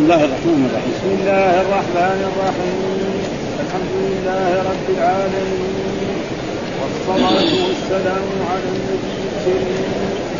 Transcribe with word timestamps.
بسم 0.00 0.08
الله 0.08 0.24
الرحمن 0.24 0.60
الرحيم. 0.68 0.92
بسم 0.96 1.10
الله 1.20 1.50
الرحمن 1.64 2.20
الرحيم. 2.30 2.80
الحمد 3.64 3.94
لله 4.04 4.48
رب 4.70 4.86
العالمين. 4.96 6.18
والصلاة 6.80 7.50
والسلام 7.66 8.26
على 8.50 8.68
النبي 8.76 9.14
الكريم. 9.30 9.84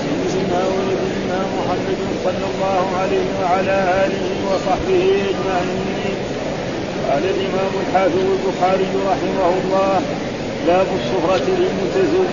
سيدنا 0.02 0.60
ونبينا 0.72 1.38
محمد 1.56 2.00
صلى 2.24 2.46
الله 2.52 2.84
عليه 3.00 3.28
وعلى 3.40 3.76
آله 4.04 4.26
وصحبه 4.48 5.04
أجمعين. 5.30 6.16
قال 7.08 7.24
الإمام 7.34 7.72
الحافظ 7.82 8.24
البخاري 8.36 8.90
رحمه 9.10 9.48
الله 9.60 9.94
باب 10.66 10.88
الصفرة 11.00 11.46
للمتزوج. 11.60 12.32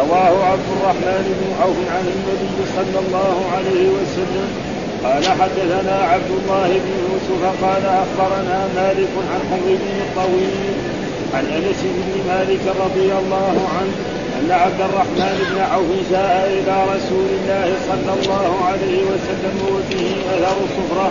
رواه 0.00 0.34
عبد 0.52 0.68
الرحمن 0.76 1.24
بن 1.38 1.48
عوف 1.62 1.78
عن 1.96 2.06
النبي 2.14 2.56
صلى 2.76 2.98
الله 3.04 3.36
عليه 3.56 3.84
وسلم. 3.98 4.75
قال 5.06 5.24
حدثنا 5.24 5.96
عبد 6.12 6.30
الله 6.30 6.68
بن 6.68 6.92
يوسف 7.06 7.42
قال 7.64 7.84
أخبرنا 7.86 8.58
مالك 8.76 9.12
عن 9.32 9.60
بن 9.66 9.96
الطويل 10.06 10.74
عن 11.34 11.44
أنس 11.56 11.80
بن 11.82 12.12
مالك 12.28 12.60
رضي 12.84 13.12
الله 13.20 13.56
عنه 13.76 13.94
أن 14.40 14.50
عبد 14.50 14.80
الرحمن 14.80 15.36
بن 15.50 15.60
عوف 15.72 16.10
جاء 16.10 16.34
إلى 16.58 16.76
رسول 16.94 17.28
الله 17.38 17.68
صلى 17.88 18.12
الله 18.18 18.64
عليه 18.64 19.00
وسلم 19.10 19.56
وبه 19.72 20.06
أثر 20.34 20.58
صفرة 20.76 21.10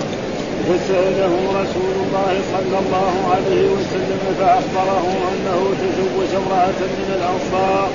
فسأله 0.67 1.33
رسول 1.61 1.95
الله 2.03 2.33
صلى 2.53 2.77
الله 2.83 3.13
عليه 3.33 3.65
وسلم 3.75 4.21
فأخبره 4.39 5.07
أنه 5.31 5.59
تزوج 5.81 6.43
امرأة 6.43 6.79
من 6.99 7.09
الأنصار. 7.17 7.89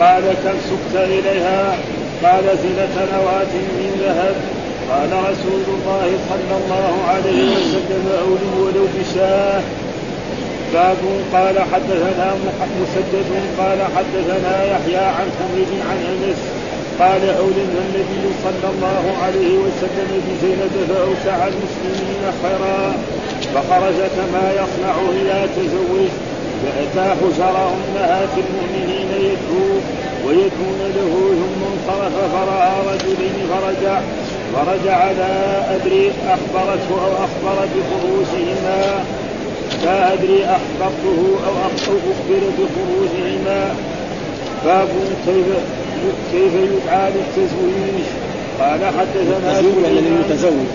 قال 0.00 0.24
كم 0.44 0.56
سقت 0.70 1.04
إليها؟ 1.04 1.76
قال 2.24 2.44
زنة 2.44 3.06
نواة 3.12 3.52
من 3.78 3.90
ذهب. 4.02 4.55
قال 4.90 5.10
رسول 5.30 5.64
الله 5.76 6.08
صلى 6.30 6.54
الله 6.60 6.94
عليه 7.08 7.42
وسلم 7.56 8.04
أولي 8.22 8.50
ولو 8.62 8.86
بشاه. 8.98 9.62
باب 10.74 10.96
قال 11.32 11.56
حدثنا 11.72 12.34
مسدد 12.80 13.30
قال 13.58 13.78
حدثنا 13.96 14.64
يحيى 14.64 15.04
عن 15.18 15.28
حميد 15.38 15.70
عن 15.90 15.98
أنس 16.12 16.40
قال 17.00 17.22
أولم 17.28 17.72
النبي 17.84 18.24
صلى 18.44 18.70
الله 18.74 19.04
عليه 19.24 19.58
وسلم 19.64 20.10
بزينب 20.26 20.74
فأوسع 20.88 21.46
المسلمين 21.46 22.24
خيرا 22.42 22.94
فخرج 23.54 23.98
كما 24.16 24.52
يصنع 24.52 24.94
إذا 25.22 25.48
تزوج 25.56 26.08
فأتى 26.62 27.14
حجر 27.20 27.56
أمهات 27.74 28.34
المؤمنين 28.44 29.08
يدعو 29.28 29.68
ويدعون 30.26 30.80
له 30.96 31.12
ثم 31.40 31.60
انصرف 31.72 32.14
فرأى 32.32 32.72
رجلين 32.94 33.36
فرجع 33.50 34.00
فرجع 34.54 35.10
لا 35.10 35.74
أدري 35.76 36.12
أخبرته 36.28 36.90
أو 37.04 37.12
أخبر 37.24 37.66
بخروجهما 37.74 39.04
لا 39.84 40.12
أدري 40.12 40.44
أخبرته 40.44 41.18
أو 41.46 41.52
أخبر 41.68 41.98
بخروجهما 42.58 43.74
باب 44.64 44.88
كيف 45.26 45.46
كيف 46.32 46.52
يدعى 46.54 47.10
للتزويج 47.10 48.06
قال 48.60 48.80
حدثنا 48.98 49.60
للمتزوج 49.60 50.66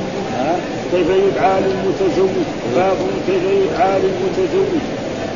كيف 0.92 1.08
يدعى 1.10 1.62
للمتزوج 1.62 2.30
باب 2.76 2.98
كيف 3.28 3.44
يدعى 3.44 4.00
للمتزوج 4.00 4.82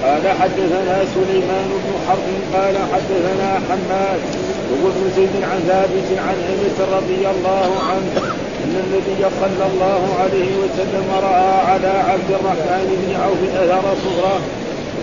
قال 0.03 0.27
حدثنا 0.41 1.05
سليمان 1.15 1.69
بن 1.69 1.93
حرب 2.07 2.27
قال 2.53 2.75
حدثنا 2.93 3.59
حماد. 3.69 4.19
وابن 4.71 5.03
زيد 5.15 5.35
عن 5.43 5.59
ثابت 5.67 6.09
عن 6.27 6.37
أنس 6.53 6.77
رضي 6.97 7.21
الله 7.33 7.69
عنه 7.89 8.11
أن 8.63 8.73
النبي 8.83 9.21
صلى 9.41 9.65
الله 9.73 10.01
عليه 10.21 10.51
وسلم 10.61 11.05
رأى 11.23 11.51
على 11.71 11.87
عبد 11.87 12.29
الرحمن 12.29 12.87
بن 13.01 13.15
عوف 13.23 13.41
أثر 13.55 13.85
صغرى 14.05 14.39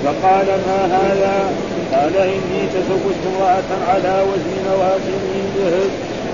فقال 0.04 0.46
ما 0.46 0.80
هذا؟ 0.98 1.52
قال 1.94 2.16
إني 2.16 2.62
تزوجت 2.74 3.22
امرأة 3.32 3.70
على 3.88 4.25
وزن 4.28 4.53
نواه 4.69 5.06
من 5.32 5.44
ذهب. 5.56 5.91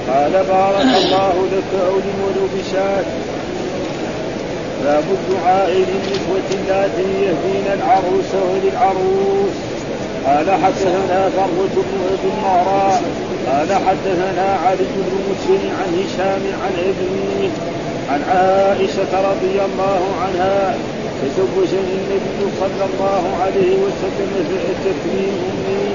قال 0.08 0.32
بارك 0.32 1.04
الله 1.04 1.34
لك 1.52 1.80
اولم 1.86 2.18
ولو 2.24 2.46
بشاة 2.56 3.04
باب 4.84 5.04
الدعاء 5.18 5.70
للنسوة 5.70 6.48
اللاتي 6.60 7.02
يهدين 7.02 7.66
العروس 7.74 8.30
وللعروس 8.34 9.67
قال 10.26 10.50
حدثنا 10.64 11.30
فروة 11.36 11.84
بن 11.88 12.00
المعراء 12.24 13.02
قال 13.46 13.68
حدثنا 13.86 14.58
علي 14.66 14.86
بن 14.96 15.12
مسلم 15.30 15.70
عن 15.78 15.90
هشام 16.00 16.42
عن 16.62 16.72
ابنه 16.90 17.50
عن 18.10 18.22
عائشة 18.22 19.12
رضي 19.30 19.56
الله 19.68 20.02
عنها. 20.22 20.74
تزوجني 21.22 21.94
النبي 22.00 22.40
صلى 22.60 22.84
الله 22.90 23.22
عليه 23.42 23.76
وسلم 23.84 24.44
فأتتني 24.50 25.24
أمي. 25.50 25.88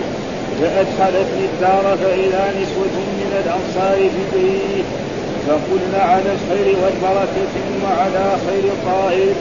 فأدخلتني 0.61 1.45
الدار 1.53 1.97
فإذا 1.97 2.53
نسوة 2.61 2.95
من 3.19 3.31
الأنصار 3.45 3.97
في 3.97 4.23
بيت 4.33 4.85
فقلنا 5.47 6.03
على 6.03 6.29
الخير 6.35 6.75
والبركة 6.83 7.55
وعلى 7.83 8.25
خير 8.47 8.65
طائر 8.85 9.33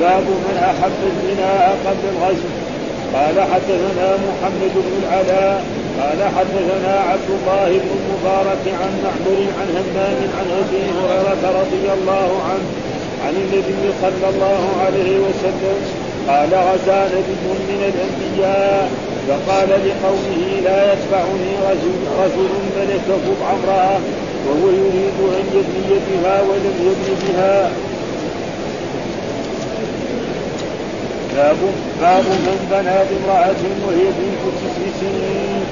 باب 0.00 0.22
من 0.22 0.56
أحب 0.62 0.98
البناء 1.12 1.78
قبل 1.86 2.04
الغزو. 2.16 2.71
قال 3.14 3.36
حدثنا 3.52 4.08
محمد 4.26 4.74
بن 4.74 4.92
العلاء 5.02 5.64
قال 6.00 6.20
حدثنا 6.36 6.94
عبد 7.10 7.30
الله 7.36 7.68
بن 7.68 7.90
المبارك 8.00 8.64
عن 8.80 8.92
معمر 9.04 9.38
عن 9.58 9.68
همام 9.76 10.18
عن 10.38 10.46
أبي 10.60 10.82
هريرة 10.98 11.60
رضي 11.60 11.84
الله 11.96 12.42
عنه 12.48 12.66
عن 13.24 13.34
النبي 13.42 13.82
صلى 14.02 14.28
الله 14.34 14.62
عليه 14.84 15.18
وسلم 15.18 15.78
قال 16.28 16.50
غزا 16.54 17.04
نبي 17.16 17.44
من 17.68 17.80
الأنبياء 17.92 18.90
فقال 19.28 19.68
لقومه 19.68 20.60
لا 20.64 20.92
يتبعني 20.92 21.52
رجل, 21.70 21.94
رجل 22.22 22.48
ملك 22.78 23.06
بضع 23.08 23.50
امراه 23.52 24.00
وهو 24.46 24.68
يريد 24.68 25.18
أن 25.38 25.44
يبني 25.54 25.98
بها 26.08 26.42
ولم 26.42 26.76
يبن 26.86 27.14
بها. 27.22 27.70
باب 31.36 31.56
باب 32.00 32.24
من 32.24 32.58
بنى 32.70 32.98
بامرأة 33.08 33.62
وهي 33.86 34.04
بنت 34.18 34.42
تسع 34.60 34.84
سنين 35.00 35.64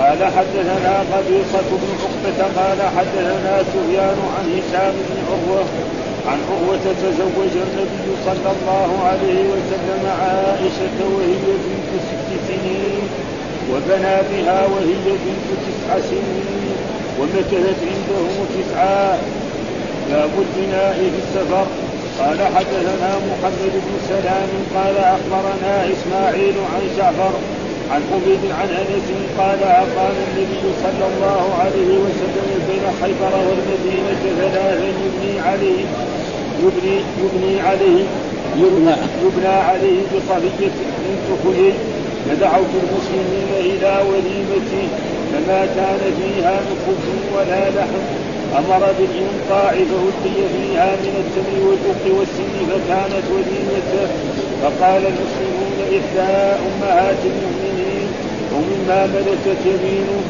قال 0.00 0.20
حدثنا 0.36 0.94
قبيصة 1.12 1.68
بن 1.82 1.90
عقبة 2.02 2.40
قال 2.56 2.80
حدثنا 2.96 3.62
سفيان 3.72 4.18
عن 4.36 4.46
هشام 4.56 4.94
بن 5.08 5.18
عروة 5.28 5.64
عن 6.28 6.38
عروة 6.50 6.84
تزوج 7.02 7.54
النبي 7.66 8.08
صلى 8.26 8.50
الله 8.56 8.90
عليه 9.04 9.40
وسلم 9.52 10.02
عائشة 10.20 10.98
وهي 11.14 11.42
بنت 11.64 11.90
ست 12.08 12.30
سنين 12.48 13.08
وبنى 13.70 14.16
بها 14.30 14.66
وهي 14.66 14.94
بنت 15.24 15.48
تسع 15.66 16.00
سنين 16.10 16.72
ومكثت 17.20 17.80
عنده 17.90 18.24
تسعا 18.56 19.18
باب 20.10 20.30
البناء 20.38 20.94
في 20.94 21.18
السفر. 21.24 21.66
قال 22.20 22.38
حدثنا 22.56 23.10
محمد 23.28 23.72
بن 23.84 23.94
سلام 24.08 24.48
قال 24.74 24.96
أخبرنا 24.98 25.74
إسماعيل 25.92 26.54
عن 26.74 26.82
جعفر 26.98 27.34
عن 27.90 28.02
عبيد 28.12 28.40
عن 28.60 28.68
أنس 28.68 29.08
قال 29.38 29.62
أقام 29.62 30.16
النبي 30.28 30.62
صلى 30.82 31.06
الله 31.10 31.54
عليه 31.60 31.92
وسلم 32.04 32.48
بين 32.68 32.84
خيبر 33.02 33.34
والمدينة 33.48 34.22
ثلاثا 34.38 34.84
يبني 35.04 35.40
عليه 35.40 35.84
يبني 36.62 36.96
يبني 37.22 37.60
عليه 37.60 38.04
يبنى. 38.56 38.96
يبنى 39.24 39.54
عليه 39.70 40.00
بصفية 40.02 40.70
بنت 41.04 41.28
خيل 41.44 41.74
فدعوت 42.28 42.72
المسلمين 42.82 43.50
إلى 43.60 44.02
وليمته 44.08 44.88
فما 45.32 45.66
كان 45.76 46.00
فيها 46.18 46.54
نخبز 46.54 47.06
ولا 47.36 47.70
لحم. 47.70 48.25
أمر 48.58 48.92
بالانقاع 48.98 49.72
فهدي 49.72 50.38
فيها 50.54 50.96
من 51.02 51.14
التمر 51.22 51.58
والبق 51.68 52.18
والسن 52.18 52.54
فكانت 52.70 53.24
وليمته 53.34 54.08
فقال 54.62 55.02
المسلمون 55.12 55.78
إحدى 55.98 56.32
أمهات 56.66 57.20
المؤمنين 57.24 58.08
ومما 58.54 59.06
ملكت 59.06 59.60
يمينه. 59.66 60.20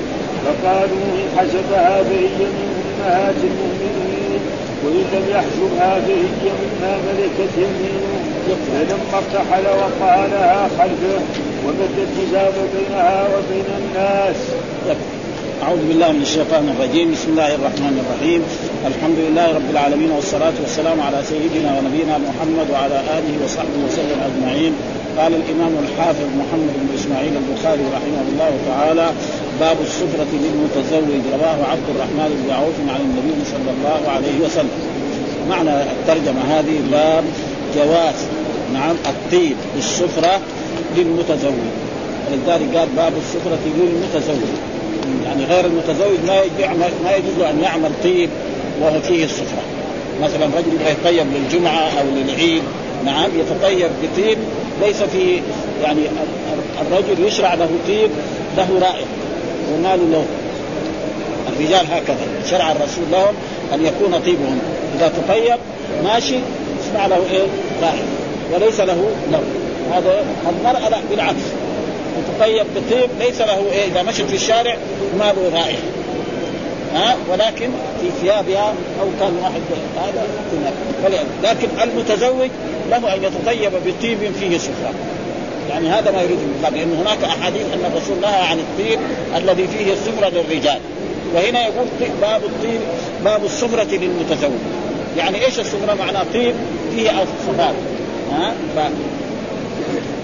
فقالوا 0.45 1.03
إن 1.19 1.39
حسبها 1.39 2.03
فهي 2.03 2.45
من 2.51 2.69
أمهات 2.87 3.37
المؤمنين 3.51 4.41
وإن 4.85 5.05
لم 5.13 5.25
يحجبها 5.31 6.01
فهي 6.01 6.51
مما 6.63 6.97
ملكت 7.07 7.53
يمينه. 7.57 8.17
فلما 8.47 9.19
ارتحل 9.19 9.67
وقع 9.67 10.27
لها 10.27 10.69
خلفه 10.79 11.21
ومد 11.67 11.95
الحجاب 11.99 12.55
بينها 12.75 13.29
وبين 13.29 13.65
الناس. 13.79 14.37
أعوذ 15.63 15.89
بالله 15.89 16.13
من 16.13 16.23
الشيطان 16.23 16.69
الرجيم. 16.69 17.07
بسم 17.17 17.29
الله 17.33 17.55
الرحمن 17.55 17.97
الرحيم. 18.03 18.41
الحمد 18.91 19.19
لله 19.27 19.47
رب 19.59 19.69
العالمين 19.71 20.11
والصلاة 20.11 20.53
والسلام 20.63 21.01
على 21.01 21.19
سيدنا 21.33 21.71
ونبينا 21.77 22.15
محمد 22.29 22.67
وعلى 22.73 22.99
آله 23.17 23.35
وصحبه 23.45 23.79
وسلم 23.87 24.19
أجمعين. 24.29 24.73
قال 25.19 25.33
الإمام 25.41 25.73
الحافظ 25.85 26.29
محمد 26.41 26.73
بن 26.81 26.89
إسماعيل 26.99 27.35
البخاري 27.43 27.85
رحمه 27.97 28.23
الله 28.31 28.53
تعالى 28.71 29.07
باب 29.61 29.79
السفرة 29.89 30.33
للمتزوج. 30.45 31.23
رواه 31.37 31.59
عبد 31.73 31.89
الرحمن 31.95 32.31
بن 32.41 32.49
عوف 32.59 32.77
عن 32.95 33.01
النبي 33.09 33.39
صلى 33.53 33.71
الله 33.77 34.01
عليه 34.15 34.37
وسلم. 34.45 34.77
معنى 35.49 35.75
الترجمة 35.97 36.43
هذه 36.55 36.77
باب 36.93 37.25
جواز 37.77 38.19
نعم 38.77 38.97
الطيب 39.13 39.57
بالسفره 39.75 40.41
للمتزوج. 40.97 41.65
ولذلك 42.27 42.69
قال 42.77 42.89
باب 42.97 43.13
السفره 43.25 43.65
للمتزوج. 43.79 44.76
يعني 45.25 45.45
غير 45.45 45.65
المتزوج 45.65 46.19
ما 46.27 46.41
ما 47.05 47.17
يجوز 47.17 47.45
أن 47.51 47.61
يعمل 47.63 47.91
طيب 48.05 48.31
وهو 48.81 49.01
فيه 49.01 49.25
السفرة. 49.25 49.63
مثلا 50.23 50.47
رجل 50.47 50.73
يبغى 50.73 50.93
يطيب 50.93 51.27
للجمعة 51.35 51.81
أو 52.01 52.05
للعيد 52.17 52.63
نعم 53.05 53.31
يتطيب 53.39 53.91
بطيب 54.03 54.39
ليس 54.83 55.03
في 55.03 55.41
يعني 55.83 56.01
الرجل 56.81 57.27
يشرع 57.27 57.55
له 57.55 57.69
طيب 57.89 58.11
له 58.57 58.69
رائحه 58.81 59.07
وما 59.75 59.97
له. 59.97 60.25
الرجال 61.53 61.87
هكذا 61.93 62.27
شرع 62.51 62.73
الرسول 62.73 63.05
لهم 63.13 63.35
أن 63.75 63.87
يكون 63.87 64.21
طيبهم. 64.25 64.59
إذا 64.99 65.09
تطيب 65.09 65.59
ماشي 66.05 66.37
يسمع 66.81 67.07
له 67.07 67.21
إيه؟ 67.31 67.47
رائحه 67.83 68.05
وليس 68.55 68.81
له 68.81 69.11
لون 69.33 69.45
هذا 69.93 70.25
المرأة 70.51 70.89
لا 70.89 70.99
بالعكس. 71.11 71.43
تطيب 72.39 72.67
بطيب 72.77 73.11
ليس 73.19 73.41
له 73.41 73.73
إيه 73.73 73.85
إذا 73.85 74.03
مشت 74.03 74.23
في 74.23 74.35
الشارع 74.35 74.77
ما 75.19 75.25
له 75.25 75.51
رائحة. 75.55 75.83
ها؟ 76.95 77.17
ولكن 77.31 77.71
في 78.01 78.11
ثيابها 78.21 78.75
أو 79.01 79.07
كان 79.21 79.37
واحد 79.43 79.61
هذا 79.97 80.27
لكن 81.43 81.69
المتزوج 81.83 82.51
له 82.91 83.15
أن 83.15 83.25
يتطيب 83.25 83.73
بطيب 83.87 84.19
فيه 84.41 84.59
سفرة. 84.59 84.93
يعني 85.71 85.89
هذا 85.89 86.11
ما 86.11 86.23
يريد 86.23 86.39
المقام 86.39 86.75
لأن 86.75 86.97
هناك 87.07 87.25
أحاديث 87.25 87.63
أن 87.75 87.93
الرسول 87.93 88.21
نهى 88.21 88.43
عن 88.43 88.59
الطيب 88.59 88.99
الذي 89.37 89.69
فيه 89.69 89.93
السفرة 89.93 90.29
للرجال. 90.29 90.79
وهنا 91.35 91.63
يقول 91.63 91.87
باب 92.21 92.45
الطيب 92.45 92.81
باب 93.25 93.45
السفرة 93.45 93.97
للمتزوج. 93.97 94.61
يعني 95.19 95.45
إيش 95.45 95.61
السفرة؟ 95.61 95.95
معناه 95.95 96.25
طيب 96.33 96.55
فيه 96.97 97.11
الصفات 97.11 97.75
ها. 98.33 98.53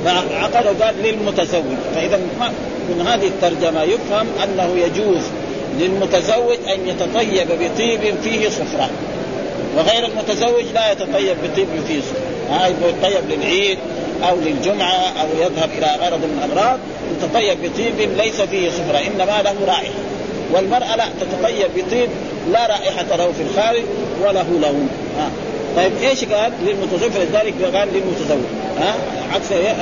فعقد 0.05 0.83
قال 0.83 0.95
للمتزوج. 1.03 1.79
فإذا 1.95 2.21
من 2.89 3.07
هذه 3.07 3.27
الترجمة 3.27 3.83
يفهم 3.83 4.27
أنه 4.45 4.77
يجوز 4.77 5.23
للمتزوج 5.81 6.57
أن 6.75 6.89
يتطيب 6.89 7.49
بطيب 7.49 8.15
فيه 8.23 8.49
صفرة. 8.49 8.91
وغير 9.77 10.07
المتزوج 10.07 10.65
لا 10.75 10.93
يتطيب 10.93 11.37
بطيب 11.45 11.69
فيه 11.89 12.01
صفرة. 12.01 12.55
ها 12.55 12.67
يتطيب 12.67 13.23
للعيد 13.31 13.79
أو 14.29 14.37
للجمعة 14.37 15.13
أو 15.21 15.27
يذهب 15.41 15.71
إلى 15.79 15.87
غرض 16.01 16.19
من 16.19 16.43
الأغراض 16.45 16.79
يتطيب 17.13 17.59
بطيب 17.63 18.11
ليس 18.17 18.41
فيه 18.41 18.71
صفرة 18.71 18.99
إنما 18.99 19.43
له 19.43 19.55
رائحة. 19.67 20.03
والمرأة 20.53 20.97
لا 20.97 21.05
تتطيب 21.21 21.71
بطيب 21.77 22.09
لا 22.53 22.67
رائحة 22.67 23.17
له 23.17 23.33
في 23.33 23.43
الخارج 23.43 23.83
وله 24.23 24.47
لون. 24.63 24.89
طيب 25.77 25.93
إيش 26.03 26.25
قال 26.25 26.53
للمتزوج 26.67 27.11
فلذلك 27.11 27.55
قال 27.77 27.89
للمتزوج 27.95 28.45
ها؟ 28.81 28.95
عكس 29.35 29.53
إيه؟ 29.53 29.75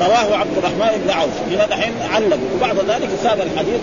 رواه 0.00 0.36
عبد 0.36 0.58
الرحمن 0.58 1.02
بن 1.04 1.10
عوف. 1.10 1.30
هنا 1.50 1.66
دحين 1.66 1.92
علق. 2.14 2.38
وبعد 2.56 2.76
ذلك 2.76 3.08
ساد 3.22 3.40
الحديث 3.40 3.80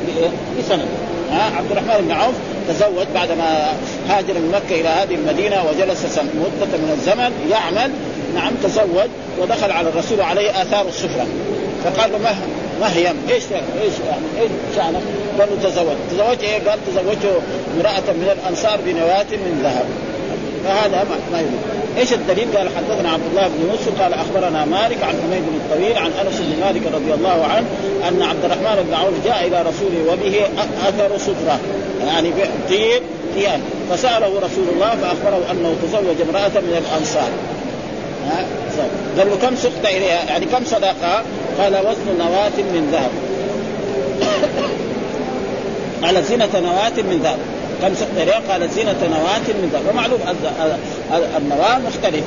بسند. 0.60 0.86
ها؟ 1.32 1.52
عبد 1.58 1.72
الرحمن 1.72 2.06
بن 2.06 2.12
عوف 2.12 2.36
تزوج 2.68 3.06
بعدما 3.14 3.74
هاجر 4.10 4.34
من 4.34 4.52
مكة 4.52 4.82
إلى 4.82 4.90
هذه 4.90 5.16
المدينة 5.16 5.64
وجلس 5.70 6.18
مدة 6.18 6.78
من 6.78 6.92
الزمن 6.98 7.32
يعمل. 7.52 7.92
نعم 8.36 8.54
تزوج 8.64 9.10
ودخل 9.40 9.72
على 9.72 9.90
الرسول 9.90 10.22
عليه 10.22 10.62
آثار 10.62 10.88
السفرة. 10.88 11.28
فقال 11.84 12.12
له 12.12 12.18
مه 12.18 12.36
مهيم 12.82 13.16
إيش 13.30 13.44
إيش 13.82 13.94
إيش 14.42 14.52
شأنك؟ 14.76 15.02
قال 15.40 15.50
له 15.50 15.70
تزوج، 15.70 15.96
تزوجت 16.12 16.44
إيه؟ 16.44 16.70
قال 16.70 16.80
تزوجت 16.88 17.42
امرأة 17.78 18.14
من 18.14 18.38
الأنصار 18.40 18.80
بنواة 18.86 19.32
من 19.32 19.62
ذهب. 19.64 19.86
فهذا 20.66 21.06
ما, 21.32 21.40
يريد 21.40 21.52
إيش 21.98 22.14
الدليل؟ 22.14 22.58
قال 22.58 22.70
حدثنا 22.78 23.10
عبد 23.10 23.24
الله 23.32 23.48
بن 23.48 23.70
يوسف 23.70 24.02
قال 24.02 24.14
أخبرنا 24.14 24.66
مالك 24.66 25.04
عن 25.04 25.16
حميد 25.24 25.42
بن 25.42 25.56
الطويل 25.56 25.98
عن 25.98 26.12
أنس 26.26 26.40
بن 26.40 26.66
مالك 26.66 26.82
رضي 26.94 27.14
الله 27.14 27.46
عنه 27.46 27.66
أن 28.08 28.22
عبد 28.22 28.46
الرحمن 28.46 28.84
بن 28.88 28.94
عوف 28.94 29.14
جاء 29.26 29.48
إلى 29.48 29.62
رسوله 29.62 30.14
وبه 30.14 30.42
أثر 30.88 31.18
صدره 31.18 31.60
يعني 32.08 32.32
طيب 32.70 33.02
ثياب 33.36 33.60
فسأله 33.92 34.28
رسول 34.28 34.68
الله 34.74 34.90
فأخبره 34.90 35.52
أنه 35.52 35.76
تزوج 35.84 36.30
امرأة 36.30 36.62
من 36.62 36.84
الأنصار. 36.88 37.30
قال 39.18 39.28
له 39.30 39.36
كم 39.42 39.56
سقت 39.56 39.86
إليها؟ 39.86 40.24
يعني 40.28 40.46
كم 40.46 40.66
صدقه؟ 40.66 41.24
قال 41.60 41.76
وزن 41.76 42.18
نواة 42.20 42.58
من 42.58 42.90
ذهب. 42.92 43.12
قال 46.04 46.24
زنة 46.24 46.60
نواة 46.60 47.04
من 47.10 47.20
ذهب. 47.24 47.38
كم 47.86 47.96
سقط 47.96 48.18
اليها؟ 48.18 48.42
قال 48.50 48.70
زينة 48.70 48.96
نواة 49.02 49.48
من 49.48 49.70
ذهب 49.74 49.82
ومعلوم 49.90 50.20
النواة 51.38 51.80
مختلف. 51.80 52.24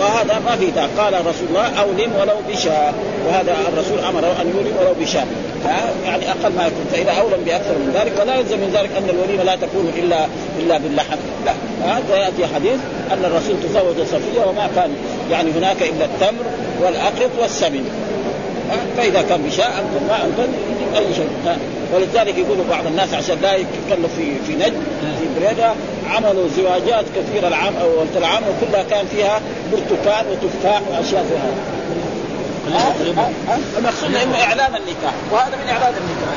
وهذا 0.00 0.38
ما 0.46 0.56
في 0.56 0.66
قال 0.98 1.26
رسول 1.26 1.48
الله 1.48 1.66
أولم 1.80 2.12
ولو 2.20 2.36
بشاء. 2.48 2.94
وهذا 3.28 3.56
الرسول 3.72 3.98
أمره 3.98 4.36
أن 4.40 4.52
يولم 4.54 4.76
ولو 4.80 4.94
بشاء. 5.00 5.26
يعني 6.04 6.30
أقل 6.30 6.52
ما 6.56 6.66
يكون. 6.66 6.86
فإذا 6.92 7.10
أولم 7.10 7.44
بأكثر 7.46 7.72
من 7.72 7.92
ذلك 7.94 8.12
ولا 8.20 8.34
يلزم 8.36 8.58
من 8.58 8.70
ذلك 8.74 8.90
أن 8.98 9.08
الوليمة 9.10 9.42
لا 9.42 9.56
تكون 9.56 9.92
إلا 9.98 10.26
إلا 10.60 10.78
باللحم. 10.78 11.16
لا. 11.46 11.52
هذا 11.84 12.16
يأتي 12.16 12.54
حديث 12.54 12.78
أن 13.12 13.24
الرسول 13.24 13.56
تزوج 13.62 14.06
صفية 14.06 14.40
وما 14.46 14.68
كان 14.76 14.90
يعني 15.30 15.50
هناك 15.50 15.82
إلا 15.82 16.04
التمر 16.04 16.44
والأقط 16.82 17.30
والسمن. 17.40 17.84
فإذا 18.96 19.22
كان 19.22 19.42
بشاء 19.42 19.68
أنتم 19.68 20.06
ما 20.08 20.16
أنتم 20.24 20.52
أي 20.96 21.14
شيء 21.14 21.28
ولذلك 21.94 22.38
يقولوا 22.38 22.64
بعض 22.70 22.86
الناس 22.86 23.14
عشان 23.14 23.38
لا 23.42 23.54
يتكلف 23.54 24.14
في 24.16 24.34
في 24.46 24.54
نجد 24.54 24.82
في 25.20 25.40
بريدة 25.40 25.72
عملوا 26.10 26.48
زواجات 26.56 27.04
كثيرة 27.16 27.48
العام 27.48 27.74
أو 27.76 27.88
العام 28.16 28.42
وكلها 28.42 28.82
كان 28.82 29.06
فيها 29.06 29.40
برتقال 29.72 30.26
وتفاح 30.30 30.82
وأشياء 30.90 31.24
زي 31.30 31.36
هذا 31.36 33.32
المقصود 33.78 34.14
إنه 34.14 34.42
إعلان 34.42 34.74
النكاح 34.74 35.14
وهذا 35.32 35.56
من 35.56 35.68
إعلان 35.68 35.94
النكاح. 35.94 36.34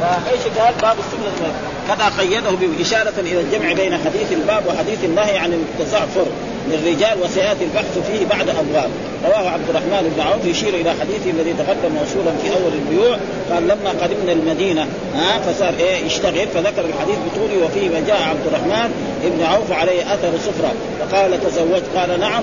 فايش 0.00 0.58
قال؟ 0.58 0.74
باب 0.82 0.96
السنة 0.98 1.52
كذا 1.88 2.12
قيده 2.18 2.50
بإشارة 2.50 3.12
إلى 3.18 3.40
الجمع 3.40 3.72
بين 3.72 3.92
حديث 3.92 4.32
الباب 4.32 4.66
وحديث 4.66 5.04
النهي 5.04 5.38
عن 5.38 5.52
التزعفر 5.52 6.26
للرجال 6.70 7.22
وسياتي 7.22 7.64
البحث 7.64 7.98
فيه 8.08 8.26
بعد 8.26 8.48
أبواب. 8.48 8.90
رواه 9.24 9.50
عبد 9.50 9.68
الرحمن 9.68 10.12
بن 10.16 10.22
عوف 10.22 10.44
يشير 10.44 10.74
إلى 10.74 10.90
حديثه 10.90 11.30
الذي 11.30 11.52
تقدم 11.52 11.94
موصولا 11.94 12.32
في 12.42 12.48
أول 12.50 12.72
البيوع. 12.72 13.16
قال 13.50 13.62
لما 13.62 13.90
قدمنا 14.02 14.32
المدينة 14.32 14.86
ها 15.14 15.38
فصار 15.38 15.74
إيه 15.78 16.06
يشتغل 16.06 16.48
فذكر 16.54 16.84
الحديث 16.84 17.16
بطوله 17.26 17.64
وفيه 17.64 17.88
ما 17.88 18.00
جاء 18.06 18.22
عبد 18.22 18.46
الرحمن 18.46 18.92
بن 19.24 19.44
عوف 19.44 19.72
عليه 19.72 20.14
أثر 20.14 20.32
سفره 20.38 20.72
فقال 21.00 21.40
تزوجت؟ 21.40 21.84
قال 21.96 22.20
نعم. 22.20 22.42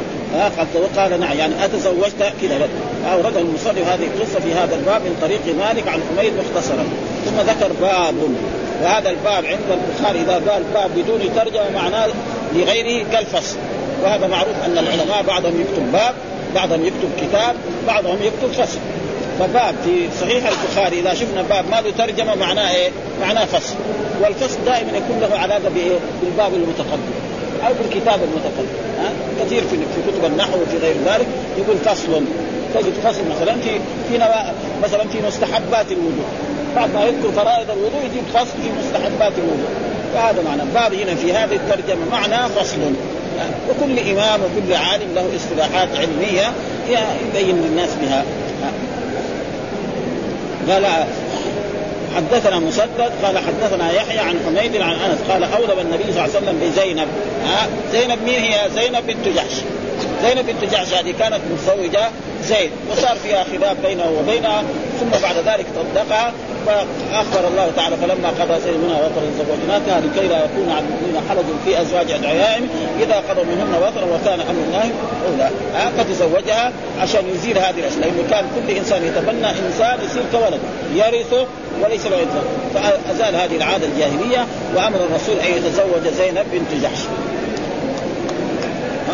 قال 0.97 1.19
نعم. 1.19 1.37
يعني 1.37 1.65
أتزوجت؟ 1.65 2.33
كذا 2.41 2.67
اورده 3.13 3.39
المصنف 3.39 3.87
هذه 3.87 4.07
القصة 4.15 4.39
في 4.39 4.53
هذا 4.53 4.75
الباب 4.75 5.01
من 5.01 5.17
طريق 5.21 5.41
مالك 5.59 5.87
عن 5.87 5.99
حميد 6.09 6.33
مختصرا. 6.33 6.85
ثم 7.25 7.41
ذكر 7.41 7.71
باب. 7.81 8.15
وهذا 8.83 9.09
الباب 9.09 9.45
عند 9.45 9.59
البخاري 9.71 10.21
إذا 10.21 10.51
قال 10.51 10.63
باب 10.73 10.91
بدون 10.95 11.19
ترجمة 11.35 11.69
معناه 11.75 12.07
لغيره 12.53 13.05
كالفصل 13.11 13.57
وهذا 14.03 14.27
معروف 14.27 14.55
أن 14.65 14.77
العلماء 14.77 15.23
بعضهم 15.27 15.61
يكتب 15.61 15.91
باب 15.91 16.13
بعضهم 16.55 16.85
يكتب 16.85 17.09
كتاب 17.21 17.55
بعضهم 17.87 18.17
يكتب 18.23 18.63
فصل 18.63 18.79
فباب 19.39 19.75
في 19.83 20.07
صحيح 20.21 20.43
البخاري 20.47 20.99
إذا 20.99 21.13
شفنا 21.13 21.41
باب 21.41 21.65
ما 21.71 21.81
له 21.81 21.91
ترجمة 21.97 22.35
معناه 22.35 22.71
إيه؟ 22.71 22.89
معناه 23.21 23.45
فصل 23.45 23.75
والفصل 24.21 24.57
دائما 24.65 24.97
يكون 24.97 25.19
له 25.21 25.37
علاقة 25.37 25.69
بإيه؟ 25.75 25.97
بالباب 26.21 26.53
المتقدم 26.53 27.13
أو 27.67 27.73
بالكتاب 27.73 28.19
المتقدم 28.23 28.75
ها؟ 28.99 29.09
كثير 29.45 29.61
في 29.61 29.77
في 29.77 30.11
كتب 30.11 30.25
النحو 30.25 30.61
وفي 30.61 30.77
غير 30.77 30.95
ذلك 31.05 31.27
يقول 31.57 31.77
فصل 31.77 32.23
تجد 32.73 32.93
فصل 33.03 33.21
مثلا 33.35 33.55
في 33.55 33.79
في. 34.09 34.19
مثلا 34.83 35.03
في 35.07 35.21
مستحبات 35.27 35.91
الوضوء 35.91 36.25
بعد 36.75 36.93
ما 36.93 37.05
يذكر 37.05 37.31
فرائض 37.31 37.71
الوضوء 37.71 37.99
يجيب 38.05 38.23
فصل 38.33 38.45
في 38.45 38.69
مستحبات 38.79 39.33
الوضوء. 39.37 39.69
فهذا 40.13 40.41
معنى. 40.41 40.61
باب 40.73 40.93
هنا 40.93 41.15
في 41.15 41.33
هذه 41.33 41.55
الترجمة 41.55 42.09
معناه 42.11 42.47
فصل. 42.47 42.77
وكل 43.69 43.99
إمام 43.99 44.39
وكل 44.41 44.73
عالم 44.73 45.15
له 45.15 45.29
اصطلاحات 45.35 45.89
علمية 45.95 46.51
يبين 46.89 47.55
للناس 47.55 47.89
بها. 48.01 48.23
قال 50.69 50.85
حدثنا 52.15 52.59
مسدد 52.59 53.11
قال 53.23 53.37
حدثنا 53.37 53.91
يحيى 53.91 54.19
عن 54.19 54.39
حميد 54.45 54.81
عن 54.81 54.91
أنس 54.91 55.17
قال 55.29 55.43
اولم 55.43 55.79
النبي 55.79 56.03
صلى 56.03 56.11
الله 56.11 56.21
عليه 56.21 56.37
وسلم 56.37 56.59
بزينب. 56.59 57.07
ها؟ 57.45 57.67
زينب 57.91 58.19
مين 58.25 58.39
هي؟ 58.39 58.69
زينب 58.75 59.07
بنت 59.07 59.27
جحش. 59.35 59.53
زينب 60.23 60.45
بنت 60.45 60.71
جحش 60.71 60.93
هذه 60.93 61.13
كانت 61.19 61.39
متزوجة 61.51 62.09
زيد 62.43 62.71
وصار 62.91 63.15
فيها 63.23 63.43
خلاف 63.43 63.77
بينه 63.85 64.03
وبينها 64.19 64.63
ثم 64.99 65.09
بعد 65.23 65.35
ذلك 65.35 65.65
طلقها 65.75 66.33
فاخبر 66.65 67.47
الله 67.47 67.71
تعالى 67.75 67.95
فلما 67.97 68.29
قضى 68.29 68.61
زيد 68.61 68.77
منها 68.77 68.97
وطرا 68.97 69.23
زوجناكها 69.37 69.99
لكي 69.99 70.27
لا 70.27 70.45
يكون 70.45 70.71
على 70.71 70.85
المؤمنين 70.85 71.29
حرج 71.29 71.45
في 71.65 71.81
أزواج 71.81 72.11
ادعيائهم 72.11 72.67
إذا 72.99 73.23
قضوا 73.29 73.43
منهن 73.43 73.75
وطرا 73.75 74.05
وكان 74.05 74.39
أمر 74.39 74.63
الله 74.67 74.89
أولى. 75.27 75.49
فتزوجها 75.97 76.71
عشان 77.01 77.29
يزيل 77.29 77.57
هذه 77.57 77.79
الأشياء 77.79 77.99
لأنه 77.99 78.23
كان 78.31 78.45
كل 78.55 78.73
إنسان 78.73 79.05
يتبنى 79.05 79.49
إنسان 79.67 79.97
يصير 80.05 80.23
كولد 80.31 80.59
يرثه 80.95 81.45
وليس 81.83 82.05
له 82.05 82.17
إنسان. 82.23 82.43
فأزال 82.73 83.35
هذه 83.35 83.57
العادة 83.57 83.87
الجاهلية 83.87 84.45
وأمر 84.75 84.99
الرسول 85.09 85.39
أن 85.39 85.57
يتزوج 85.57 86.13
زينب 86.17 86.45
بنت 86.51 86.83
جحش. 86.83 86.99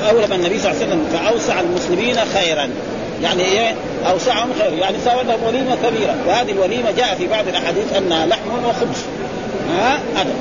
اولم 0.10 0.34
النبي 0.34 0.60
صلى 0.60 0.72
الله 0.72 0.82
عليه 0.82 0.88
وسلم 0.88 1.06
فأوسع 1.14 1.60
المسلمين 1.60 2.16
خيرا. 2.34 2.70
يعني 3.24 3.44
إيه؟ 3.44 3.76
أوسعهم 4.10 4.50
خير. 4.60 4.74
يعني 4.74 4.98
سوى 5.06 5.24
لهم 5.24 5.44
وليمة 5.48 5.76
كبيرة. 5.76 6.16
وهذه 6.28 6.52
الوليمة 6.52 6.92
جاء 6.92 7.16
في 7.16 7.28
بعض 7.28 7.48
الأحاديث 7.48 7.94
انها 7.98 8.26
لحم 8.26 8.50
وخبز. 8.66 9.04
ها؟ 9.70 10.00
هذا 10.16 10.34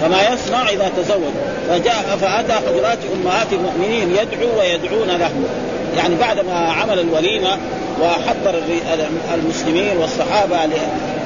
فما 0.00 0.22
يصنع 0.22 0.68
إذا 0.68 0.90
تزوج. 0.96 1.32
فجاء 1.68 2.18
فأتى 2.20 2.52
حضرات 2.52 2.98
أمهات 3.14 3.52
المؤمنين 3.52 4.10
يدعو 4.10 4.58
ويدعون 4.58 5.08
له 5.08 5.30
يعني 5.96 6.14
بعد 6.14 6.44
ما 6.46 6.54
عمل 6.54 6.98
الوليمة 6.98 7.58
وحضر 8.02 8.62
المسلمين 9.34 9.96
والصحابة 9.96 10.56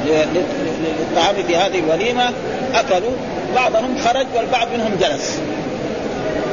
للطعام 0.06 1.34
في 1.46 1.56
هذه 1.56 1.78
الوليمة 1.78 2.30
أكلوا. 2.74 3.12
بعضهم 3.54 3.98
خرج 4.04 4.26
والبعض 4.36 4.68
منهم 4.74 4.96
جلس. 5.00 5.40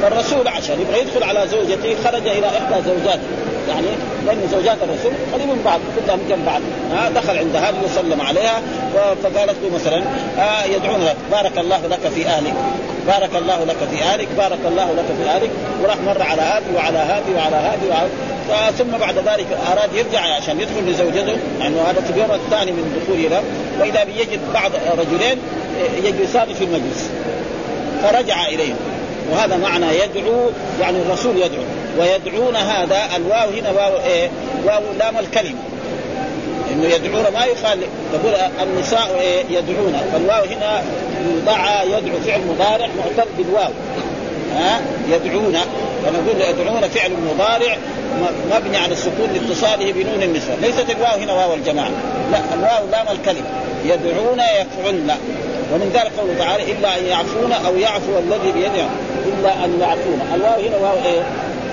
فالرسول 0.02 0.48
عشان 0.48 0.80
يبغى 0.80 1.00
يدخل 1.00 1.22
على 1.22 1.48
زوجته 1.48 1.96
خرج 2.04 2.26
إلى 2.26 2.46
إحدى 2.46 2.82
زوجاته. 2.86 3.22
يعني 3.68 3.86
لأن 4.26 4.48
زوجات 4.52 4.76
الرسول 4.82 5.12
قريب 5.32 5.48
من 5.48 5.62
بعض 5.64 5.80
كلهم 5.96 6.20
جنب 6.28 6.44
بعض. 6.46 6.60
آه 6.92 7.08
دخل 7.08 7.38
عند 7.38 7.56
هذه 7.56 7.76
وسلم 7.84 8.20
عليها 8.20 8.62
فقالت 9.22 9.56
له 9.62 9.70
مثلا 9.74 10.02
آه 10.38 10.64
يدعون 10.64 11.04
لك 11.04 11.16
بارك 11.32 11.58
الله 11.58 11.86
لك 11.86 12.12
في 12.14 12.26
أهلك 12.26 12.54
بارك 13.06 13.30
الله 13.36 13.64
لك 13.64 13.76
في 13.90 14.02
أهلك 14.02 14.28
بارك 14.36 14.58
الله 14.66 14.92
لك 14.92 15.04
في 15.18 15.28
أهلك 15.28 15.50
وراح 15.82 15.96
مر 15.96 16.22
على 16.22 16.42
هذه 16.42 16.74
وعلى 16.76 16.98
هذه 16.98 17.36
وعلى 17.36 17.56
هذه 17.56 17.88
وعلى 17.90 18.08
ثم 18.78 18.90
بعد 19.00 19.18
ذلك 19.18 19.46
أراد 19.72 19.94
يرجع 19.94 20.20
عشان 20.20 20.60
يدخل 20.60 20.90
لزوجته 20.90 21.36
يعني 21.60 21.80
هذا 21.80 22.00
في 22.00 22.10
اليوم 22.10 22.30
الثاني 22.30 22.72
من 22.72 23.02
دخوله 23.02 23.28
له 23.28 23.42
واذا 23.80 24.04
بيجد 24.04 24.40
بعض 24.54 24.70
رجلين 24.98 25.38
يجلسان 26.04 26.54
في 26.54 26.64
المجلس 26.64 27.10
فرجع 28.02 28.46
إليهم. 28.46 28.76
وهذا 29.32 29.56
معنى 29.56 29.86
يدعو 29.86 30.50
يعني 30.80 30.98
الرسول 30.98 31.36
يدعو. 31.36 31.62
ويدعون 31.98 32.56
هذا 32.56 32.98
الواو 33.16 33.48
هنا 33.50 33.70
واو 33.70 34.00
إيه؟ 34.06 34.30
واو 34.64 34.82
لام 34.98 35.18
الكلمة. 35.18 35.58
إنه 36.72 36.88
يدعون 36.88 37.24
ما 37.34 37.44
يقال 37.44 37.78
تقول 38.12 38.34
النساء 38.62 39.20
إيه؟ 39.20 39.44
يدعون. 39.50 40.00
فالواو 40.12 40.44
هنا 40.44 40.82
دعا 41.46 41.82
يدعو 41.82 42.20
فعل 42.26 42.40
مضارع 42.40 42.88
معتل 42.98 43.28
بالواو. 43.38 43.70
ها؟ 44.56 44.80
يدعون. 45.08 45.58
فنقول 46.04 46.40
يدعون 46.40 46.88
فعل 46.88 47.10
مضارع 47.34 47.76
مبني 48.52 48.76
على 48.76 48.92
السكون 48.92 49.28
لاتصاله 49.34 49.92
بنون 49.92 50.22
النسوة 50.22 50.54
ليست 50.62 50.90
الواو 50.90 51.18
هنا 51.18 51.32
واو 51.32 51.54
الجماعة. 51.54 51.90
لا 52.32 52.38
الواو 52.54 52.90
لام 52.90 53.06
الكلمة. 53.16 53.46
يدعون 53.84 54.38
يفعلن 54.38 55.10
ومن 55.72 55.90
ذلك 55.94 56.12
قوله 56.18 56.38
تعالى 56.38 56.72
إلا 56.72 56.98
أن 56.98 57.04
يعفون 57.04 57.52
أو 57.52 57.76
يعفو 57.76 58.18
الذي 58.18 58.52
بيده. 58.52 58.86
إلا 59.26 59.64
أن 59.64 59.80
يعفون. 59.80 60.20
الواو 60.34 60.60
هنا 60.60 60.76
واو 60.76 60.96
إيه؟ 61.04 61.22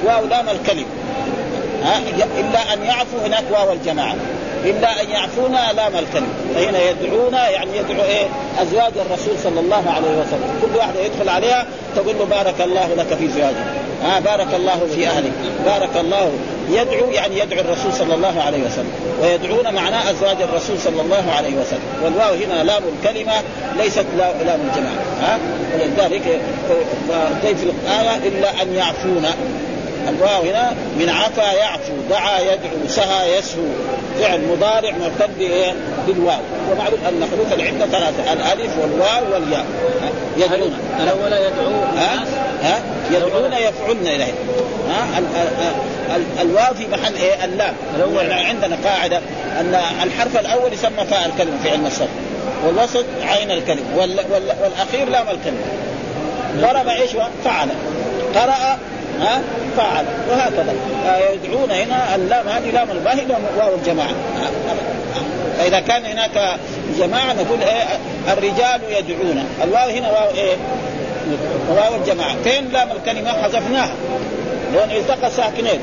واو 0.06 0.26
لام 0.26 0.50
الكلم. 0.50 0.86
ها؟ 1.84 2.00
إلا 2.40 2.74
أن 2.74 2.84
يعفو 2.84 3.18
هناك 3.26 3.44
واو 3.52 3.74
الجماعة. 3.74 4.16
إلا 4.63 5.01
أن 5.01 5.10
يعفونا 5.10 5.74
لام 5.75 5.96
الكلم 5.96 6.27
فهنا 6.55 6.79
يدعون 6.89 7.34
يعني 7.34 7.77
يدعو 7.77 8.03
إيه؟ 8.03 8.27
أزواج 8.62 8.93
الرسول 9.05 9.36
صلى 9.43 9.60
الله 9.60 9.84
عليه 9.96 10.12
وسلم. 10.12 10.60
كل 10.62 10.77
واحدة 10.77 11.00
يدخل 11.00 11.29
عليها 11.29 11.65
تقول 11.96 12.15
له 12.20 12.25
بارك 12.25 12.62
الله 12.62 12.88
لك 12.98 13.17
في 13.17 13.27
زواجك. 13.27 13.65
ها 14.03 14.20
بارك 14.20 14.53
الله 14.53 14.88
في 14.96 15.08
أهلك. 15.08 15.32
بارك 15.65 15.98
الله. 16.00 16.32
يدعو 16.70 17.12
يعني 17.12 17.39
يدعو 17.39 17.60
الرسول 17.60 17.93
صلى 17.93 18.15
الله 18.15 18.41
عليه 18.41 18.63
وسلم. 18.63 18.91
ويدعون 19.22 19.74
معناه 19.74 20.12
أزواج 20.12 20.41
الرسول 20.41 20.79
صلى 20.79 21.01
الله 21.01 21.32
عليه 21.38 21.55
وسلم. 21.55 21.84
والواو 22.03 22.34
هنا 22.34 22.63
لام 22.63 22.84
الكلمة 22.98 23.34
ليست 23.77 24.05
لام 24.17 24.60
الجماعة. 24.70 25.03
ها؟ 25.22 25.39
ولذلك 25.74 26.41
في 27.41 27.63
الآية 27.63 28.17
إلا 28.27 28.62
أن 28.62 28.75
يعفون 28.75 29.25
الواو 30.10 30.42
هنا 30.42 30.74
من 31.00 31.10
عفا 31.10 31.54
يعفو 31.54 31.94
دعا 32.10 32.40
يدعو 32.40 32.88
سهى 32.88 33.38
يسهو. 33.38 33.64
فعل 34.20 34.42
مضارع 34.48 34.92
مرتد 34.92 35.52
بالواو. 36.08 36.42
ومعلوم 36.72 37.00
أن 37.10 37.28
حروف 37.32 37.54
العده 37.54 37.86
ثلاثة 37.86 38.34
الألف 38.34 38.78
والواو 38.82 39.34
والياء. 39.34 39.66
يدعون. 40.38 40.74
الأول 41.00 41.34
يدعو 41.34 41.82
ها؟ 41.98 42.26
ها؟ 42.64 42.82
يدعون 43.12 43.54
يفعلن 43.54 44.08
إليه. 44.08 44.34
ها؟ 44.90 45.22
الواو 46.42 46.74
في 46.74 46.88
محل 46.88 47.16
إيه؟ 47.16 47.46
اللام. 47.46 47.74
عندنا 48.32 48.78
قاعدة 48.86 49.18
أن 49.60 49.82
الحرف 50.04 50.40
الأول 50.40 50.74
يسمى 50.74 51.06
فاء 51.10 51.26
الكلمة 51.26 51.58
في 51.64 51.70
علم 51.70 51.86
الصرف 51.86 52.10
والوسط 52.66 53.06
عين 53.24 53.52
الكلمة 53.52 53.82
والأخير 54.62 55.10
لام 55.10 55.28
الكلمة 55.30 55.64
ضرب 56.62 56.88
إيش 56.88 57.12
فعل. 57.46 57.68
قرأ 58.36 58.78
ها؟ 59.22 59.41
فعل. 59.77 60.05
وهكذا. 60.29 60.74
يدعون 61.34 61.72
هنا 61.72 62.15
اللام 62.15 62.48
هذه 62.48 62.72
لام 62.72 62.91
الباهي 62.91 63.25
واو 63.58 63.75
الجماعة. 63.75 64.13
فإذا 65.58 65.79
كان 65.79 66.05
هناك 66.05 66.60
جماعة 67.00 67.34
نقول 67.34 67.62
إيه 67.62 67.84
الرجال 68.34 68.82
يدعون. 68.98 69.46
الواو 69.63 69.89
هنا 69.89 70.12
واو 70.12 70.29
إيه؟ 70.36 70.55
واو 71.70 71.96
الجماعة. 71.96 72.36
فين 72.43 72.72
لام 72.72 72.89
الكلمة؟ 72.91 73.34
حذفناها. 73.43 73.96
لأن 74.74 74.89
التقى 74.91 75.32
ساكنين. 75.32 75.79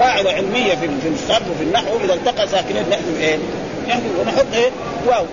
قاعدة 0.00 0.32
علمية 0.32 0.74
في 0.74 0.88
في 1.02 1.08
الصرف 1.14 1.50
وفي 1.50 1.62
النحو. 1.62 1.96
إذا 2.04 2.14
التقى 2.14 2.48
ساكنين 2.48 2.84
نحذف 2.90 3.20
إيه؟ 3.20 3.36
نحذف 3.88 4.20
ونحط 4.20 4.46
إيه؟ 4.54 4.70
واو. 5.06 5.24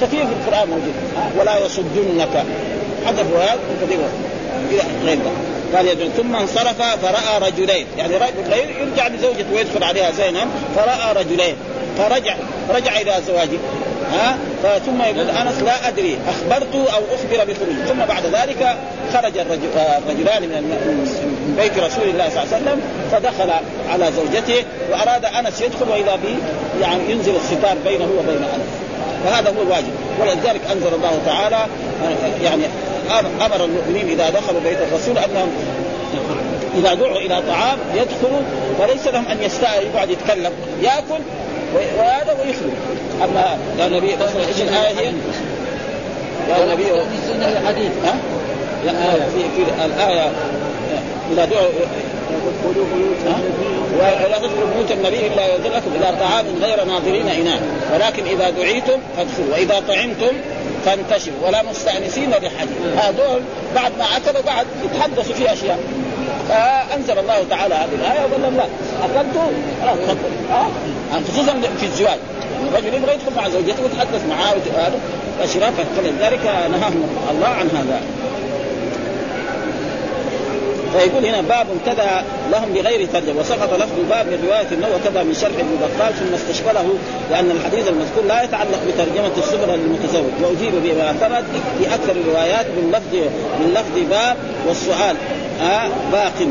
كثير 0.00 0.26
في 0.26 0.32
القرآن 0.32 0.68
موجود. 0.68 0.94
ولا 1.38 1.66
يصدنك. 1.66 2.44
حذفوا 3.06 3.38
هذا 3.38 3.58
وكثير 3.82 3.98
غير 5.04 5.18
قال 5.76 5.86
يدعو. 5.86 6.08
ثم 6.16 6.36
انصرف 6.36 6.82
فرأى 6.82 7.50
رجلين. 7.50 7.86
يعني 7.98 8.16
رجل 8.16 8.52
يرجع 8.80 9.08
لزوجته 9.08 9.54
ويدخل 9.54 9.84
عليها 9.84 10.10
زينب 10.10 10.48
فرأى 10.76 11.24
رجلين. 11.24 11.54
فرجع 11.98 12.34
رجع 12.70 13.00
إلى 13.00 13.12
زواجه 13.26 13.58
ها؟ 14.12 14.36
ثم 14.86 15.02
يقول 15.02 15.30
أنس 15.30 15.62
لا 15.62 15.88
أدري 15.88 16.18
أخبرت 16.28 16.74
أو 16.74 17.02
أخبر 17.14 17.44
بخروج 17.44 17.76
ثم 17.88 17.98
بعد 17.98 18.26
ذلك 18.26 18.76
خرج 19.12 19.38
الرجلان 19.38 20.42
من 20.42 21.56
بيت 21.60 21.78
رسول 21.78 22.08
الله 22.08 22.28
صلى 22.28 22.42
الله 22.42 22.54
عليه 22.54 22.56
وسلم 22.56 22.80
فدخل 23.12 23.50
على 23.90 24.12
زوجته 24.12 24.64
وأراد 24.90 25.24
أنس 25.24 25.60
يدخل 25.60 25.88
وإذا 25.88 26.16
به 26.16 26.36
يعني 26.80 27.10
ينزل 27.10 27.36
الستار 27.36 27.76
بينه 27.84 28.08
وبين 28.18 28.42
أنس. 28.42 28.66
فهذا 29.24 29.48
هو 29.58 29.62
الواجب 29.62 29.92
ولذلك 30.20 30.60
أنزل 30.72 30.94
الله 30.94 31.18
تعالى 31.26 31.66
يعني 32.42 32.62
أمر 33.40 33.64
المؤمنين 33.64 34.08
إذا 34.08 34.30
دخلوا 34.30 34.60
بيت 34.60 34.78
الرسول 34.92 35.18
أنهم 35.18 35.50
إذا 36.78 36.94
دعوا 36.94 37.16
إلى 37.16 37.42
طعام 37.48 37.78
يدخلوا 37.94 38.40
فليس 38.78 39.06
لهم 39.06 39.28
أن 39.28 39.42
يستاء 39.42 39.90
يقعد 39.94 40.10
يتكلم 40.10 40.52
يأكل 40.82 41.22
وهذا 41.74 42.36
ويخرج 42.40 42.72
أما 43.24 43.58
يا 43.78 43.88
نبي 43.88 44.10
إيش 44.10 44.60
الآية 44.60 44.98
هي؟ 44.98 45.12
يا 46.48 46.74
نبي 46.74 46.84
حديث 47.66 47.90
ها؟ 48.04 48.14
لا 48.86 48.92
في 49.14 49.42
في 49.56 49.84
الآية 49.84 50.32
إذا 51.32 51.44
دعوا 51.44 51.68
ولا 53.98 54.38
تدخلوا 54.38 54.68
بيوت 54.74 54.90
النبي 54.90 55.26
إلا 55.26 55.46
يؤذن 55.46 55.70
لكم 55.76 55.90
إلى 55.96 56.16
طعام 56.20 56.46
غير 56.62 56.84
ناظرين 56.84 57.28
اناء 57.28 57.62
ولكن 57.94 58.24
إذا 58.24 58.50
دعيتم 58.50 58.98
فادخلوا 59.16 59.52
وإذا 59.52 59.82
طعمتم 59.88 60.36
فانتشروا 60.84 61.46
ولا 61.46 61.62
مستأنسين 61.62 62.30
لحديث 62.30 62.78
هذول 62.96 63.40
بعد 63.74 63.92
ما 63.98 64.04
أكلوا 64.16 64.42
بعد 64.42 64.66
يتحدثوا 64.84 65.34
في 65.34 65.52
أشياء. 65.52 65.78
فأنزل 66.48 67.18
الله 67.18 67.44
تعالى 67.50 67.74
هذه 67.74 67.94
الآية 67.94 68.20
وقال 68.20 68.56
لا 68.56 68.64
أكلتوا؟ 69.04 69.50
خلاص 69.82 69.98
تفضلوا 69.98 71.20
خصوصا 71.28 71.60
في 71.80 71.86
الزواج. 71.86 72.18
الرجل 72.68 72.94
يبغى 72.94 73.14
يدخل 73.14 73.36
مع 73.36 73.48
زوجته 73.48 73.82
ويتحدث 73.82 74.26
معاه 74.28 74.54
هذا 74.76 74.98
اشراف 75.42 75.72
فلذلك 75.96 76.44
نهاهم 76.44 77.08
الله 77.30 77.48
عن 77.48 77.68
هذا. 77.68 78.00
فيقول 80.98 81.26
هنا 81.26 81.40
باب 81.40 81.66
كذا 81.86 82.24
لهم 82.52 82.72
بغير 82.72 83.08
ترجمة 83.12 83.40
وسقط 83.40 83.74
لفظ 83.74 83.98
الباب 83.98 84.26
من 84.26 84.44
روايه 84.46 84.66
النووي 84.72 84.98
كذا 85.04 85.22
من 85.22 85.34
شرح 85.34 85.52
ابن 85.58 85.76
بطال 85.82 86.14
ثم 86.14 86.34
استشكله 86.34 86.94
لأن 87.30 87.50
الحديث 87.50 87.88
المذكور 87.88 88.24
لا 88.24 88.42
يتعلق 88.42 88.80
بترجمة 88.88 89.32
الصغرى 89.38 89.76
للمتزوج 89.76 90.32
وأجيب 90.42 90.72
بما 90.84 91.12
ثبت 91.12 91.44
في 91.78 91.94
أكثر 91.94 92.12
الروايات 92.12 92.66
من 92.66 92.90
لفظ 92.92 93.14
من 93.60 93.74
لفظ 93.74 94.10
باب 94.10 94.36
والسؤال 94.68 95.16
آه 95.62 95.88
باق. 96.12 96.48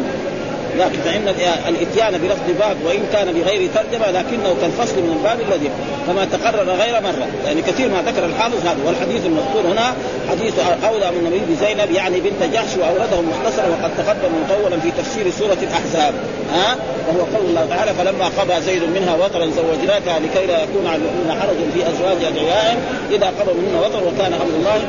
لكن 0.79 0.99
فإن 1.05 1.27
الإتيان 1.67 2.17
بلفظ 2.17 2.59
باب 2.59 2.77
وإن 2.85 3.03
كان 3.13 3.33
بغير 3.33 3.69
ترجمة 3.75 4.11
لكنه 4.11 4.55
كالفصل 4.61 4.95
من 4.95 5.17
الباب 5.17 5.39
الذي 5.41 5.69
كما 6.07 6.25
تقرر 6.25 6.69
غير 6.69 7.01
مرة. 7.01 7.27
يعني 7.45 7.61
كثير 7.61 7.89
ما 7.89 8.01
ذكر 8.01 8.25
الحافظ 8.25 8.65
هذا 8.65 8.77
والحديث 8.85 9.25
المذكور 9.25 9.61
هنا 9.71 9.93
حديث 10.29 10.53
أولى 10.59 11.11
من 11.11 11.27
النبي 11.27 11.53
بزينب 11.53 11.91
يعني 11.91 12.19
بنت 12.19 12.53
جحش 12.53 12.77
وأورده 12.77 13.21
مختصرا 13.21 13.67
وقد 13.67 13.91
تقدم 13.97 14.31
مطولا 14.43 14.79
في 14.79 14.91
تفسير 14.91 15.31
سورة 15.31 15.57
الأحزاب. 15.61 16.13
ها؟ 16.53 16.77
وهو 17.07 17.25
قول 17.35 17.45
الله 17.45 17.65
تعالى 17.69 17.93
فلما 17.93 18.25
قضى 18.25 18.61
زيد 18.61 18.83
منها 18.83 19.15
وطرا 19.15 19.45
زوجناكها 19.45 20.19
لكي 20.19 20.45
لا 20.47 20.63
يكون 20.63 20.87
على 20.87 20.95
المؤمنين 21.01 21.41
حرج 21.41 21.57
في 21.73 21.79
أزواج 21.89 22.23
ادعيائهم 22.23 22.79
إذا 23.11 23.27
قضوا 23.39 23.53
منهن 23.53 23.75
وطر 23.75 24.03
وكان 24.07 24.33
أمر 24.33 24.55
الله 24.59 24.81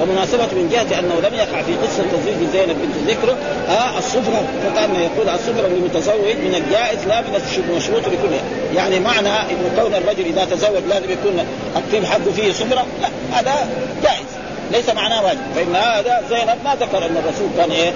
ومناسبة 0.00 0.44
من 0.44 0.68
جهة 0.72 0.98
أنه 0.98 1.28
لم 1.28 1.34
يقع 1.34 1.62
في 1.62 1.74
قصة 1.74 2.02
تزويج 2.02 2.50
زينب 2.52 2.76
بنت 2.82 3.10
ذكر 3.10 3.36
آه 3.68 3.98
الصفرة 3.98 4.44
فكان 4.62 4.94
يقول 4.94 5.28
الصفرة 5.28 5.66
للمتزوج 5.66 6.36
من 6.36 6.54
الجائز 6.54 7.06
لا 7.08 7.20
من 7.20 7.42
المشروط 7.70 8.00
لكل 8.00 8.34
يعني 8.76 9.00
معنى 9.00 9.28
أن 9.28 9.76
كون 9.80 9.94
الرجل 9.94 10.24
إذا 10.24 10.44
تزوج 10.44 10.82
لازم 10.88 11.10
يكون 11.10 11.46
الطيب 11.76 12.04
حقه 12.04 12.32
فيه 12.36 12.52
صفرة 12.52 12.86
لا 13.02 13.08
هذا 13.38 13.68
جائز. 14.02 14.26
ليس 14.72 14.88
معناه 14.88 15.24
واجب. 15.24 15.40
فإن 15.54 15.76
هذا 15.76 16.22
زينب 16.30 16.58
ما 16.64 16.74
ذكر 16.74 16.98
أن 16.98 17.16
الرسول 17.16 17.48
كان 17.56 17.70
إيه؟ 17.70 17.92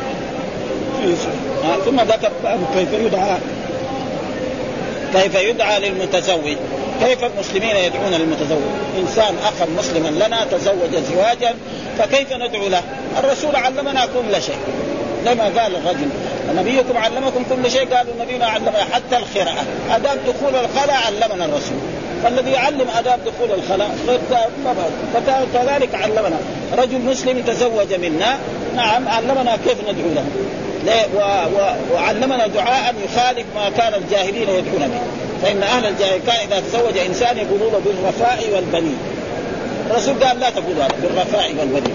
آه 1.65 1.77
ثم 1.85 2.01
ذكر 2.01 2.33
كيف 2.75 2.93
يدعى 2.93 3.37
كيف 5.13 5.35
يدعى 5.35 5.81
للمتزوج. 5.81 6.57
كيف 7.05 7.25
المسلمين 7.25 7.77
يدعون 7.77 8.13
للمتزوج؟ 8.13 8.63
إنسان 8.99 9.35
اخا 9.45 9.67
مسلما 9.79 10.09
لنا 10.09 10.45
تزوج 10.51 11.03
زواجا 11.13 11.55
فكيف 11.99 12.33
ندعو 12.33 12.69
له؟ 12.69 12.83
الرسول 13.19 13.57
علمنا 13.57 14.07
كل 14.07 14.43
شيء. 14.43 14.59
لما 15.25 15.45
قال 15.45 15.77
الرجل 15.77 16.09
نبيكم 16.57 16.97
علمكم 16.97 17.45
كل 17.51 17.71
شيء. 17.71 17.95
قالوا 17.95 18.13
نبينا 18.21 18.47
علمنا 18.47 18.85
حتى 18.93 19.17
القراءة. 19.17 19.65
آداب 19.91 20.19
دخول 20.27 20.55
الخلاء 20.65 20.97
علمنا 21.07 21.45
الرسول. 21.45 21.79
فالذي 22.23 22.51
يعلم 22.51 22.87
آداب 22.99 23.21
دخول 23.25 23.59
الخلاء 23.59 23.91
فكذلك 25.15 25.95
علمنا. 25.95 26.39
رجل 26.79 26.99
مسلم 26.99 27.43
تزوج 27.43 27.95
منا 27.95 28.39
نعم 28.77 29.09
علمنا 29.09 29.59
كيف 29.65 29.79
ندعو 29.81 30.11
له. 30.15 30.25
وعلمنا 31.93 32.47
دعاء 32.47 32.95
يخالف 33.05 33.47
ما 33.57 33.71
كان 33.77 33.95
الجاهلين 33.95 34.49
يدعون 34.49 34.89
به. 34.89 35.26
فإن 35.43 35.63
أهل 35.63 35.87
الجاهل 35.87 36.21
كان 36.27 36.37
إذا 36.37 36.61
تزوج 36.61 36.99
إنسان 36.99 37.39
يقولون 37.39 37.83
بالرفاء 37.85 38.45
والبنين 38.55 38.99
الرسول 39.91 40.25
قال 40.25 40.41
لا 40.41 40.51
تقولوا 40.51 40.85
هذا 40.85 40.95
بالرفاء 41.03 41.55
والبنين 41.59 41.95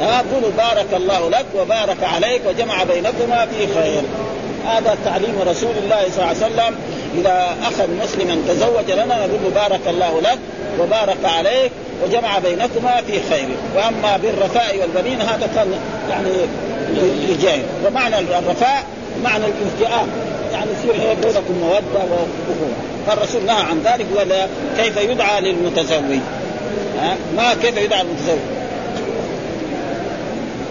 ها 0.00 0.24
قولوا 0.34 0.50
بارك 0.58 0.86
الله 0.96 1.30
لك 1.30 1.46
وبارك 1.56 2.04
عليك 2.04 2.42
وجمع 2.46 2.84
بينكما 2.84 3.46
في 3.46 3.66
خير. 3.74 4.02
هذا 4.66 4.96
تعليم 5.04 5.34
رسول 5.46 5.74
الله 5.84 6.02
صلى 6.16 6.24
الله 6.24 6.44
عليه 6.44 6.54
وسلم. 6.54 6.76
إذا 7.18 7.56
اخا 7.62 7.86
مسلما 8.04 8.36
تزوج 8.48 8.90
لنا 8.90 9.26
نقول 9.26 9.52
بارك 9.54 9.80
الله 9.86 10.20
لك 10.20 10.38
وبارك 10.80 11.24
عليك 11.24 11.72
وجمع 12.04 12.38
بينكما 12.38 13.02
في 13.06 13.20
خير. 13.30 13.48
وأما 13.76 14.16
بالرفاء 14.16 14.78
والبنين 14.80 15.20
هذا 15.20 15.48
كان 15.54 15.72
يعني 16.10 16.30
لجاهل 17.28 17.62
ومعنى 17.86 18.18
الرفاء 18.18 18.84
معنى 19.24 19.44
الالتئام 19.44 20.08
يعني 20.52 20.70
إيه 20.84 21.14
بينكم 21.14 21.54
مودة 21.60 22.04
واخوه 22.10 22.72
فالرسول 23.06 23.44
نهى 23.46 23.62
عن 23.62 23.82
ذلك 23.84 24.06
ولا 24.16 24.46
كيف 24.76 24.96
يدعى 24.96 25.40
للمتزوج؟ 25.40 26.18
ها؟ 27.00 27.16
ما 27.36 27.54
كيف 27.54 27.76
يدعى 27.76 28.02
للمتزوج 28.02 28.38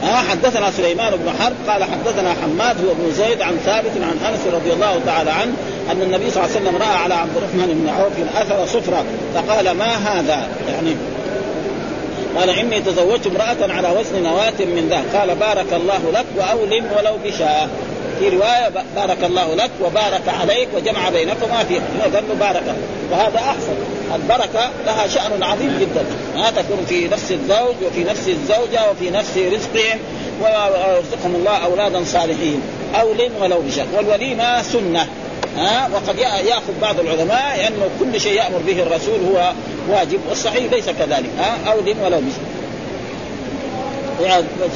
ها؟ 0.04 0.16
حدثنا 0.16 0.72
سليمان 0.72 1.14
بن 1.16 1.32
حرب 1.40 1.56
قال 1.68 1.84
حدثنا 1.84 2.34
حماد 2.44 2.86
هو 2.86 2.92
ابن 2.92 3.12
زيد 3.12 3.42
عن 3.42 3.58
ثابت 3.66 3.92
عن 3.96 4.32
أنس 4.32 4.40
رضي 4.54 4.74
الله 4.74 5.00
تعالى 5.06 5.32
عنه 5.32 5.54
أن 5.92 6.02
النبي 6.02 6.32
صلى 6.32 6.44
الله 6.44 6.56
عليه 6.56 6.66
وسلم 6.66 6.82
رأى 6.82 6.98
على 7.04 7.14
عبد 7.14 7.38
الرحمن 7.38 7.82
بن 7.84 7.90
عوف 7.90 8.14
اثر 8.42 8.66
صفرة 8.80 9.04
فقال 9.36 9.72
ما 9.72 9.96
هذا؟ 9.96 10.48
يعني 10.74 10.96
قال 12.38 12.50
إني 12.50 12.82
تزوجت 12.82 13.28
امرأة 13.28 13.74
على 13.74 14.00
وزن 14.00 14.24
نواة 14.24 14.60
من 14.60 14.88
ذهب. 14.90 15.20
قال 15.20 15.36
بارك 15.36 15.74
الله 15.74 16.12
لك 16.14 16.26
وأولم 16.38 16.86
ولو 16.98 17.18
بشاء. 17.26 17.70
في 18.22 18.30
رواية 18.30 18.70
بارك 18.96 19.24
الله 19.24 19.56
لك 19.56 19.72
وبارك 19.82 20.22
عليك 20.42 20.68
وجمع 20.76 21.10
بينكما 21.10 21.64
في 21.64 21.82
ذنب 22.14 22.40
بارك 22.40 22.64
وهذا 23.12 23.38
أحسن. 23.38 23.76
البركة 24.16 24.70
لها 24.86 25.08
شأن 25.08 25.44
عظيم 25.44 25.78
جدا. 25.80 26.06
ما 26.36 26.52
تكون 26.52 26.86
في 26.90 27.08
نفس 27.08 27.32
الزوج 27.32 27.76
وفي 27.86 28.04
نفس 28.04 28.28
الزوجة 28.28 28.92
وفي 28.92 29.10
نفس 29.10 29.38
رزقهم 29.38 30.00
ويرزقهم 30.42 31.36
الله 31.36 31.58
أولادا 31.58 32.04
صالحين. 32.06 32.62
أو 32.96 33.14
لم 33.14 33.32
ولو 33.42 33.62
بشر. 33.62 33.86
والوليمة 33.98 34.62
سنة. 34.62 35.08
ها؟ 35.58 35.90
وقد 35.94 36.18
يأخذ 36.46 36.74
بعض 36.82 37.00
العلماء 37.00 37.68
أنه 37.68 37.90
كل 38.00 38.22
شيء 38.22 38.34
يأمر 38.34 38.58
به 38.68 38.84
الرسول 38.84 39.20
هو 39.32 39.52
واجب 39.90 40.20
والصحيح 40.30 40.72
ليس 40.72 40.86
كذلك. 40.86 41.30
ها؟ 41.40 41.72
أو 41.72 41.80
لم 41.80 42.02
ولو 42.04 42.18
بشر. 42.18 42.61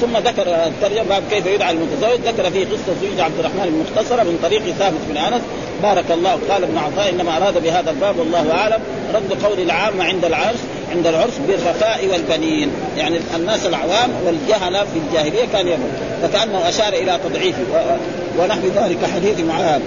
ثم 0.01 0.17
ذكر 0.17 0.43
الترجمة 0.47 1.03
باب 1.03 1.23
كيف 1.31 1.45
يدعى 1.45 1.71
المتزوج 1.71 2.19
ذكر 2.25 2.51
فيه 2.51 2.65
قصة 2.65 2.93
زوج 3.01 3.19
عبد 3.19 3.39
الرحمن 3.39 3.63
المختصرة 3.63 4.23
من 4.23 4.39
طريق 4.43 4.61
ثابت 4.79 4.99
بن 5.09 5.17
أنس. 5.17 5.41
بارك 5.83 6.11
الله 6.11 6.39
قال 6.49 6.63
ابن 6.63 6.77
عطاء 6.77 7.09
إنما 7.09 7.37
أراد 7.37 7.63
بهذا 7.63 7.91
الباب 7.91 8.19
والله 8.19 8.51
أعلم 8.51 8.79
رد 9.13 9.45
قول 9.45 9.59
العامه 9.59 10.03
عند 10.03 10.25
العرس 10.25 10.59
عند 10.91 11.07
العرس 11.07 11.37
بالرخاء 11.47 12.07
والبنين. 12.11 12.71
يعني 12.97 13.19
الناس 13.35 13.65
العوام 13.65 14.09
والجهلة 14.25 14.79
في 14.79 14.99
الجاهلية 15.07 15.45
كان 15.53 15.67
يمر 15.67 15.89
فكأنه 16.21 16.69
أشار 16.69 16.93
إلى 16.93 17.19
تضعيفه. 17.23 17.63
ونحو 18.39 18.67
ذلك 18.75 18.97
حديث 19.15 19.39
معاذ. 19.39 19.81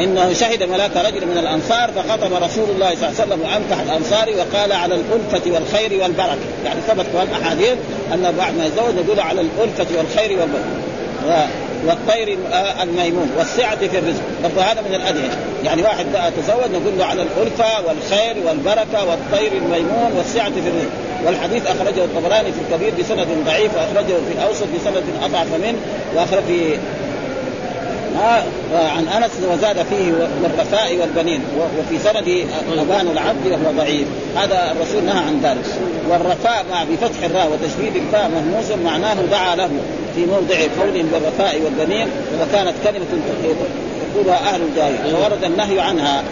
انه 0.00 0.32
شهد 0.32 0.62
ملاك 0.62 0.96
رجل 0.96 1.26
من 1.26 1.38
الأنصار 1.38 1.90
فخطب 1.92 2.32
رسول 2.42 2.70
الله 2.70 2.94
صلى 2.94 3.08
الله 3.08 3.20
عليه 3.20 3.22
وسلم 3.22 3.40
وانكح 3.40 3.80
الانصاري 3.80 4.34
وقال 4.34 4.72
على 4.72 4.94
الألفة 4.94 5.50
والخير 5.50 6.02
والبركة، 6.02 6.38
يعني 6.64 6.80
ثبت 6.88 7.06
في 7.16 7.22
الأحاديث 7.22 7.76
أن 8.14 8.34
بعد 8.38 8.56
ما 8.56 8.66
يتزوج 8.66 8.94
نقول 9.04 9.20
على 9.20 9.40
الألفة 9.40 9.86
والخير 9.98 10.38
والبركه. 10.38 10.90
والطير 11.86 12.38
الميمون 12.82 13.30
والسعة 13.38 13.76
في 13.76 13.98
الرزق. 13.98 14.22
برضه 14.42 14.62
هذا 14.62 14.80
من 14.80 14.94
الأدعية 14.94 15.30
يعني 15.64 15.82
واحد 15.82 16.06
تزوج 16.36 16.70
نقول 16.70 16.98
له 16.98 17.04
على 17.04 17.22
الألفة 17.22 17.86
والخير 17.86 18.36
والبركة 18.46 19.04
والطير 19.04 19.52
الميمون 19.52 20.12
والسعة 20.16 20.50
في 20.50 20.68
الرزق. 20.68 20.90
والحديث 21.26 21.66
أخرجه 21.66 22.04
الطبراني 22.04 22.52
في 22.52 22.58
الكبير 22.68 22.92
بسند 22.98 23.26
ضعيف 23.46 23.70
وأخرجه 23.74 24.14
في 24.28 24.32
الأوسط 24.38 24.66
بسند 24.76 25.02
أضعف 25.22 25.46
منه 25.54 25.78
وأخرج 26.16 26.42
في 26.42 26.78
عن 28.72 29.08
أنس 29.08 29.30
وزاد 29.52 29.76
فيه 29.76 30.12
والرفاء 30.42 30.96
والبنين 31.00 31.42
وفي 31.78 31.98
سند 31.98 32.46
ابان 32.78 33.08
العبد 33.08 33.46
وهو 33.46 33.72
ضعيف. 33.76 34.06
هذا 34.36 34.72
الرسول 34.72 35.04
نهى 35.04 35.18
عن 35.18 35.40
ذلك. 35.42 35.64
والرفاء 36.10 36.64
مع 36.70 36.84
بفتح 36.84 37.24
الراء 37.24 37.52
وتشديد 37.52 37.96
الفاء 37.96 38.30
مهموس 38.30 38.70
معناه 38.84 39.14
دعا 39.30 39.56
له 39.56 39.70
في 40.14 40.26
موضع 40.26 40.56
قول 40.80 41.02
بالرفاء 41.02 41.60
والبنين 41.64 42.08
وكانت 42.40 42.74
كلمة 42.84 43.06
يقولها 44.14 44.54
أهل 44.54 44.60
الجاهليه 44.62 45.14
وورد 45.14 45.44
النهي 45.44 45.80
عنها. 45.80 46.22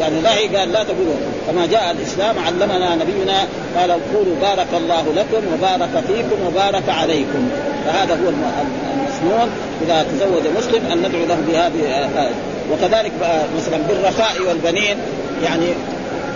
يعني 0.00 0.20
نهي 0.20 0.56
قال 0.56 0.72
لا 0.72 0.84
تقولوا. 0.84 1.14
كما 1.46 1.66
جاء 1.66 1.90
الإسلام 1.90 2.38
علمنا 2.38 2.94
نبينا 2.94 3.38
قال 3.76 3.90
قولوا 3.90 4.36
بارك 4.40 4.66
الله 4.76 5.04
لكم 5.16 5.42
وبارك 5.54 6.04
فيكم 6.06 6.46
وبارك 6.46 6.88
عليكم. 6.88 7.48
فهذا 7.86 8.14
هو 8.14 8.28
المسنون 8.28 9.50
إذا 9.82 10.02
تزوج 10.02 10.42
مسلم 10.58 10.86
أن 10.92 10.98
ندعو 10.98 11.24
له 11.26 11.38
بهذه 11.48 12.30
وكذلك 12.72 13.12
مثلا 13.56 13.78
بالرخاء 13.88 14.42
والبنين. 14.48 14.96
يعني 15.44 15.66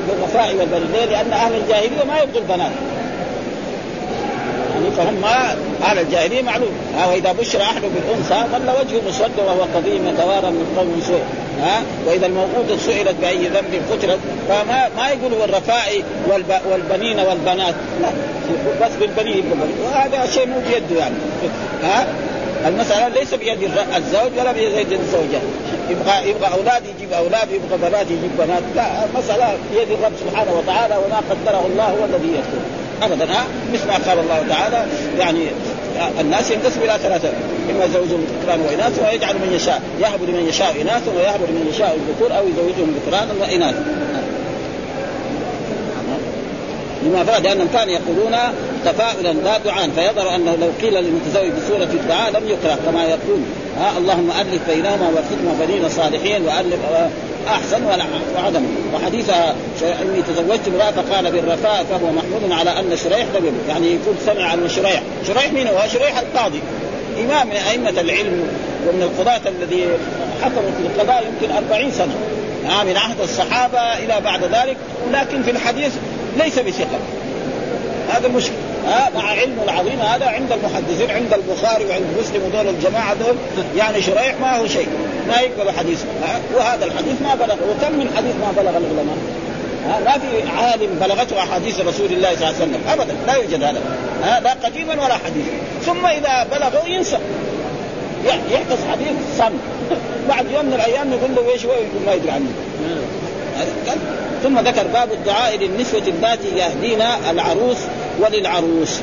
بالرخاء 0.09 0.55
والبنين؟ 0.57 1.09
لأن 1.11 1.33
أهل 1.33 1.55
الجاهلية 1.55 2.05
ما 2.09 2.18
يبغوا 2.23 2.40
البنات. 2.40 2.73
يعني 4.75 4.90
فهم 4.97 5.25
أهل 5.83 5.99
الجاهلية 5.99 6.42
معلوم. 6.42 6.73
وإذا 7.11 7.33
بشر 7.33 7.62
أحد 7.62 7.83
بالأنثى 7.83 8.49
ظل 8.53 8.70
وجهه 8.70 9.09
مسودا 9.09 9.42
وهو 9.47 9.62
قديم 9.75 10.09
يتوارى 10.09 10.51
من 10.51 10.75
قوم 10.77 11.03
سوء. 11.07 11.23
ها؟ 11.62 11.82
وإذا 12.06 12.26
الموءودة 12.26 12.76
سئلت 12.76 13.14
بأي 13.20 13.48
ذنب 13.48 13.82
قتلت 13.92 14.18
فما 14.48 14.88
ما 14.96 15.08
يقولوا 15.08 15.38
والرفاء 15.40 16.02
والب... 16.28 16.52
والبنين 16.70 17.18
والبنات. 17.18 17.74
لا 18.02 18.08
بس 18.82 18.92
بالبنين 19.00 19.44
وهذا 19.84 20.26
شيء 20.26 20.46
مو 20.46 20.60
بيده 20.60 21.00
يعني. 21.00 21.14
ها؟ 21.82 22.06
المسألة 22.68 23.08
ليس 23.08 23.34
بيد 23.34 23.70
الزوج 23.96 24.32
ولا 24.38 24.52
بيد 24.52 24.92
الزوجة 24.92 25.40
يبغى 25.90 26.30
يبغى 26.30 26.52
أولاد 26.52 26.82
يجيب 26.96 27.12
أولاد 27.12 27.48
يبغى 27.50 27.78
بنات 27.88 28.06
يجيب 28.06 28.30
بنات. 28.38 28.62
لا 28.76 29.04
المسألة 29.04 29.56
بيد 29.74 29.90
الرب 29.90 30.12
سبحانه 30.20 30.52
وتعالى 30.52 30.96
وما 30.96 31.20
قدره 31.30 31.66
الله 31.66 31.84
هو 31.84 32.04
الذي 32.04 32.28
يكتب. 32.28 32.62
ابدا 33.02 33.24
ها؟ 33.24 33.44
مثل 33.72 33.87
ما 33.87 33.94
قال 33.94 34.18
الله 34.18 34.44
تعالى 34.48 34.87
يعني 35.18 35.40
الناس 36.20 36.50
ينقسم 36.50 36.83
إلى 36.83 36.98
ثلاثة 37.02 37.28
إما 37.70 37.85
يزوجهم 37.85 38.26
ذكران 38.42 38.61
وإناث 38.61 38.98
ويجعل 38.98 39.35
من 39.35 39.52
يشاء 39.57 39.83
يهب 40.00 40.22
لمن 40.28 40.46
يشاء 40.48 40.83
اناثا 40.83 41.11
ويهب 41.16 41.40
لمن 41.48 41.70
يشاء 41.74 41.96
الذكور 41.96 42.38
أو 42.38 42.44
يزوجهم 42.48 42.94
ذكرانا 43.07 43.33
واناثا 43.40 43.85
لما 47.04 47.24
فرد 47.24 47.46
لانهم 47.46 47.68
كانوا 47.72 47.92
يقولون 47.92 48.37
تفاؤلا 48.85 49.33
لا 49.33 49.59
دعاء 49.59 49.90
فيظهر 49.96 50.35
أنه 50.35 50.57
لو 50.61 50.68
قيل 50.83 50.94
للمتزوج 50.94 51.50
بسوره 51.50 51.88
الدعاء 51.94 52.30
لم 52.30 52.48
يكره 52.48 52.78
كما 52.87 53.04
يقول 53.04 53.40
ها؟ 53.78 53.98
اللهم 53.98 54.30
ألف 54.30 54.70
بينهما 54.70 55.09
وارزقهما 55.09 55.66
بنين 55.66 55.88
صالحين 55.88 56.42
وألف 56.42 56.78
أحسن 57.48 57.85
وعدم 58.37 58.66
وحديث 58.94 59.30
إني 59.83 60.22
تزوجت 60.22 60.68
امرأة 60.68 60.90
فقال 60.90 61.33
بالرفاء 61.33 61.85
فهو 61.85 62.12
محمود 62.12 62.52
على 62.52 62.70
أن 62.70 62.96
شريح 62.96 63.26
لم 63.35 63.59
يعني 63.68 63.87
يقول 63.87 64.14
سمع 64.26 64.44
عن 64.44 64.68
شريح. 64.68 65.02
شريح 65.26 65.52
من 65.52 65.66
هو؟ 65.66 65.88
شريح 65.92 66.18
القاضي. 66.18 66.61
إمام 67.20 67.46
من 67.46 67.57
أئمة 67.57 68.00
العلم 68.00 68.48
ومن 68.88 69.02
القضاة 69.02 69.40
الذي 69.48 69.87
حكموا 70.42 70.70
في 70.80 70.87
القضاء 70.87 71.24
يمكن 71.26 71.54
أربعين 71.54 71.90
سنة. 71.90 72.14
آه 72.66 72.85
من 72.85 72.96
عهد 72.96 73.20
الصحابة 73.20 73.78
إلى 73.78 74.20
بعد 74.24 74.44
ذلك. 74.44 74.76
ولكن 75.09 75.42
في 75.42 75.50
الحديث 75.50 75.92
ليس 76.38 76.59
بثقة. 76.59 76.98
هذا 78.09 78.26
المشكلة 78.26 78.73
ها 78.87 79.11
مع 79.14 79.31
علمه 79.31 79.62
العظيم 79.64 80.01
هذا 80.01 80.27
عند 80.27 80.53
المحدثين 80.53 81.11
عند 81.11 81.33
البخاري 81.33 81.85
وعند 81.85 82.05
مسلم 82.20 82.42
ودول 82.44 82.68
الجماعة 82.68 83.14
دول 83.14 83.37
يعني 83.77 84.03
شريح 84.03 84.35
ما 84.40 84.57
هو 84.57 84.66
شيء 84.66 84.88
ما 85.29 85.40
يقبل 85.40 85.70
حديثه 85.79 86.07
وهذا 86.55 86.85
الحديث 86.85 87.23
ما 87.23 87.35
بلغ 87.35 87.55
وكم 87.55 87.92
من 87.92 88.11
حديث 88.16 88.35
ما 88.37 88.53
بلغ 88.57 88.70
العلماء 88.70 89.16
ما 89.85 90.12
في 90.18 90.49
عالم 90.59 90.99
بلغته 91.01 91.38
أحاديث 91.38 91.81
رسول 91.81 92.12
الله 92.12 92.35
صلى 92.35 92.49
الله 92.49 92.55
عليه 92.55 92.57
وسلم 92.57 92.81
ابدا 92.88 93.14
لا 93.27 93.35
يوجد 93.35 93.62
هذا 93.62 93.81
لا 94.40 94.51
قديما 94.51 94.94
ولا 94.94 95.14
حديثا. 95.14 95.51
ثم 95.87 96.07
إذا 96.07 96.47
بلغه 96.53 96.88
ينسى. 96.88 97.18
يحدث 98.51 98.87
حديث 98.92 99.12
صم. 99.38 99.53
بعد 100.29 100.51
يوم 100.51 100.66
من 100.66 100.75
الأيام 100.75 101.12
يقول 101.12 101.35
له 101.35 101.53
إيش 101.53 101.66
هو؟ 101.66 101.73
يقول 101.73 102.03
ما 102.07 102.12
يدري 102.12 102.31
عنه. 102.31 102.47
ثم 104.42 104.59
ذكر 104.59 104.87
باب 104.87 105.12
الدعاء 105.12 105.57
للنسوة 105.57 106.03
اللاتي 106.09 106.49
يهدين 106.49 107.03
العروس 107.31 107.77
وللعروس. 108.20 109.00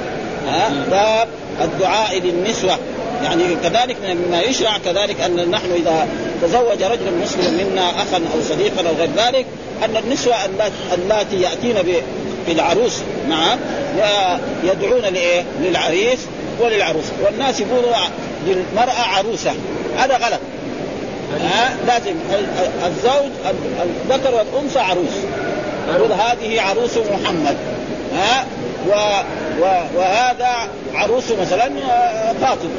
ها؟ 0.48 0.72
باب 0.92 1.28
الدعاء 1.62 2.20
للنسوة. 2.20 2.78
يعني 3.24 3.44
كذلك 3.64 3.98
مما 4.10 4.42
يشرع 4.42 4.78
كذلك 4.86 5.22
أن 5.22 5.52
نحن 5.52 5.72
إذا 5.72 6.08
تزوج 6.42 6.84
رجل 6.84 7.14
مسلم 7.24 7.54
منا 7.54 7.90
أخا 7.90 8.18
أو 8.18 8.42
صديقا 8.50 8.90
أو 8.90 8.96
غير 9.00 9.10
ذلك 9.18 9.46
أن 9.86 9.98
النسوة 9.98 10.36
اللاتي 10.94 11.42
يأتين 11.42 11.76
بالعروس. 12.48 13.02
نعم. 13.30 13.60
يدعون 14.64 15.02
لإيه؟ 15.02 15.44
للعريس 15.62 16.20
وللعروس. 16.60 17.06
والناس 17.26 17.60
يقولوا 17.60 17.92
للمرأة 18.48 19.02
عروسة. 19.18 19.52
هذا 19.98 20.18
غلط. 20.18 20.40
ها؟ 21.42 21.76
لازم 21.88 22.16
الزوج 22.86 23.32
الذكر 23.82 24.36
والأنثى 24.36 24.80
عروس. 24.80 25.16
يقول 25.96 26.12
هذه 26.12 26.62
عروس 26.62 26.98
محمد. 26.98 27.58
ها؟ 28.16 28.46
و 28.88 28.92
و 29.62 29.66
وهذا 29.96 30.68
عروس 30.94 31.32
مثلا 31.42 31.70
قاطب 32.42 32.70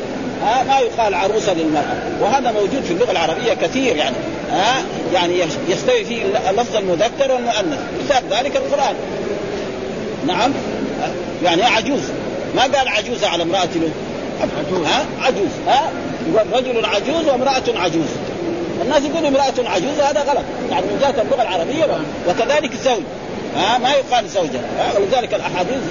ها 0.42 0.62
ما 0.62 0.78
يقال 0.78 1.14
عروسة 1.14 1.54
للمرأة. 1.54 1.96
وهذا 2.20 2.52
موجود 2.52 2.82
في 2.84 2.90
اللغة 2.90 3.10
العربية 3.10 3.54
كثير 3.54 3.96
يعني. 3.96 4.16
ها 4.50 4.82
يعني 5.14 5.34
يستوي 5.68 6.04
فيه 6.04 6.22
اللفظ 6.50 6.76
المذكر 6.76 7.32
والمؤنث. 7.32 7.78
مثال 8.04 8.22
ذلك 8.30 8.56
القرآن. 8.56 8.94
نعم. 10.26 10.52
يعني 11.44 11.62
عجوز. 11.62 12.02
ما 12.56 12.62
قال 12.62 12.88
عجوزه 12.88 13.28
على 13.28 13.42
امرأة 13.42 13.68
له؟ 13.74 13.90
عجوز. 14.40 14.86
ها؟ 14.86 15.04
عجوز. 15.22 15.50
ها؟ 15.68 15.90
يقول 16.34 16.52
رجل 16.52 16.86
عجوز 16.86 17.28
وامرأة 17.28 17.62
عجوز. 17.76 18.08
الناس 18.82 19.02
يقولوا 19.02 19.28
امرأة 19.28 19.70
عجوز 19.70 20.00
هذا 20.00 20.20
غلط. 20.20 20.44
يعني 20.70 20.86
من 20.86 20.98
جهة 21.00 21.22
اللغة 21.22 21.42
العربية 21.42 21.84
وكذلك 22.28 22.72
زوج. 22.84 23.02
ها؟ 23.56 23.78
ما 23.78 23.90
يقال 23.90 24.28
زوجة. 24.28 24.60
ولذلك 24.96 25.34
الأحاديث 25.34 25.82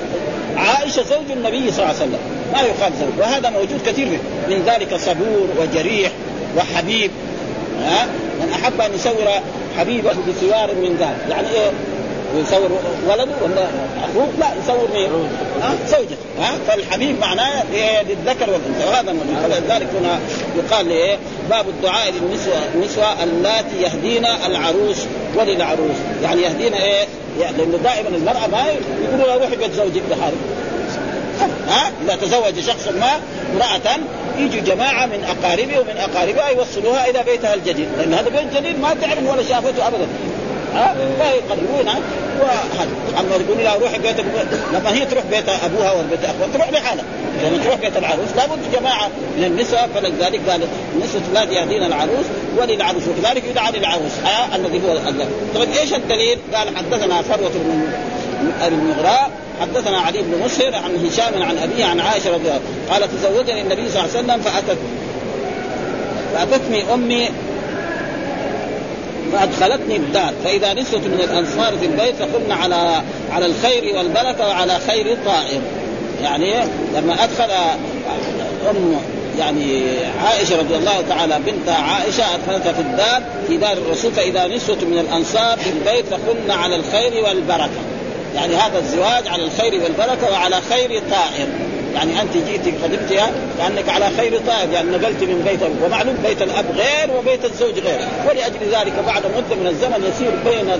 عائشة 0.55 1.03
زوج 1.03 1.31
النبي 1.31 1.71
صلى 1.71 1.83
الله 1.83 1.95
عليه 1.95 1.95
وسلم. 1.95 2.19
ما 2.53 2.61
يقال 2.61 2.93
زوج. 2.99 3.19
وهذا 3.19 3.49
موجود 3.49 3.79
كثير 3.85 4.07
من 4.49 4.63
ذلك 4.65 4.95
صبور 4.95 5.47
وجريح 5.59 6.11
وحبيب. 6.57 7.11
ها؟ 7.83 8.05
من 8.41 8.53
أحب 8.53 8.81
أن 8.81 8.93
يصور 8.93 9.41
حبيبه 9.77 10.11
بسوار 10.11 10.75
من 10.75 10.97
ذهب 10.99 11.17
يعني 11.29 11.47
إيه؟ 11.49 11.71
يصور 12.39 12.69
ولده 13.07 13.31
ولا 13.43 13.67
اخوه 14.09 14.27
لا 14.39 14.47
يصور 14.63 14.87
مين؟ 14.93 15.09
ها؟ 15.61 15.75
زوجته 15.87 16.15
ها؟ 16.39 16.51
فالحبيب 16.67 17.19
معناه 17.19 17.63
للذكر 18.03 18.49
والأنثى. 18.49 18.85
وهذا 18.87 19.15
فلذلك 19.43 19.87
هنا 19.99 20.19
يقال 20.57 20.91
إيه؟ 20.91 21.17
باب 21.49 21.69
الدعاء 21.69 22.11
للنسوة 22.11 22.53
النسوة 22.75 23.23
اللاتي 23.23 23.81
يهدين 23.81 24.25
العروس 24.25 24.97
وللعروس. 25.35 25.97
يعني 26.23 26.41
يهدين 26.41 26.73
إيه؟ 26.73 27.05
يعني 27.39 27.57
لأنه 27.57 27.77
دائما 27.77 28.09
المرأة 28.09 28.47
ما 28.51 28.65
يقولوا 29.03 29.25
لها 29.25 29.35
روحي 29.35 29.55
بيت 29.55 29.73
زوجك 29.73 30.01
بحالك. 30.11 30.37
ها؟ 31.67 31.91
إذا 32.05 32.15
تزوج 32.15 32.59
شخص 32.59 32.87
ما 32.87 33.11
امرأة 33.53 33.97
يجي 34.37 34.59
جماعة 34.59 35.05
من 35.05 35.23
أقاربه 35.23 35.79
ومن 35.79 35.97
أقاربها 35.97 36.49
يوصلوها 36.49 37.09
إلى 37.09 37.23
بيتها 37.23 37.53
الجديد. 37.53 37.87
لأن 37.97 38.13
هذا 38.13 38.29
بيت 38.29 38.57
جديد 38.57 38.79
ما 38.79 38.95
تعرف 39.01 39.29
ولا 39.29 39.43
شافته 39.43 39.87
أبدا. 39.87 40.07
ها؟ 40.73 40.95
فيقربونها 41.19 41.99
أما 43.19 43.35
يقول 43.35 43.63
لها 43.63 43.75
روحي 43.75 43.99
بيتك 43.99 44.25
لما 44.73 44.93
هي 44.93 45.05
تروح 45.05 45.23
بيت 45.25 45.49
أبوها 45.49 45.91
ولا 45.91 46.07
بيت 46.09 46.25
أخوها 46.25 46.47
تروح 46.53 46.71
لحالها 46.71 47.05
لما 47.43 47.63
تروح 47.63 47.75
بيت 47.75 47.97
العروس 47.97 48.29
لابد 48.35 48.59
جماعة 48.73 49.09
من 49.37 49.43
النساء 49.43 49.89
فلذلك 49.95 50.49
قال 50.49 50.61
النسوة 50.95 51.21
الذي 51.31 51.55
يهدين 51.55 51.83
العروس 51.83 52.25
وللعروس 52.57 53.03
وكذلك 53.07 53.43
يدعى 53.45 53.71
للعروس. 53.71 54.11
آه 54.25 54.55
الذي 54.55 54.81
هو 54.87 54.97
طيب 55.55 55.69
إيش 55.81 55.93
الدليل؟ 55.93 56.37
قال 56.53 56.77
حدثنا 56.77 57.21
فروة 57.21 57.49
بن 57.49 57.87
المغراء 58.67 59.31
حدثنا 59.61 59.97
علي 59.97 60.21
بن 60.21 60.43
مسهر 60.45 60.75
عن 60.75 61.07
هشام 61.07 61.43
عن 61.43 61.57
أبيه 61.57 61.85
عن 61.85 61.99
عائشة 61.99 62.33
رضي 62.33 62.47
الله 62.47 62.61
قال 62.91 63.09
تزوجني 63.17 63.61
النبي 63.61 63.89
صلى 63.89 64.01
الله 64.03 64.17
عليه 64.17 64.25
وسلم 64.25 64.41
فاتت 64.41 64.77
فأتتني 66.33 66.93
أمي 66.93 67.29
فادخلتني 69.33 69.95
الدار. 69.95 70.33
فإذا 70.43 70.73
نسوة 70.73 70.99
من 70.99 71.19
الأنصار 71.23 71.77
في 71.77 71.85
البيت 71.85 72.15
فقلنا 72.15 72.55
على 72.55 73.01
على 73.31 73.45
الخير 73.45 73.95
والبركة 73.97 74.47
وعلى 74.47 74.79
خير 74.87 75.17
طائر 75.25 75.61
يعني 76.23 76.53
لما 76.95 77.13
أدخل 77.23 77.51
أم 78.69 78.95
يعني 79.39 79.83
عائشة 80.25 80.59
رضي 80.59 80.75
الله 80.75 81.03
تعالى 81.09 81.39
بنت 81.45 81.69
عائشة 81.69 82.23
ادخلتها 82.35 82.73
في 82.73 82.81
الدار 82.81 83.23
في 83.47 83.57
دار 83.57 83.73
الرسول 83.73 84.11
فإذا 84.11 84.47
نسوة 84.47 84.77
من 84.81 84.97
الأنصار 84.97 85.57
في 85.57 85.69
البيت 85.69 86.05
فقلنا 86.05 86.53
على 86.53 86.75
الخير 86.75 87.23
والبركة. 87.23 87.81
يعني 88.35 88.55
هذا 88.55 88.79
الزواج 88.79 89.27
على 89.27 89.43
الخير 89.43 89.83
والبركة 89.83 90.31
وعلى 90.31 90.55
خير 90.69 91.01
طائر 91.11 91.47
يعني 91.95 92.21
أنت 92.21 92.33
جئت 92.33 92.73
خدمتها 92.83 93.31
كانك 93.57 93.89
على 93.89 94.09
خير 94.17 94.39
طائر 94.47 94.71
يعني 94.73 94.89
نقلت 94.91 95.23
من 95.23 95.47
بيت 95.47 95.59
ومعلوم 95.85 96.17
بيت 96.23 96.41
الأب 96.41 96.65
غير 96.75 97.17
وبيت 97.17 97.45
الزوج 97.45 97.79
غير. 97.79 97.99
ولأجل 98.29 98.59
ذلك 98.71 98.93
بعد 99.07 99.21
مدة 99.25 99.55
من 99.55 99.67
الزمن 99.67 100.11
يصير 100.13 100.31
بين 100.45 100.71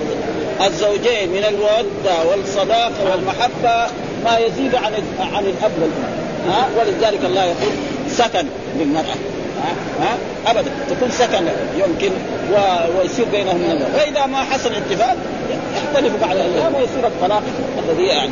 الزوجين 0.66 1.28
من 1.28 1.44
الودة 1.48 2.30
والصداقة 2.30 3.10
والمحبة 3.10 3.92
ما 4.24 4.38
يزيد 4.38 4.74
عن 4.74 4.92
عن 5.34 5.44
الأب 5.44 5.72
والأم. 5.80 6.22
ها؟ 6.48 6.68
ولذلك 6.78 7.24
الله 7.24 7.44
يقول 7.44 7.72
سكن 8.08 8.46
للمرأة. 8.78 9.16
ها؟ 9.62 9.74
ها؟ 10.00 10.16
أبدا. 10.50 10.70
تكون 10.90 11.10
سكن 11.10 11.44
يمكن 11.78 12.10
و... 12.52 12.56
ويصير 12.98 13.24
بينهم 13.32 13.56
من 13.56 13.86
وإذا 13.94 14.26
ما 14.26 14.38
حصل 14.38 14.70
اتفاق 14.74 15.16
يختلف 15.76 16.12
بعد 16.20 16.36
أيام 16.36 16.74
ويصير 16.74 17.06
الطلاق 17.06 17.42
الذي 17.88 18.06
يعني. 18.06 18.30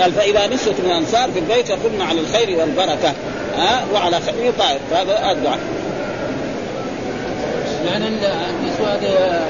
قال 0.00 0.12
فإذا 0.12 0.46
نسوة 0.46 0.74
من 0.84 0.90
الأنصار 0.90 1.30
في 1.32 1.38
البيت 1.38 1.70
يقمن 1.70 2.02
على 2.02 2.20
الخير 2.20 2.58
والبركة 2.58 3.12
ها 3.56 3.84
وعلى 3.94 4.20
خير 4.20 4.52
طائر 4.58 4.80
فهذا 4.90 5.30
الدعاء 5.32 5.58
يعني 7.86 8.06
النسوة 8.06 8.94
هذه 8.94 9.40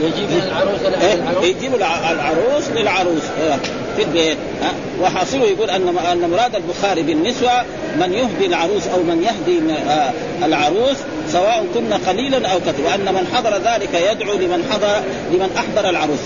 يجيب 0.00 0.28
العروس 0.30 0.80
إيه؟ 1.02 1.48
يجيب 1.48 1.74
العروس 1.74 2.68
للعروس 2.76 3.22
إيه؟ 3.40 3.56
في 3.96 4.02
البيت 4.02 4.38
ها 4.62 4.72
وحاصله 5.00 5.44
يقول 5.44 5.70
أن 5.70 5.98
أن 6.12 6.30
مراد 6.30 6.54
البخاري 6.54 7.02
بالنسوة 7.02 7.62
من 8.00 8.12
يهدي 8.12 8.46
العروس 8.46 8.86
أو 8.86 9.02
من 9.02 9.22
يهدي 9.22 9.60
آه، 9.90 10.12
العروس 10.44 10.96
سواء 11.28 11.66
كنا 11.74 11.98
قليلا 12.08 12.48
أو 12.48 12.58
كثيرا 12.60 12.88
وأن 12.88 13.14
من 13.14 13.26
حضر 13.34 13.50
ذلك 13.56 13.94
يدعو 14.12 14.34
لمن 14.34 14.64
حضر 14.70 15.02
لمن 15.32 15.50
أحضر 15.56 15.90
العروس 15.90 16.20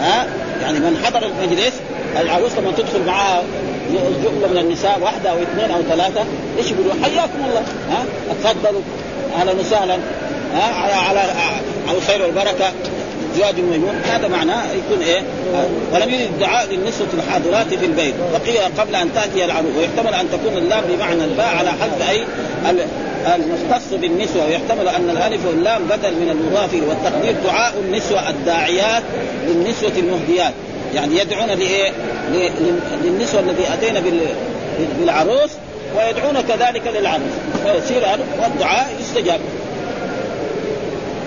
ها 0.00 0.26
يعني 0.62 0.78
من 0.78 1.04
حضر 1.04 1.26
المجلس 1.26 1.72
العروس 2.20 2.52
لما 2.52 2.72
تدخل 2.76 3.06
معها 3.06 3.42
جمله 4.24 4.48
من 4.52 4.58
النساء 4.58 4.98
واحدة 5.02 5.30
أو 5.30 5.36
اثنين 5.42 5.70
أو 5.70 5.82
ثلاثة 5.82 6.24
إيش 6.58 6.70
يقولوا؟ 6.70 6.92
حياكم 7.02 7.44
الله. 7.48 7.62
ها؟ 7.90 8.04
تفضلوا. 8.42 8.80
أهلا 9.36 9.52
وسهلا 9.52 9.94
ها؟ 10.54 10.74
على 10.74 10.92
على 10.92 11.20
على 11.88 11.98
الخير 11.98 12.22
والبركة. 12.22 12.72
زواج 13.36 13.60
ميمون 13.60 13.94
هذا 14.04 14.28
معناه 14.28 14.62
يكون 14.72 15.02
إيه؟ 15.02 15.22
ولم 15.92 16.10
يرد 16.10 16.20
الدعاء 16.20 16.66
للنسوة 16.70 17.06
الحاضرات 17.14 17.74
في 17.74 17.86
البيت. 17.86 18.14
وقيل 18.34 18.60
قبل 18.78 18.94
أن 18.94 19.14
تأتي 19.14 19.44
العروس 19.44 19.70
ويحتمل 19.78 20.14
أن 20.14 20.26
تكون 20.32 20.56
اللام 20.56 20.84
بمعنى 20.88 21.24
الباء 21.24 21.56
على 21.56 21.70
حد 21.70 22.02
أي 22.10 22.24
المختص 23.34 23.92
بالنسوة. 23.92 24.46
ويحتمل 24.46 24.88
أن 24.88 25.10
الألف 25.10 25.46
واللام 25.46 25.82
بدل 25.84 26.12
من 26.12 26.30
المضاف 26.30 26.74
والتقدير 26.88 27.34
دعاء 27.44 27.74
النسوة 27.86 28.30
الداعيات 28.30 29.02
للنسوة 29.46 29.92
المهديات. 29.98 30.52
يعني 30.94 31.18
يدعون 31.18 31.48
لايه؟ 31.48 31.92
للنسوة 33.04 33.40
الذي 33.40 33.64
أتينا 33.74 34.02
بالعروس 34.98 35.50
ويدعون 35.96 36.40
كذلك 36.40 36.82
للعروس 36.86 37.32
فيصير 37.64 38.02
والدعاء 38.42 38.94
يستجاب 39.00 39.40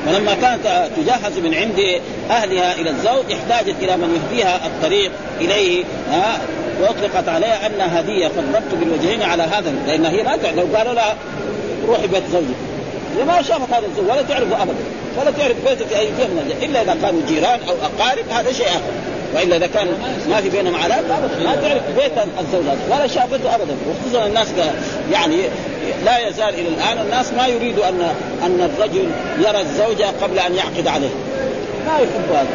ولما 0.08 0.34
كانت 0.34 0.90
تجهز 0.98 1.40
من 1.40 1.54
عند 1.54 2.02
أهلها 2.30 2.74
إلى 2.76 2.90
الزوج 2.90 3.32
احتاجت 3.32 3.76
إلى 3.82 3.98
من 3.98 4.16
يهديها 4.16 4.60
الطريق 4.66 5.12
إليه 5.42 5.84
ها 6.12 6.40
وأطلقت 6.82 7.30
عليها 7.30 7.68
انها 7.68 8.00
هديه 8.00 8.28
فالربط 8.28 8.74
بالوجهين 8.80 9.24
على 9.24 9.44
هذا 9.44 9.74
لأن 9.88 10.06
هي 10.06 10.24
ما 10.24 10.38
لو 10.56 10.78
قالوا 10.78 10.94
لها 10.94 11.16
روحي 11.88 12.08
بيت 12.08 12.24
زوجك 12.32 12.56
ما 13.28 13.42
شافت 13.42 13.74
هذا 13.74 13.86
الزوج 13.88 14.10
ولا 14.10 14.22
تعرفه 14.22 14.64
ابدا 14.64 14.76
ولا 15.18 15.32
تعرف 15.32 15.58
بيته 15.70 15.86
في 15.86 16.00
اي 16.00 16.06
جهه. 16.06 16.66
إلا 16.66 16.82
إذا 16.82 16.98
كانوا 17.02 17.22
جيران 17.28 17.60
أو 17.70 17.76
أقارب 17.84 18.26
هذا 18.30 18.52
شيء 18.52 18.68
آخر 18.68 18.82
وإلا 19.38 19.58
إذا 19.58 19.68
كان 19.68 19.88
ما 20.30 20.42
في 20.42 20.50
بينهم 20.50 20.76
علاقة 20.76 21.18
ابدا 21.18 21.44
ما 21.44 21.56
تعرف 21.56 21.84
بيت 21.98 22.12
الزوج 22.40 22.64
ولا 22.90 23.08
شافته 23.08 23.56
ابدا 23.56 23.76
وخصوصا 23.90 24.26
الناس 24.26 24.48
يعني 25.12 25.38
لا 26.06 26.28
يزال 26.28 26.50
إلى 26.50 26.68
الآن 26.68 27.06
الناس 27.06 27.34
ما 27.34 27.48
يريدوا 27.48 27.90
ان 27.90 28.02
أن 28.46 28.70
الرجل 28.70 29.10
يرى 29.40 29.62
الزوجة 29.62 30.06
قبل 30.22 30.40
أن 30.40 30.56
يعقد 30.56 30.88
عليه. 30.88 31.10
ما 31.88 31.94
يحب 31.94 32.32
هذا. 32.32 32.48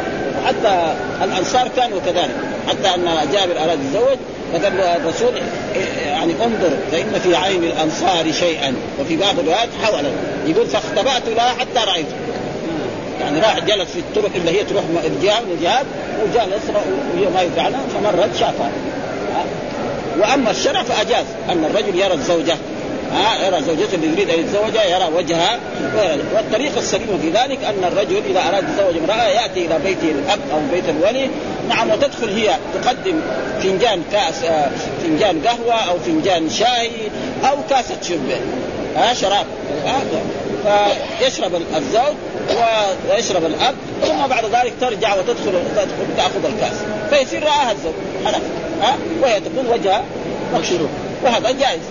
حتى 0.47 0.95
الأنصار 1.23 1.67
كانوا 1.77 1.99
كذلك. 2.05 2.35
حتى 2.67 2.95
أن 2.95 3.05
جابر 3.33 3.63
أراد 3.63 3.79
يتزوج 3.83 4.17
فقال 4.53 4.79
الرسول 4.81 5.33
يعني 6.05 6.33
انظر 6.33 6.77
فإن 6.91 7.19
في 7.23 7.35
عين 7.35 7.63
الأنصار 7.63 8.31
شيئا 8.31 8.75
وفي 8.99 9.17
بعض 9.17 9.39
الروايات 9.39 9.69
حولا 9.83 10.09
يقول 10.47 10.67
فاختبأت 10.67 11.29
لها 11.35 11.49
حتى 11.49 11.91
رايته 11.91 12.15
يعني 13.23 13.39
راح 13.39 13.59
جلس 13.59 13.91
في 13.91 13.99
الطرق 13.99 14.31
اللي 14.35 14.51
هي 14.51 14.63
تروح 14.63 14.83
من 14.83 15.01
الجهات 15.05 15.85
وجلس 16.23 16.63
وهي 17.15 17.29
ما 17.33 17.41
يدعى 17.41 17.71
فمرت 17.93 18.35
شافها. 18.39 18.71
وأما 20.19 20.51
الشرع 20.51 20.83
فأجاز. 20.83 21.25
أن 21.49 21.65
الرجل 21.65 21.99
يرى 21.99 22.13
الزوجة 22.13 22.55
ها؟ 23.13 23.47
يرى 23.47 23.63
زوجته 23.63 23.95
اللي 23.95 24.07
يريد 24.07 24.29
أن 24.29 24.39
يتزوجها 24.39 24.83
يرى 24.83 25.09
وجهها. 25.15 25.59
والطريقة 26.35 26.79
السليمه 26.79 27.17
في 27.21 27.29
ذلك 27.29 27.63
أن 27.63 27.83
الرجل 27.91 28.21
إذا 28.29 28.39
أراد 28.49 28.63
يتزوج 28.63 28.97
امرأة 29.03 29.27
يأتي 29.27 29.65
إلى 29.65 29.79
بيت 29.79 30.03
الأب 30.03 30.39
أو 30.53 30.59
بيت 30.73 30.83
الولي. 30.89 31.29
نعم 31.69 31.91
وتدخل 31.91 32.29
هي 32.29 32.55
تقدم 32.73 33.21
فنجان 33.63 34.03
كاس 34.11 34.43
آه، 34.43 34.69
فنجان 35.03 35.41
قهوة 35.47 35.73
أو 35.73 35.99
فنجان 35.99 36.49
شاي 36.49 36.91
أو 37.43 37.57
كاسة 37.69 37.95
شرب. 38.01 38.31
ها؟ 38.95 39.13
شراب. 39.13 39.45
فيشرب 40.63 41.51
الزوج 41.77 42.15
ويشرب 43.09 43.45
الأب 43.45 43.75
ثم 44.03 44.27
بعد 44.27 44.45
ذلك 44.45 44.73
ترجع 44.81 45.15
وتدخل 45.15 45.51
تدخل 45.75 46.15
تأخذ 46.17 46.45
الكأس. 46.45 46.77
فيصير 47.09 47.43
رآها 47.43 47.71
الزوج. 47.71 47.93
خلاص 48.25 48.41
ها؟ 48.81 48.95
وهي 49.21 49.39
تكون 49.39 49.67
وجهها 49.67 50.03
مكشوف. 50.53 50.81
وهذا 51.23 51.51
جائز. 51.51 51.81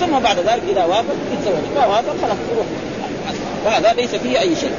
ثم 0.00 0.18
بعد 0.18 0.38
ذلك 0.38 0.62
إذا 0.70 0.84
وافق 0.84 1.14
يتزوج 1.32 1.76
ما 1.76 1.86
وافق 1.86 2.14
خلاص. 2.22 2.36
يروح 2.52 2.66
وهذا 3.66 3.92
ليس 3.92 4.10
فيه 4.14 4.40
أي 4.40 4.56
شيء. 4.56 4.72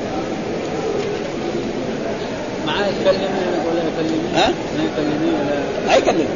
معاه 2.67 2.87
يكلمني 2.87 3.27
ولا 3.67 3.81
يكلمني؟ 3.87 4.35
ها؟ 4.35 4.47
ما 4.77 4.83
يكلمني 4.83 5.31
ولا 5.31 5.87
ما 5.87 5.95
يكلم 5.95 6.27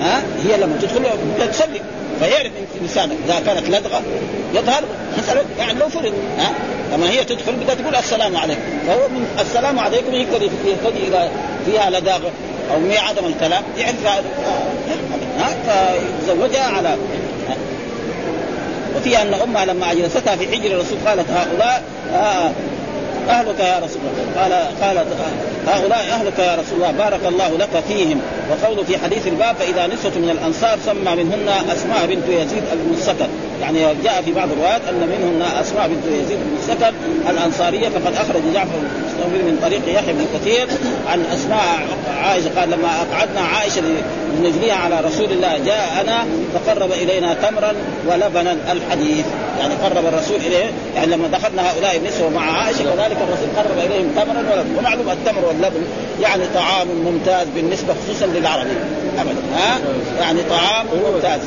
ها؟ 0.00 0.22
هي 0.44 0.56
لما 0.56 0.78
تدخل 0.82 1.50
تسلم. 1.52 1.80
فيعرف 2.20 2.52
انسان 2.82 3.10
إذا 3.26 3.40
كانت 3.46 3.68
لدغة 3.68 4.02
يظهر 4.54 4.84
مثلا 5.18 5.42
يعني 5.58 5.78
لو 5.78 5.88
فرض 5.88 6.12
ها؟ 6.38 6.52
لما 6.92 7.10
هي 7.10 7.24
تدخل 7.24 7.52
بدها 7.52 7.74
تقول 7.74 7.96
السلام 7.96 8.36
عليكم. 8.36 8.60
فهو 8.86 9.08
من 9.08 9.26
السلام 9.40 9.78
عليكم 9.78 10.14
يقدر 10.14 10.42
يهتدي 10.42 11.08
إذا 11.08 11.30
فيها 11.66 11.90
لداغة 11.90 12.30
أو 12.74 12.80
ما 12.80 12.98
عدم 12.98 13.26
الكلام 13.26 13.62
يعرف 13.78 14.06
ها؟ 15.38 15.56
فزوجها 16.26 16.64
على 16.64 16.96
وفي 18.96 19.22
أن 19.22 19.34
أمها 19.34 19.64
لما 19.64 19.92
أجلستها 19.92 20.36
في 20.36 20.46
حجر 20.46 20.70
الرسول 20.70 20.98
قالت 21.06 21.30
هؤلاء 21.30 21.82
آه 22.12 22.50
أهلك 23.28 23.60
يا 23.60 23.78
رسول 23.84 24.00
الله. 24.02 24.42
قال 24.42 24.52
قالت 24.82 25.06
هؤلاء 25.66 25.98
أهلك 25.98 26.38
يا 26.38 26.54
رسول 26.54 26.74
الله. 26.76 26.90
بارك 26.90 27.20
الله 27.28 27.56
لك 27.58 27.84
فيهم. 27.88 28.20
وقوله 28.50 28.82
في 28.82 28.98
حديث 28.98 29.26
الباب 29.26 29.56
فإذا 29.56 29.86
نسوة 29.86 30.12
من 30.16 30.30
الأنصار 30.30 30.78
سمى 30.86 31.22
منهن 31.24 31.48
أسماء 31.72 32.06
بنت 32.06 32.28
يزيد 32.28 32.62
بن 32.72 32.94
السكن 32.94 33.28
يعني 33.60 33.78
جاء 34.04 34.22
في 34.22 34.32
بعض 34.32 34.48
الروايات 34.52 34.80
أن 34.88 34.94
منهن 34.94 35.42
أسماء 35.60 35.88
بنت 35.88 36.06
يزيد 36.06 36.38
بن 36.38 36.56
السكن 36.58 36.94
الأنصارية 37.30 37.88
فقد 37.88 38.14
أخرج 38.14 38.42
جعفر 38.54 38.78
من 39.28 39.58
طريق 39.62 39.98
يحيى 39.98 40.12
بن 40.12 40.26
كثير 40.34 40.66
عن 41.08 41.24
أسماء 41.34 41.86
عائشة. 42.22 42.60
قال 42.60 42.70
لما 42.70 42.88
أقعدنا 43.02 43.40
عائشة 43.40 43.82
لنجليها 44.38 44.74
على 44.74 45.00
رسول 45.00 45.32
الله 45.32 45.58
جاءنا 45.66 46.26
فقرب 46.54 46.92
إلينا 46.92 47.34
تمرا 47.34 47.72
ولبنا 48.06 48.56
الحديث. 48.72 49.26
يعني 49.60 49.74
قرب 49.74 50.06
الرسول 50.06 50.36
إليه. 50.36 50.70
يعني 50.94 51.06
لما 51.06 51.28
دخلنا 51.28 51.70
هؤلاء 51.70 51.96
النسوه 51.96 52.30
مع 52.30 52.62
عائشة 52.62 52.78
كذلك 52.78 53.17
الرسول 53.22 53.48
قرب 53.56 53.78
إليهم 53.78 54.10
تمرا 54.16 54.38
ولبنا 54.38 54.78
ومعلوم 54.78 55.10
التمر 55.10 55.44
واللبن 55.44 55.82
يعني 56.20 56.42
طعام 56.54 56.88
ممتاز 56.88 57.46
بالنسبة 57.54 57.94
خصوصا 57.94 58.26
للعربي. 58.26 58.70
ابدا. 59.18 59.40
ها؟ 59.56 59.78
يعني 60.20 60.42
طعام 60.42 60.86
ممتاز. 60.86 61.40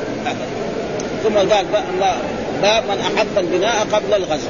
ثم 1.23 1.37
قال 1.37 1.65
باب 2.61 2.83
من 2.83 2.97
أحب 2.99 3.37
البناء 3.37 3.87
قبل 3.93 4.13
الغزو 4.13 4.49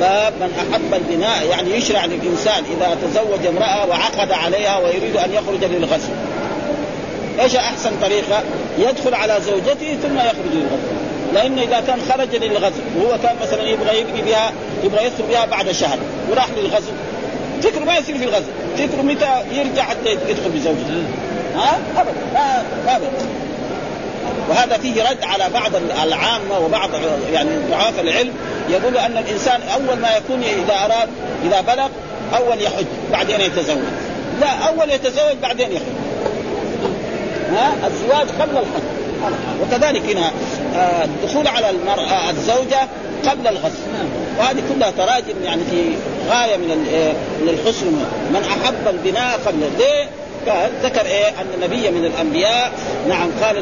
باب 0.00 0.32
من 0.40 0.50
أحب 0.58 0.94
البناء 0.94 1.46
يعني 1.50 1.70
يشرع 1.70 2.04
للإنسان 2.04 2.64
إذا 2.76 2.96
تزوج 3.02 3.46
امرأة 3.46 3.86
وعقد 3.88 4.32
عليها 4.32 4.78
ويريد 4.78 5.16
أن 5.16 5.32
يخرج 5.32 5.64
للغزو 5.64 6.12
إيش 7.40 7.56
أحسن 7.56 7.90
طريقة؟ 8.02 8.42
يدخل 8.78 9.14
على 9.14 9.38
زوجته 9.46 9.96
ثم 10.02 10.16
يخرج 10.16 10.52
للغزو 10.52 11.05
لأنه 11.34 11.62
إذا 11.62 11.80
كان 11.86 11.98
خرج 12.08 12.36
للغزو 12.36 12.80
وهو 12.96 13.18
كان 13.22 13.36
مثلا 13.42 13.62
يبغى 13.62 14.00
يبني 14.00 14.22
بها 14.22 14.52
يبغى 14.84 15.04
يدخل 15.06 15.22
بها 15.30 15.46
بعد 15.46 15.72
شهر 15.72 15.98
وراح 16.30 16.46
للغزو. 16.56 16.92
فكره 17.62 17.84
ما 17.84 17.98
يصير 17.98 18.18
في 18.18 18.24
الغزو 18.24 18.50
فكره 18.78 19.02
متى 19.02 19.42
يرجع 19.52 19.82
حتى 19.82 20.10
يدخل 20.10 20.50
بزوجته. 20.54 21.02
ها؟ 21.56 21.78
ابدا 21.96 22.12
ما 22.34 22.96
ابدا 22.96 23.08
وهذا 24.48 24.78
فيه 24.78 25.10
رد 25.10 25.24
على 25.24 25.44
بعض 25.54 25.72
العامة 26.02 26.58
وبعض 26.64 26.90
يعني 27.32 27.50
ضعاف 27.70 28.00
العلم 28.00 28.32
يقول 28.68 28.96
أن 28.96 29.16
الإنسان 29.16 29.60
أول 29.74 29.98
ما 29.98 30.16
يكون 30.16 30.42
إذا 30.42 30.74
أراد 30.84 31.08
إذا 31.44 31.60
بلغ 31.60 31.88
أول 32.36 32.62
يحج 32.62 32.86
بعدين 33.12 33.40
يتزوج. 33.40 33.78
لا 34.40 34.48
أول 34.48 34.90
يتزوج 34.90 35.36
بعدين 35.42 35.72
يحج. 35.72 35.82
ها؟ 37.52 37.72
الزواج 37.86 38.26
قبل 38.40 38.52
الحج. 38.52 38.96
وكذلك 39.62 40.16
هنا. 40.16 40.30
الدخول 41.04 41.48
على 41.48 41.70
المرأة 41.70 42.30
الزوجة 42.30 42.88
قبل 43.28 43.48
الغسل 43.48 43.82
وهذه 44.38 44.62
كلها 44.74 44.90
تراجم 44.90 45.44
يعني 45.44 45.62
في 45.70 45.82
غاية 46.30 46.56
من 46.56 46.86
آه، 46.94 47.12
من 47.42 47.48
الحسن 47.48 47.86
من 48.30 48.42
أحب 48.50 48.88
البناء 48.88 49.40
قبل 49.46 49.60
ليه؟ 49.78 50.08
ذكر 50.82 51.06
إيه 51.06 51.28
أن 51.28 51.60
نبي 51.62 51.90
من 51.90 52.04
الأنبياء 52.04 52.72
نعم 53.08 53.28
قال 53.42 53.56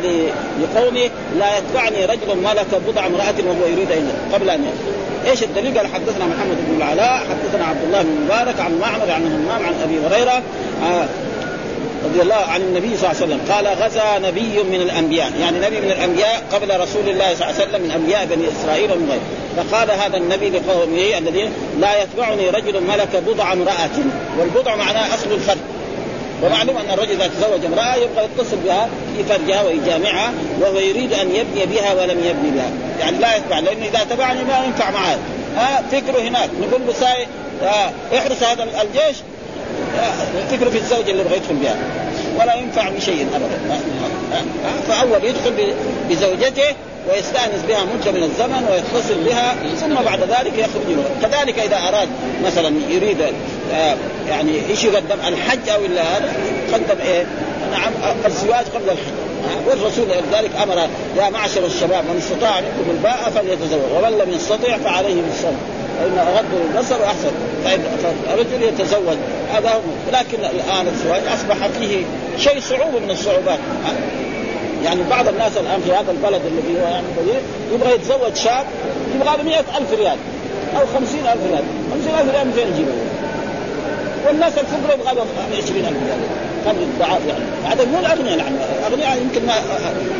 لقومه 0.62 1.10
لا 1.38 1.58
يتبعني 1.58 2.04
رجل 2.04 2.36
ملك 2.44 2.66
بضع 2.88 3.06
امرأة 3.06 3.34
وهو 3.46 3.66
يريد 3.66 3.92
ان 3.92 4.12
قبل 4.32 4.50
أن 4.50 4.60
يدخل. 4.60 5.30
إيش 5.30 5.42
الدليل؟ 5.42 5.78
قال 5.78 5.86
حدثنا 5.86 6.26
محمد 6.26 6.56
بن 6.68 6.76
العلاء 6.76 7.18
حدثنا 7.18 7.66
عبد 7.66 7.84
الله 7.84 8.02
بن 8.02 8.24
مبارك 8.24 8.60
عن 8.60 8.78
معمر 8.78 9.10
عن 9.10 9.26
همام 9.26 9.62
عن 9.66 9.74
أبي 9.84 10.06
هريرة 10.06 10.42
آه 10.82 11.06
رضي 12.04 12.22
الله 12.22 12.34
عن 12.34 12.60
النبي 12.60 12.96
صلى 12.96 13.10
الله 13.10 13.22
عليه 13.22 13.26
وسلم. 13.26 13.40
قال 13.52 13.66
غزا 13.66 14.18
نبي 14.18 14.62
من 14.62 14.80
الأنبياء. 14.80 15.32
يعني 15.40 15.58
نبي 15.58 15.80
من 15.80 15.90
الأنبياء 15.90 16.42
قبل 16.52 16.80
رسول 16.80 17.08
الله 17.08 17.34
صلى 17.34 17.50
الله 17.50 17.60
عليه 17.60 17.64
وسلم 17.64 17.82
من 17.82 17.90
أنبياء 17.90 18.24
بني 18.24 18.44
إسرائيل 18.48 18.92
ومن 18.92 19.08
غيره. 19.10 19.22
فقال 19.56 19.90
هذا 19.90 20.16
النبي 20.16 20.50
لقومه 20.50 21.18
الذي 21.18 21.48
لا 21.80 22.02
يتبعني 22.02 22.50
رجل 22.50 22.80
ملك 22.82 23.22
بضع 23.26 23.52
امرأة. 23.52 23.96
والبضع 24.38 24.76
معناه 24.76 25.14
أصل 25.14 25.32
الفرد. 25.32 25.58
ومعلوم 26.42 26.76
أن 26.76 26.90
الرجل 26.94 27.10
إذا 27.10 27.26
تزوج 27.26 27.64
امرأة 27.64 27.94
يبغى 27.94 28.24
يتصل 28.24 28.56
بها 28.56 28.88
في 29.16 29.24
فرجها 29.24 29.62
ويجامعها 29.62 30.32
وهو 30.60 30.78
يريد 30.78 31.12
أن 31.12 31.34
يبني 31.34 31.66
بها 31.66 31.92
ولم 31.94 32.18
يبني 32.24 32.50
بها. 32.50 32.70
يعني 33.00 33.18
لا 33.18 33.36
يتبع 33.36 33.58
لأنه 33.58 33.86
إذا 33.86 34.06
تبعني 34.10 34.44
ما 34.44 34.64
ينفع 34.64 34.90
معاه 34.90 35.18
ها 35.56 35.82
فكره 35.92 36.20
هناك. 36.20 36.50
نقول 36.60 36.80
له 36.86 36.92
ساي 36.92 37.26
احرس 38.18 38.42
هذا 38.42 38.62
الجيش 38.82 39.16
في 40.48 40.78
الزوجه 40.78 41.10
اللي 41.10 41.22
يدخل 41.22 41.54
بها. 41.54 41.76
ولا 42.40 42.54
ينفع 42.54 42.88
بشيء 42.88 43.26
ابدا. 43.34 43.80
فأول 44.88 45.24
يدخل 45.24 45.74
بزوجته 46.10 46.74
ويستأنس 47.08 47.62
بها 47.68 47.84
مدة 47.84 48.12
من 48.12 48.22
الزمن 48.22 48.68
ويتصل 48.70 49.24
بها 49.24 49.56
ثم 49.80 49.94
بعد 49.94 50.20
ذلك 50.20 50.52
يخرج 50.58 50.96
كذلك 51.22 51.58
إذا 51.58 51.76
أراد 51.76 52.08
مثلا 52.44 52.72
يريد 52.88 53.20
آه، 53.74 53.96
يعني 54.28 54.52
إيش 54.70 54.84
يقدم 54.84 55.18
الحج 55.28 55.68
أو 55.68 55.80
هذا 55.80 56.32
قدم 56.72 57.00
إيه؟ 57.00 57.26
نعم 57.72 57.92
الزواج 58.26 58.64
قبل 58.74 58.84
الحج. 58.84 59.24
والرسول 59.66 60.08
لذلك 60.08 60.50
أمر 60.62 60.88
يا 61.16 61.30
معشر 61.30 61.66
الشباب 61.66 62.04
من 62.04 62.16
استطاع 62.18 62.60
منكم 62.60 62.90
الباء 62.90 63.32
فليتزوج 63.34 63.80
ومن 63.96 64.18
لم 64.18 64.34
يستطع 64.34 64.76
فعليه 64.76 65.22
بالصوم. 65.22 65.58
فإن 65.98 66.18
أغض 66.18 66.44
البصر 66.74 67.00
وأحسن 67.00 67.30
فالرجل 67.64 68.62
يتزوج 68.62 69.16
هذا 69.54 69.70
هو. 69.70 69.80
لكن 70.12 70.38
الآن 70.38 70.86
الزواج 70.86 71.22
أصبح 71.34 71.66
فيه 71.66 72.04
شيء 72.38 72.60
صعوبة 72.60 72.98
من 72.98 73.10
الصعوبات. 73.10 73.58
يعني 74.84 75.00
بعض 75.10 75.28
الناس 75.28 75.56
الآن 75.56 75.80
في 75.80 75.92
هذا 75.92 76.10
البلد 76.10 76.42
الذي 76.46 76.80
هو 76.80 76.86
يعني 76.86 77.06
يبغى 77.74 77.94
يتزوج 77.94 78.34
شاب 78.34 78.66
يبغى 79.14 79.36
له 79.36 79.60
ألف 79.60 79.92
ريال 79.98 80.16
أو 80.76 80.86
خمسين 80.86 81.26
ألف 81.26 81.42
ريال. 81.50 81.64
خمسين 81.92 82.14
ألف 82.20 82.34
ريال 82.34 82.46
من 82.46 82.52
فين 82.52 82.68
يجيبه. 82.74 82.92
والناس 84.26 84.52
الفقراء 84.58 84.98
يبغى 84.98 85.14
لهم 85.14 85.26
20000 85.58 85.74
ريال. 85.74 86.18
قبل 86.66 86.82
الضعاف 86.82 87.20
يعني. 87.28 87.44
هذا 87.64 87.84
مو 87.84 87.98
الأغنياء 87.98 88.38
يعني. 88.38 88.56
الأغنياء 88.78 89.18
يمكن 89.22 89.46
ما 89.46 89.54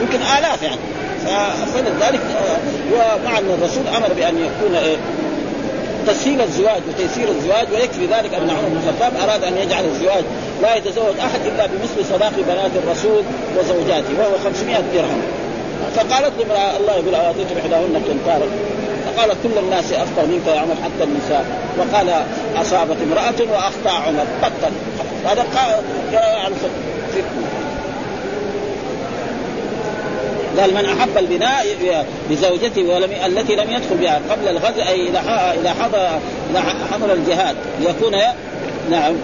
يمكن 0.01 0.19
آلاف 0.19 0.63
يعني. 0.63 0.81
فلذلك 1.75 2.21
ومع 2.93 3.39
أن 3.39 3.59
الرسول 3.59 3.83
أمر 3.97 4.13
بأن 4.17 4.39
يكون 4.39 4.75
إيه؟ 4.75 4.97
تسهيل 6.07 6.41
الزواج 6.41 6.83
وتيسير 6.89 7.29
الزواج 7.29 7.67
ويكفي 7.73 8.07
ذلك 8.07 8.35
ان 8.35 8.51
عمر 8.51 8.69
بن 8.69 8.77
الخطاب 8.77 9.29
أراد 9.29 9.45
أن 9.45 9.57
يجعل 9.57 9.85
الزواج 9.85 10.25
لا 10.63 10.75
يتزوج 10.75 11.19
أحد 11.19 11.41
إلا 11.47 11.67
بمثل 11.67 12.05
صداق 12.11 12.33
بنات 12.49 12.71
الرسول 12.85 13.23
وزوجاته 13.59 14.19
وهو 14.19 14.39
500 14.45 14.77
درهم. 14.95 15.23
فقالت 15.97 16.33
امرأة 16.45 16.77
الله 16.77 16.93
يقول 16.93 17.15
اعطيت 17.15 17.47
إحداهن 17.61 18.03
قنطارا 18.09 18.47
فقالت 19.07 19.37
كل 19.43 19.59
الناس 19.59 19.93
افضل 19.93 20.29
منك 20.29 20.47
يا 20.47 20.61
عمر 20.61 20.75
حتى 20.85 21.05
النساء. 21.05 21.45
وقال 21.79 22.25
أصابت 22.57 22.97
امرأة 23.03 23.53
وأخطأ 23.53 23.91
عمر. 23.91 24.25
بطل. 24.43 24.73
هذا 25.25 25.45
يعني 26.13 26.55
قال 30.61 30.75
من 30.75 30.85
أحب 30.85 31.19
البناء 31.19 31.67
بزوجته 32.31 32.83
ولم 32.83 33.11
التي 33.27 33.57
لم 33.57 33.71
يدخل 33.71 33.97
بها 34.01 34.21
قبل 34.31 34.49
الغزو 34.49 34.83
أي 34.89 35.09
إذا 35.61 35.75
حضر 35.81 36.21
حضر 36.93 37.13
الجهاد 37.13 37.57
ليكون 37.81 38.13
نعم 38.91 39.15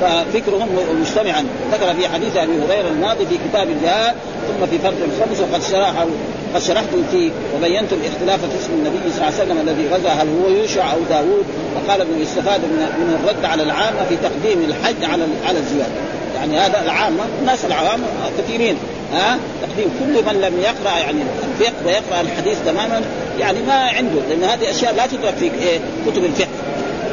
ففكرهم 0.00 0.68
مجتمعا. 1.00 1.46
ذكر 1.72 1.94
في 1.94 2.08
حديث 2.08 2.36
أبي 2.36 2.52
هريرة 2.52 2.88
الماضي 2.88 3.26
في 3.26 3.38
كتاب 3.48 3.68
الجهاد 3.70 4.14
ثم 4.48 4.66
في 4.66 4.78
فرق 4.78 4.96
الخمس 5.04 5.40
وقد 5.40 5.62
شرح 5.62 6.06
قد 6.54 6.62
شرحت 6.62 6.88
فيه 7.10 7.30
وبينت 7.56 7.92
الاختلاف 7.92 8.40
في 8.40 8.58
اسم 8.60 8.72
النبي 8.72 8.98
صلى 9.10 9.28
الله 9.28 9.40
عليه 9.40 9.44
وسلم 9.44 9.68
الذي 9.68 9.88
غزا 9.88 10.08
هل 10.08 10.28
هو 10.28 10.48
يوشع 10.48 10.92
أو 10.92 10.98
داوود؟ 11.10 11.44
وقال 11.76 12.00
ابن 12.00 12.20
يستفاد 12.20 12.60
من 12.60 12.78
من 12.78 13.18
الرد 13.20 13.44
على 13.44 13.62
العامة 13.62 14.04
في 14.08 14.16
تقديم 14.16 14.64
الحج 14.64 15.04
على 15.04 15.24
على 15.46 15.58
الزواج 15.58 15.90
يعني 16.36 16.58
هذا 16.58 16.82
العامة 16.84 17.24
الناس 17.40 17.64
العوام 17.64 18.00
كثيرين. 18.38 18.76
ها؟ 19.12 19.38
تقديم. 19.62 19.90
كل 20.00 20.34
من 20.34 20.40
لم 20.40 20.60
يقرأ 20.60 20.98
يعني 20.98 21.22
الفقه 21.22 21.86
ويقرأ 21.86 22.20
الحديث 22.20 22.58
تماما 22.66 23.02
يعني 23.38 23.58
ما 23.62 23.74
عنده 23.74 24.20
لأن 24.28 24.44
هذه 24.44 24.70
أشياء 24.70 24.94
لا 24.94 25.06
تدرك 25.06 25.34
في 25.34 25.44
إيه 25.44 25.78
كتب 26.06 26.24
الفقه. 26.24 26.48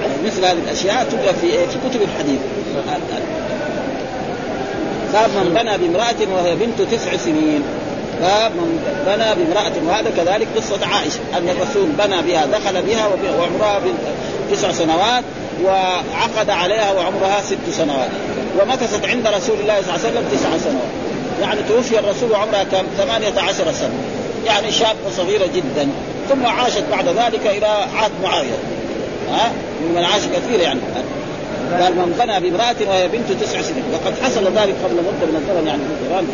يعني 0.01 0.13
مثل 0.25 0.45
هذه 0.45 0.57
الأشياء 0.65 1.07
تدرك 1.11 1.35
في 1.41 1.47
إيه 1.47 1.65
في 1.67 1.89
كتب 1.89 2.01
الحديث. 2.01 2.39
باب 5.13 5.29
من 5.29 5.53
بنى 5.53 5.77
بامرأة 5.77 6.33
وهي 6.35 6.55
بنت 6.55 6.81
تسع 6.81 7.17
سنين. 7.17 7.63
باب 8.21 8.51
من 8.51 8.79
بنى 9.05 9.43
بامرأة 9.43 9.71
وهذا 9.87 10.09
كذلك 10.17 10.47
قصة 10.55 10.87
عائشة 10.95 11.19
أن 11.37 11.49
الرسول 11.49 11.89
بنى 11.89 12.21
بها 12.21 12.45
دخل 12.45 12.81
بها 12.81 13.07
وعمرها 13.39 13.81
تسع 14.51 14.71
سنوات 14.71 15.23
وعقد 15.63 16.49
عليها 16.49 16.91
وعمرها 16.91 17.41
ست 17.41 17.77
سنوات. 17.77 18.09
ومكثت 18.61 19.05
عند 19.05 19.27
رسول 19.27 19.59
الله 19.59 19.81
صلى 19.81 19.95
الله 19.95 20.05
عليه 20.05 20.09
وسلم 20.09 20.25
تسع 20.31 20.69
سنوات. 20.69 21.02
يعني 21.43 21.59
توفي 21.69 21.99
الرسول 21.99 22.31
وعمرها 22.31 22.63
كم؟ 22.63 22.85
18 22.97 23.71
سنة. 23.71 23.93
يعني 24.45 24.71
شابة 24.71 25.09
صغيرة 25.17 25.45
جدا. 25.55 25.89
ثم 26.29 26.45
عاشت 26.45 26.83
بعد 26.91 27.07
ذلك 27.07 27.47
إلى 27.47 27.65
عهد 27.65 28.11
معاوية. 28.23 28.57
ها؟ 29.31 29.51
من 29.95 30.03
عاش 30.03 30.21
كثير 30.21 30.59
يعني. 30.59 30.79
قال 31.81 31.95
من 31.95 32.15
بنى 32.19 32.39
بامرأة 32.39 32.75
وهي 32.87 33.07
بنت 33.07 33.31
تسع 33.41 33.61
سنين. 33.61 33.83
وقد 33.93 34.13
حصل 34.23 34.43
ذلك 34.43 34.75
قبل 34.83 34.95
مدة 34.95 35.25
من 35.31 35.35
الزمن 35.41 35.67
يعني 35.67 35.81
في 35.81 36.05
القرآن 36.05 36.27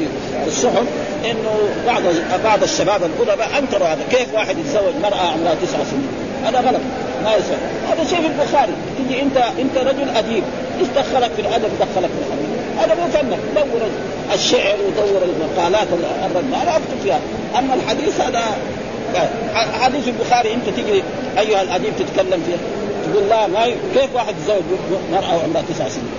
في 0.43 0.47
الصحف 0.47 0.85
إنه 1.31 1.55
بعض 1.87 2.01
بعض 2.43 2.63
الشباب 2.63 3.01
الادباء 3.03 3.49
أنكروا 3.59 3.87
هذا. 3.87 4.03
كيف 4.11 4.33
واحد 4.33 4.57
يتزوج 4.59 4.93
مرأة 5.03 5.27
عمرها 5.33 5.55
تسع 5.61 5.77
سنين؟ 5.91 6.07
هذا 6.45 6.59
غلط. 6.59 6.81
ما 7.23 7.35
يصير 7.35 7.57
هذا 7.89 8.09
شيء 8.09 8.21
في 8.21 8.27
البخاري. 8.27 8.73
تجي 8.99 9.21
أنت 9.21 9.37
أنت 9.37 9.77
رجل 9.77 10.09
أديب. 10.15 10.43
إيش 10.79 10.87
دخلك 10.87 11.31
في 11.35 11.41
الأدب؟ 11.41 11.69
دخلك 11.79 12.09
في 12.09 12.19
الحديث 12.27 12.38
هذا 12.79 12.95
مو 12.95 13.07
فنك 13.13 13.39
دور 13.55 13.81
الشعر 14.33 14.75
ودور 14.87 15.21
المقالات 15.23 15.87
الرجل 16.25 16.53
أنا 16.53 16.71
اكتب 16.71 16.99
فيها. 17.03 17.19
أما 17.57 17.73
الحديث 17.73 18.21
هذا 18.21 18.41
حديث 19.81 20.07
البخاري 20.07 20.53
أنت 20.53 20.69
تجي 20.69 21.03
أيها 21.39 21.61
الأديب 21.61 21.93
تتكلم 21.99 22.43
فيه 22.45 22.57
تقول 23.11 23.29
لا 23.29 23.47
ما 23.47 23.65
ي... 23.65 23.75
كيف 23.93 24.15
واحد 24.15 24.35
يتزوج 24.41 24.63
مرأة 25.11 25.37
وعمرها 25.37 25.63
تسع 25.69 25.87
سنين؟ 25.87 26.09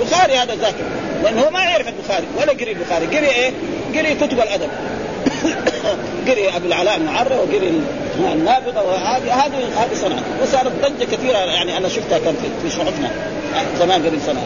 البخاري 0.00 0.36
هذا 0.36 0.54
ذاكر 0.54 0.84
لأنه 1.22 1.42
هو 1.42 1.50
ما 1.50 1.64
يعرف 1.64 1.88
البخاري 1.88 2.26
ولا 2.38 2.52
قري 2.52 2.72
البخاري. 2.72 3.06
قري 3.06 3.26
إيه؟ 3.26 3.50
قري 3.94 4.14
كتب 4.14 4.38
الأدب. 4.38 4.68
قري 6.28 6.56
أبو 6.56 6.66
العلاء 6.66 7.00
عره 7.08 7.40
وقري 7.40 7.80
النابغة 8.32 8.82
وهذه 8.82 9.34
هذه 9.34 9.54
هذه 9.76 9.94
صنعت. 9.94 10.22
وصارت 10.42 10.72
ضجة 10.82 11.04
كثيرة 11.04 11.38
يعني 11.38 11.76
أنا 11.76 11.88
شفتها 11.88 12.18
كان 12.18 12.34
في 12.62 12.70
شعوبنا 12.70 13.10
زمان 13.78 14.06
قبل 14.06 14.20
سنة. 14.20 14.40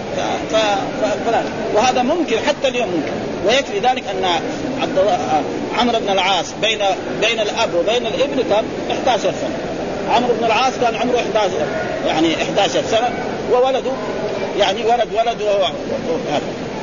ف... 0.51 0.55
ف... 0.55 1.35
وهذا 1.75 2.03
ممكن 2.03 2.37
حتى 2.49 2.69
اليوم 2.69 2.89
ممكن. 2.89 3.13
ويكفي 3.47 3.79
ذلك 3.79 4.05
أن 4.09 4.25
عبد 4.83 4.99
عمرو 5.79 5.99
بن 5.99 6.13
العاص 6.13 6.47
بين 6.63 6.79
بين 7.21 7.41
الأب 7.41 7.75
وبين 7.75 8.07
الابن 8.07 8.43
كان 8.51 8.65
11 8.91 9.21
سنة. 9.21 9.59
عمرو 10.15 10.35
بن 10.35 10.45
العاص 10.45 10.73
كان 10.81 10.97
عمره 10.97 11.17
11 11.17 11.53
يعني 12.07 12.35
11 12.43 12.83
سنة. 12.91 13.11
وولده 13.53 13.91
يعني 14.59 14.85
ولد 14.85 15.09
ولد 15.15 15.43
وهو 15.43 15.69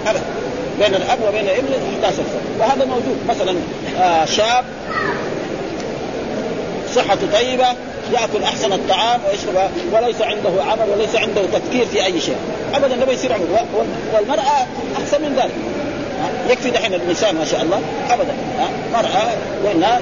هذا 0.05 0.21
بين 0.79 0.95
الأب 0.95 1.19
وبين 1.27 1.45
الابن 1.45 1.73
11 2.03 2.15
سنة. 2.15 2.25
وهذا 2.59 2.85
موجود. 2.85 3.17
مثلا 3.29 3.55
آه 3.99 4.25
شاب 4.25 4.65
صحته 6.95 7.27
طيبة 7.33 7.67
ياكل 8.13 8.43
احسن 8.43 8.73
الطعام 8.73 9.21
ويشرب 9.27 9.71
وليس 9.93 10.21
عنده 10.21 10.63
عمل 10.63 10.89
وليس 10.89 11.15
عنده 11.15 11.41
تفكير 11.53 11.85
في 11.85 12.05
اي 12.05 12.21
شيء. 12.21 12.35
ابدا 12.73 13.05
ما 13.05 13.11
يصير 13.13 13.33
عمره 13.33 13.65
والمرأة 14.13 14.67
احسن 14.97 15.21
من 15.21 15.35
ذلك. 15.35 15.51
يكفي 16.49 16.69
دحين 16.71 16.93
النساء 16.93 17.33
ما 17.33 17.45
شاء 17.45 17.61
الله. 17.61 17.81
ابدا. 18.09 18.33
مرأة 18.93 19.29
وانها 19.63 20.01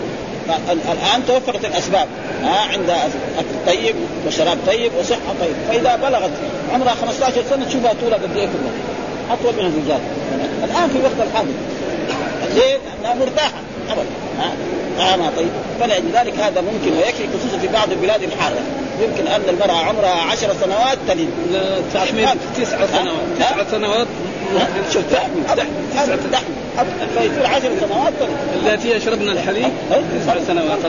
الآن 0.71 1.25
توفرت 1.27 1.65
الأسباب. 1.65 2.07
ها؟ 2.43 2.59
عندها 2.73 3.05
أكل 3.05 3.73
طيب 3.73 3.95
وشراب 4.27 4.57
طيب 4.67 4.91
وصحة 4.99 5.33
طيب. 5.41 5.55
فإذا 5.67 5.95
بلغت 5.95 6.31
عمرها 6.73 6.95
15 7.01 7.43
سنة 7.49 7.65
تشوفها 7.65 7.93
طولها 8.01 8.17
قد 8.17 8.37
إيه 8.37 8.45
كلها. 8.45 8.73
أطول 9.31 9.53
من 9.53 9.59
الرجال. 9.59 10.01
الآن 10.63 10.89
في 10.89 10.97
وقت 11.03 11.27
الحاضر 11.27 11.47
ليه؟ 12.55 12.77
لأنها 13.03 13.25
مرتاحة. 13.25 13.61
أبدا. 13.89 14.05
ها؟ 14.39 15.15
ما 15.15 15.31
طيب. 15.37 15.49
فلذلك 15.79 16.39
هذا 16.39 16.61
ممكن 16.61 16.97
ويكفي 16.97 17.27
خصوصا 17.27 17.57
في 17.57 17.67
بعض 17.67 17.91
البلاد 17.91 18.23
الحاره 18.23 18.61
يمكن 19.01 19.27
أن 19.27 19.41
المرأة 19.49 19.77
عمرها 19.77 20.21
عشر 20.31 20.47
سنوات 20.61 20.97
تلد. 21.07 21.29
تحمل 21.93 22.27
تسع 22.57 22.77
سنوات. 22.85 23.25
تسع 23.39 23.71
سنوات؟ 23.71 24.07
شوف 24.93 25.03
تحمل 25.11 25.43
تحمل 25.95 26.17
فيصير 27.17 27.45
عشر 27.47 27.69
سنوات 27.79 28.13
التي 28.65 28.91
يشربن 28.91 29.29
الحليب؟ 29.29 29.69
تسع 30.21 30.33
سنوات. 30.47 30.79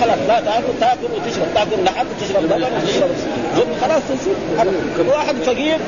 خلاص. 0.00 0.18
لا 0.28 0.40
تأكل 0.40 0.62
تأكل 0.80 1.04
وتشرب. 1.14 1.46
تأكل 1.54 1.84
لحم 1.84 2.06
وتشرب 2.06 2.44
لبن 2.44 2.62
وتشرب 2.62 3.10
خلاص 3.80 4.02
تصير 4.08 4.34
واحد 5.08 5.34
فقير 5.46 5.78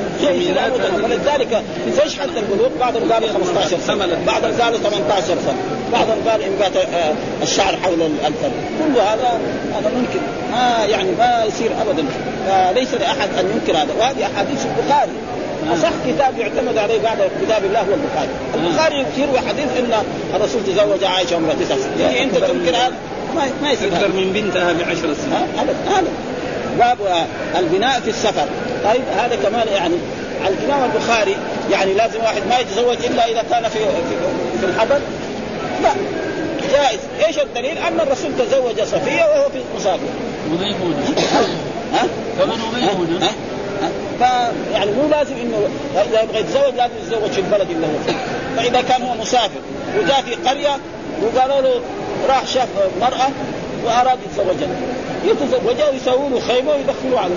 ولذلك 1.03 1.63
إيش 2.03 2.19
حد 2.19 2.29
البلوغ؟ 2.37 2.69
بعضهم 2.79 3.11
قالوا 3.11 3.29
15 3.29 3.77
سنة. 3.87 4.17
بعضهم 4.27 4.61
قالوا 4.61 4.77
18 4.77 5.23
سنة. 5.25 5.55
بعضهم 5.93 6.29
قال 6.29 6.41
انبات 6.41 6.70
آه، 6.77 7.13
الشعر 7.43 7.75
حول 7.83 8.01
الفم 8.01 8.51
كل 8.79 8.99
هذا 8.99 9.39
هذا 9.75 9.91
ممكن. 9.95 10.19
ما 10.51 10.85
يعني 10.85 11.11
ما 11.11 11.43
يصير 11.47 11.71
ابدا. 11.81 12.05
فليس 12.47 12.93
لأحد 12.93 13.29
أن 13.39 13.45
ينكر 13.53 13.77
هذا. 13.77 13.93
وهذه 13.99 14.25
أحاديث 14.35 14.65
البخاري. 14.65 15.11
أصح 15.73 15.91
كتاب 16.07 16.37
يعتمد 16.37 16.77
عليه 16.77 17.01
بعد 17.01 17.17
كتاب 17.41 17.65
الله 17.65 17.79
هو 17.79 17.93
البخاري، 17.93 18.29
البخاري 18.55 19.05
يروي 19.17 19.39
حديث 19.39 19.67
إن 19.79 20.03
الرسول 20.35 20.63
تزوج 20.63 21.03
عائشة 21.03 21.35
عمرها 21.35 21.53
تسع 21.53 21.75
سنين، 21.75 22.07
أنت 22.07 22.35
تنكر 22.35 22.77
هذا؟ 22.77 22.93
ما 23.35 23.43
ما 23.61 23.71
يصير 23.71 23.87
أكثر 23.87 24.07
من 24.07 24.31
بنتها 24.33 24.73
بعشر 24.73 25.13
سنين. 25.13 25.47
هذا 25.57 25.75
هذا. 25.87 26.07
باب 26.79 26.97
البناء 27.59 27.99
في 27.99 28.09
السفر، 28.09 28.45
طيب 28.83 29.01
هذا 29.17 29.35
كمان 29.35 29.67
يعني 29.67 29.95
الإمام 30.47 30.89
البخاري 30.91 31.35
يعني 31.71 31.93
لازم 31.93 32.19
واحد 32.19 32.41
ما 32.49 32.59
يتزوج 32.59 32.97
إلا 33.05 33.25
إذا 33.25 33.43
كان 33.49 33.63
في 33.63 33.79
في, 33.79 34.15
في 34.59 34.65
الحضر. 34.65 34.99
لا. 35.83 35.89
جائز، 36.71 36.99
إيش 37.27 37.39
الدليل؟ 37.39 37.77
أن 37.77 37.99
الرسول 37.99 38.31
تزوج 38.37 38.81
صفية 38.83 39.23
وهو 39.23 39.49
في 39.49 39.59
مسافر. 39.75 40.07
وميمونه 40.51 41.15
ها؟ 41.93 42.07
كمان 42.39 42.59
وميمونه 42.61 43.27
فيعني 44.19 44.91
مو 44.91 45.09
لازم 45.11 45.35
إنه 45.35 45.67
اذا 46.09 46.21
يبغى 46.21 46.39
يتزوج 46.39 46.73
لازم 46.75 46.93
يتزوج 47.03 47.31
في 47.31 47.41
البلد 47.41 47.69
اللي 47.69 47.87
هو 47.87 47.99
فيه. 48.07 48.15
فإذا 48.57 48.81
كان 48.81 49.01
هو 49.01 49.15
مسافر 49.15 49.59
وجاء 49.99 50.21
في 50.21 50.35
قرية 50.49 50.77
وقالوا 51.23 51.61
له 51.61 51.81
راح 52.29 52.47
شاف 52.47 52.67
مرأة 53.01 53.29
وأراد 53.85 54.19
يتزوجها. 54.25 54.75
يتزوجها 55.25 55.89
ويسووا 55.89 56.29
له 56.29 56.39
خيمة 56.39 56.71
ويدخلوا 56.71 57.19
عليه 57.19 57.35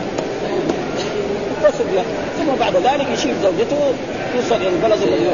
بها 1.64 2.04
ثم 2.38 2.54
بعد 2.60 2.76
ذلك 2.76 3.06
يشيل 3.18 3.34
زوجته 3.42 3.92
يوصل 4.36 4.56
إلى 4.56 4.68
البلد 4.68 5.02
الذي 5.02 5.24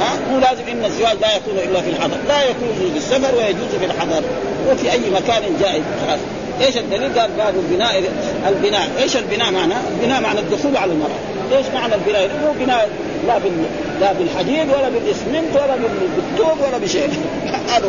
ها؟ 0.00 0.18
مو 0.30 0.38
لازم 0.38 0.62
إن 0.72 0.84
الزواج 0.84 1.16
لا 1.20 1.36
يكون 1.36 1.54
إلا 1.58 1.80
في 1.80 1.90
الحضر. 1.90 2.16
لا 2.28 2.40
في 2.40 2.96
السفر 2.96 3.34
ويجوز 3.34 3.74
في 3.80 3.84
الحضر. 3.84 4.22
وفي 4.70 4.92
أي 4.92 5.00
مكان 5.10 5.42
جائز. 5.60 5.82
خلاص. 6.06 6.20
إيش 6.60 6.76
الدليل؟ 6.76 7.18
قال 7.18 7.30
باب 7.30 7.54
البناء 7.54 8.02
البناء، 8.48 8.88
إيش 9.02 9.16
البناء 9.16 9.50
معناه؟ 9.50 9.80
البناء 9.90 10.20
معنى 10.20 10.40
الدخول 10.40 10.76
على 10.76 10.92
المرأة، 10.92 11.58
إيش 11.58 11.66
معنى 11.74 11.94
البناء؟ 11.94 12.28
مو 12.28 12.64
بناء 12.64 12.88
لا 13.26 13.38
بال 13.38 13.52
لا 14.00 14.12
بالحديد 14.12 14.68
ولا 14.68 14.88
بالإسمنت 14.88 15.54
ولا 15.54 15.76
بالطوب 16.16 16.60
ولا 16.68 16.78
بشيء. 16.78 17.08
هذا 17.72 17.88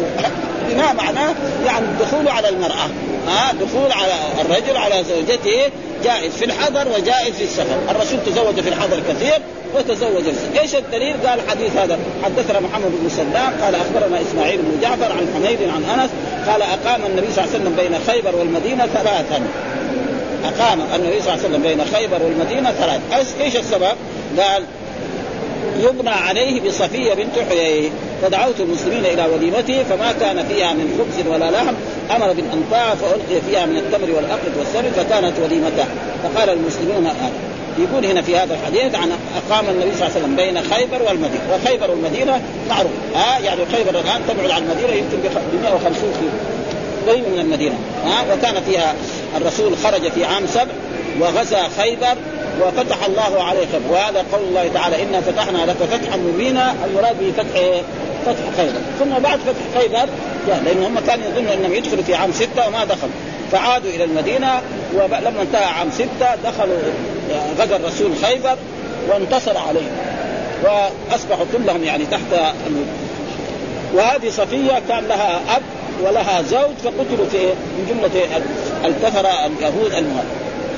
بناء 0.70 0.93
معناه 0.93 1.34
يعني 1.66 1.86
الدخول 1.86 2.28
على 2.28 2.49
المرأة. 2.49 2.89
ها 3.28 3.53
دخول 3.53 3.91
على 3.91 4.14
الرجل 4.41 4.78
على 4.78 5.03
زوجته 5.03 5.72
جائز 6.03 6.34
في 6.34 6.45
الحضر 6.45 6.88
وجائز 6.88 7.36
في 7.36 7.43
السفر، 7.43 7.78
الرسول 7.89 8.20
تزوج 8.26 8.59
في 8.61 8.70
الحضر 8.70 8.99
كثير 9.09 9.39
وتزوج 9.76 10.24
في 10.24 10.61
إيش 10.61 10.76
الدليل؟ 10.76 11.16
قال 11.26 11.39
الحديث 11.39 11.78
هذا. 11.78 11.99
حدثنا 12.24 12.59
محمد 12.59 12.91
بن 13.03 13.09
سلام 13.09 13.53
قال 13.61 13.76
أخبرنا 13.76 14.22
إسماعيل 14.22 14.61
بن 14.61 14.82
جعفر 14.82 15.11
عن 15.11 15.28
حميد 15.36 15.70
عن 15.70 15.99
أنس 15.99 16.09
قال 16.47 16.61
أقام 16.61 17.01
النبي 17.05 17.28
صلى 17.34 17.43
الله 17.43 17.53
عليه 17.53 17.64
وسلم 17.64 17.76
بين 17.76 17.99
خيبر 18.07 18.36
والمدينة 18.36 18.86
ثلاثا. 18.86 19.41
أقام 20.45 20.80
النبي 20.95 21.22
صلى 21.22 21.34
الله 21.34 21.43
عليه 21.45 21.49
وسلم 21.49 21.61
بين 21.61 21.86
خيبر 21.95 22.24
والمدينة 22.24 22.72
ثلاث 22.72 23.41
إيش 23.41 23.55
السبب؟ 23.55 23.95
قال 24.39 24.64
يبنى 25.80 26.09
عليه 26.09 26.61
بصفية 26.61 27.14
بنت 27.14 27.49
حيي. 27.49 27.91
فدعوت 28.24 28.59
المسلمين 28.59 29.05
إلى 29.05 29.26
وليمته 29.34 29.84
فما 29.84 30.11
كان 30.19 30.45
فيها 30.47 30.74
من 30.74 30.99
خبز 30.99 31.28
ولا 31.28 31.51
لحم 31.51 31.74
أمر 32.15 32.34
بالانطاع 32.34 32.95
فألقي 32.95 33.41
فيها 33.49 33.65
من 33.65 33.78
التمر 33.78 34.15
والأقط 34.15 34.51
والسر 34.57 34.84
فكانت 34.95 35.34
وليمته. 35.43 35.86
فقال 36.24 36.49
المسلمون 36.49 37.09
يقول 37.80 38.05
هنا 38.05 38.21
في 38.21 38.38
هذا 38.38 38.53
الحديث 38.53 38.95
عن 38.95 39.11
أقام 39.38 39.65
النبي 39.69 39.91
صلى 39.97 40.07
الله 40.07 40.15
عليه 40.15 40.26
وسلم 40.26 40.36
بين 40.36 40.61
خيبر 40.61 41.03
والمدينة. 41.03 41.41
وخيبر 41.53 41.91
والمدينة 41.91 42.41
معروف. 42.69 42.91
ها 43.15 43.39
يعني 43.39 43.61
خيبر 43.71 43.89
الآن 43.89 44.21
تبعد 44.28 44.51
عن 44.51 44.61
المدينة 44.63 44.93
يمكن 44.93 45.17
ب 45.17 45.61
150 45.63 45.93
كيلو. 45.93 46.32
قريب 47.07 47.24
من 47.34 47.39
المدينة. 47.39 47.76
ها 48.05 48.34
وكان 48.34 48.63
فيها 48.63 48.95
الرسول 49.38 49.78
خرج 49.78 50.11
في 50.11 50.26
عام 50.26 50.47
سبع 50.47 50.74
وغزا 51.21 51.63
خيبر 51.78 52.15
وفتح 52.61 53.05
الله 53.05 53.43
عليه 53.43 53.65
خيبر. 53.71 53.91
وهذا 53.91 54.26
قول 54.32 54.41
الله 54.47 54.69
تعالى 54.74 55.03
إنا 55.03 55.21
فتحنا 55.21 55.65
لك 55.65 55.76
فتحا 55.76 56.17
مبينا 56.17 56.76
المراد 56.86 57.15
به 57.19 57.32
فتح 57.38 57.61
فتح 58.26 58.57
خيبر. 58.57 58.80
ثم 58.99 59.19
بعد 59.19 59.39
فتح 59.39 59.82
خيبر 59.82 60.09
لأن 60.47 60.84
هم 60.84 60.99
كانوا 61.07 61.26
يظنوا 61.26 61.53
أنهم 61.53 61.74
يدخلوا 61.74 62.03
في 62.03 62.15
عام 62.15 62.32
ستة 62.32 62.67
وما 62.67 62.86
دخلوا. 62.86 63.13
فعادوا 63.51 63.89
إلى 63.89 64.03
المدينة 64.03 64.61
ولما 64.93 65.41
انتهى 65.41 65.63
عام 65.63 65.91
ستة 65.91 66.36
دخلوا 66.43 66.78
غزا 67.59 67.76
الرسول 67.76 68.11
خيبر 68.24 68.57
وانتصر 69.09 69.57
عليهم. 69.57 69.91
وأصبحوا 70.63 71.45
كلهم 71.53 71.84
يعني 71.84 72.05
تحت 72.05 72.53
وهذه 73.93 74.30
صفية 74.30 74.82
كان 74.89 75.03
لها 75.07 75.39
أب 75.55 75.61
ولها 76.03 76.41
زوج 76.41 76.76
فقتلوا 76.84 77.26
في 77.32 77.38
من 77.47 77.86
جملة 77.89 78.26
الكفرة 78.86 79.45
اليهود 79.45 79.93
المهاجر 79.93 80.28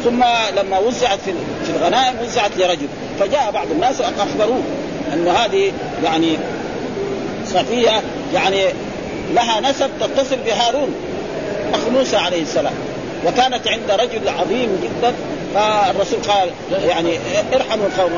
ثم 0.04 0.24
لما 0.58 0.80
وزعت 0.80 1.20
في 1.66 1.70
الغنائم 1.78 2.16
وزعت 2.24 2.52
لرجل. 2.58 2.88
فجاء 3.20 3.52
بعض 3.52 3.68
الناس 3.72 4.02
اخبروه 4.02 4.62
أن 5.14 5.28
هذه 5.28 5.72
يعني 6.04 6.38
صفيه 7.56 8.01
يعني 8.34 8.66
لها 9.34 9.60
نسب 9.60 9.89
تتصل 9.99 10.38
بهارون 10.45 10.95
اخ 11.74 11.80
موسى 11.93 12.18
عليه 12.18 12.41
السلام. 12.41 12.74
وكانت 13.26 13.68
عند 13.68 13.91
رجل 13.91 14.30
عظيم 14.30 14.70
جدا 14.84 15.14
فالرسول 15.56 16.20
قال 16.28 16.49
يعني 16.88 17.20
ارحموا 17.53 17.86
القوم 17.86 18.12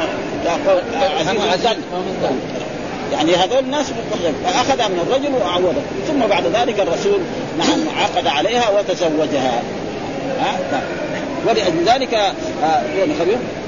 عزيز 1.52 1.78
يعني 3.14 3.36
هذول 3.36 3.60
الناس 3.60 3.86
فاخذها 4.46 4.88
من 4.88 5.00
الرجل 5.08 5.34
وعوضها 5.34 5.84
ثم 6.08 6.20
بعد 6.20 6.44
ذلك 6.46 6.80
الرسول 6.80 7.20
نعم 7.58 7.80
عقد 7.98 8.28
عليها 8.28 8.70
وتزوجها. 8.70 9.62
ها؟ 10.40 10.82
ولأجل 11.46 11.84
ذلك 11.86 12.14
آه 12.14 12.82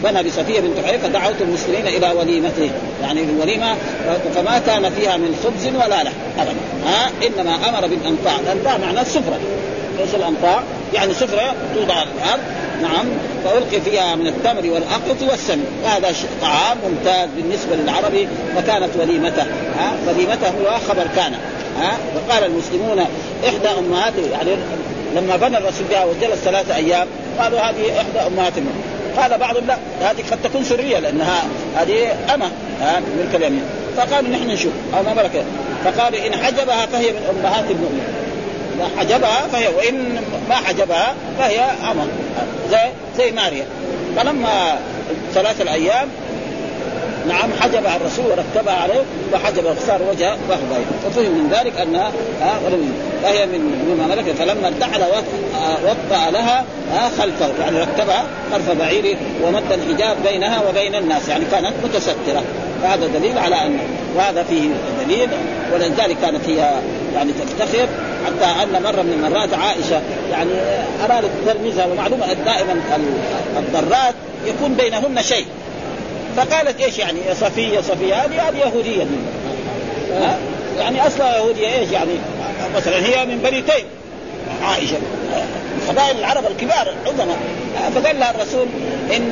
بنى 0.03 0.23
بصفية 0.23 0.59
بنت 0.59 0.85
حيي 0.85 0.97
فدعوت 0.97 1.41
المسلمين 1.41 1.87
إلى 1.87 2.11
وليمته. 2.11 2.71
يعني 3.01 3.21
الوليمة 3.23 3.75
فما 4.35 4.59
كان 4.59 4.89
فيها 4.89 5.17
من 5.17 5.35
خبز 5.43 5.67
ولا 5.67 6.03
لحم 6.03 6.15
أبدا. 6.39 6.55
ها 6.85 7.09
إنما 7.27 7.69
أمر 7.69 7.87
بالأنطاع 7.87 8.39
الأنطاع 8.39 8.77
معناه 8.77 9.01
السفرة. 9.01 9.39
إيش 9.99 10.15
الأنطاع؟ 10.15 10.63
يعني 10.93 11.13
سفرة 11.13 11.55
توضع 11.75 11.93
على 11.93 12.09
الأرض 12.17 12.41
نعم 12.81 13.05
فألقي 13.43 13.81
فيها 13.81 14.15
من 14.15 14.27
التمر 14.27 14.73
والأقط 14.73 15.21
والسمن. 15.29 15.65
وهذا 15.83 16.13
طعام 16.41 16.77
ممتاز 16.89 17.29
بالنسبة 17.35 17.75
للعربي 17.75 18.27
فكانت 18.55 18.89
وليمته. 18.99 19.43
ها 19.79 19.91
وليمته 20.07 20.47
هو 20.47 20.77
خبر 20.89 21.07
كان. 21.15 21.33
ها 21.79 21.97
وقال 22.15 22.43
المسلمون 22.43 22.99
إحدى 23.47 23.69
أمهاته 23.79 24.21
يعني 24.31 24.51
لما 25.15 25.35
بنى 25.35 25.57
الرسول 25.57 25.83
بها 25.89 26.05
وجلس 26.05 26.39
ثلاثة 26.43 26.75
أيام 26.75 27.07
قالوا 27.39 27.59
هذه 27.59 28.01
إحدى 28.01 28.19
أمهات 28.27 28.57
المؤمنين 28.57 28.99
قال 29.17 29.37
بعضهم 29.37 29.67
لا 29.67 29.77
هذه 30.01 30.23
قد 30.31 30.41
تكون 30.43 30.63
سرية 30.63 30.99
لأنها 30.99 31.43
هذه 31.75 32.07
ها 32.81 33.01
ملك 33.17 33.35
اليمين. 33.35 33.63
فقالوا 33.97 34.29
نحن 34.29 34.47
نشوف. 34.47 34.73
أو 34.97 35.03
ما 35.03 35.13
ملك 35.13 35.45
فقالوا 35.85 36.27
إن 36.27 36.35
حجبها 36.35 36.85
فهي 36.85 37.11
من 37.11 37.21
أمهات 37.29 37.65
المؤمنين. 37.71 38.19
حجبها 38.99 39.47
فهي 39.51 39.67
وإن 39.67 40.21
ما 40.49 40.55
حجبها 40.55 41.13
فهي 41.39 41.59
اما 41.91 42.07
زي 42.71 42.77
زي 43.17 43.31
ماريا. 43.31 43.65
فلما 44.15 44.79
ثلاثة 45.33 45.63
الأيام 45.63 46.07
نعم 47.27 47.49
حجبها 47.59 47.95
الرسول 47.95 48.25
وركبها 48.25 48.73
عليه 48.73 49.01
وحجب 49.33 49.65
وصار 49.65 50.01
وجه 50.11 50.37
وهو 50.49 50.81
ففهم 51.03 51.31
من 51.31 51.49
ذلك 51.51 51.77
أنها 51.81 52.11
فهي 53.23 53.45
من 53.45 53.85
مما 53.89 54.15
ملك 54.15 54.31
فلما 54.31 54.67
ارتحل 54.67 55.01
وطأ 55.83 56.31
لها 56.31 56.65
خلفه. 57.17 57.49
يعني 57.61 57.79
ركبها 57.79 58.23
خلف 58.53 58.71
بعيره 58.71 59.17
ومد 59.43 59.71
الحجاب 59.71 60.17
بينها 60.23 60.69
وبين 60.69 60.95
الناس. 60.95 61.29
يعني 61.29 61.45
كانت 61.51 61.73
متسترة. 61.83 62.43
فهذا 62.83 63.07
دليل 63.07 63.37
على 63.37 63.55
أن 63.55 63.79
وهذا 64.15 64.43
فيه 64.43 64.69
دليل. 65.05 65.29
ولذلك 65.73 66.17
كانت 66.21 66.49
هي 66.49 66.73
يعني 67.15 67.31
تفتخر. 67.31 67.87
حتى 68.25 68.63
أن 68.63 68.83
مرة 68.83 69.01
من 69.01 69.23
المرات 69.23 69.53
عائشة 69.53 70.01
يعني 70.31 70.51
أرادت 71.05 71.29
ترمزها 71.45 71.85
ومعلومة 71.85 72.33
دائما 72.33 72.81
الضرات 73.57 74.15
يكون 74.45 74.73
بينهن 74.73 75.23
شيء. 75.23 75.45
فقالت 76.37 76.81
إيش 76.81 76.97
يعني؟ 76.97 77.19
صفية 77.33 77.79
صفية. 77.79 78.15
هذه 78.15 78.49
هذه 78.49 78.57
يهودية 78.57 79.03
دي. 79.03 79.17
يعني 80.79 81.07
أصلا 81.07 81.37
يهودية. 81.37 81.67
إيش 81.79 81.91
يعني؟ 81.91 82.11
مثلا 82.75 82.97
هي 82.97 83.25
من 83.25 83.37
بني 83.37 83.61
تيم. 83.61 83.85
عائشة. 84.63 84.97
قبائل 85.89 86.19
العرب 86.19 86.43
الكبار 86.45 86.93
العظماء 87.03 87.37
فقال 87.95 88.19
لها 88.19 88.31
الرسول 88.31 88.67
إن 89.15 89.31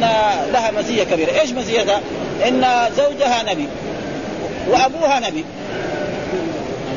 لها 0.54 0.72
مزية 0.72 1.04
كبيرة، 1.04 1.40
إيش 1.42 1.52
مزيتها؟ 1.52 2.02
إن 2.48 2.66
زوجها 2.98 3.44
نبي. 3.54 3.68
وأبوها 4.70 5.20
نبي. 5.20 5.46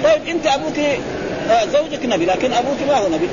طيب 0.04 0.28
أنت 0.28 0.46
أبوك 0.46 0.78
زوجك 1.72 2.04
نبي 2.04 2.24
لكن 2.24 2.52
أبوك 2.52 2.76
ما 2.88 2.98
هو 2.98 3.08
نبي. 3.08 3.28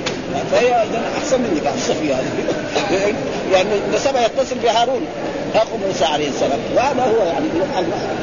فهي 0.52 0.68
اذا 0.68 1.02
أحسن 1.18 1.42
منك 1.42 1.74
الصفيه 1.76 2.14
هذه. 2.14 3.14
يعني 3.52 3.70
نسبها 3.94 4.26
يتصل 4.26 4.56
بهارون 4.56 5.02
أخو 5.56 5.78
موسى 5.88 6.06
عليه 6.06 6.30
السلام. 6.30 6.60
وهذا 6.76 7.04
هو 7.04 7.26
يعني 7.26 7.46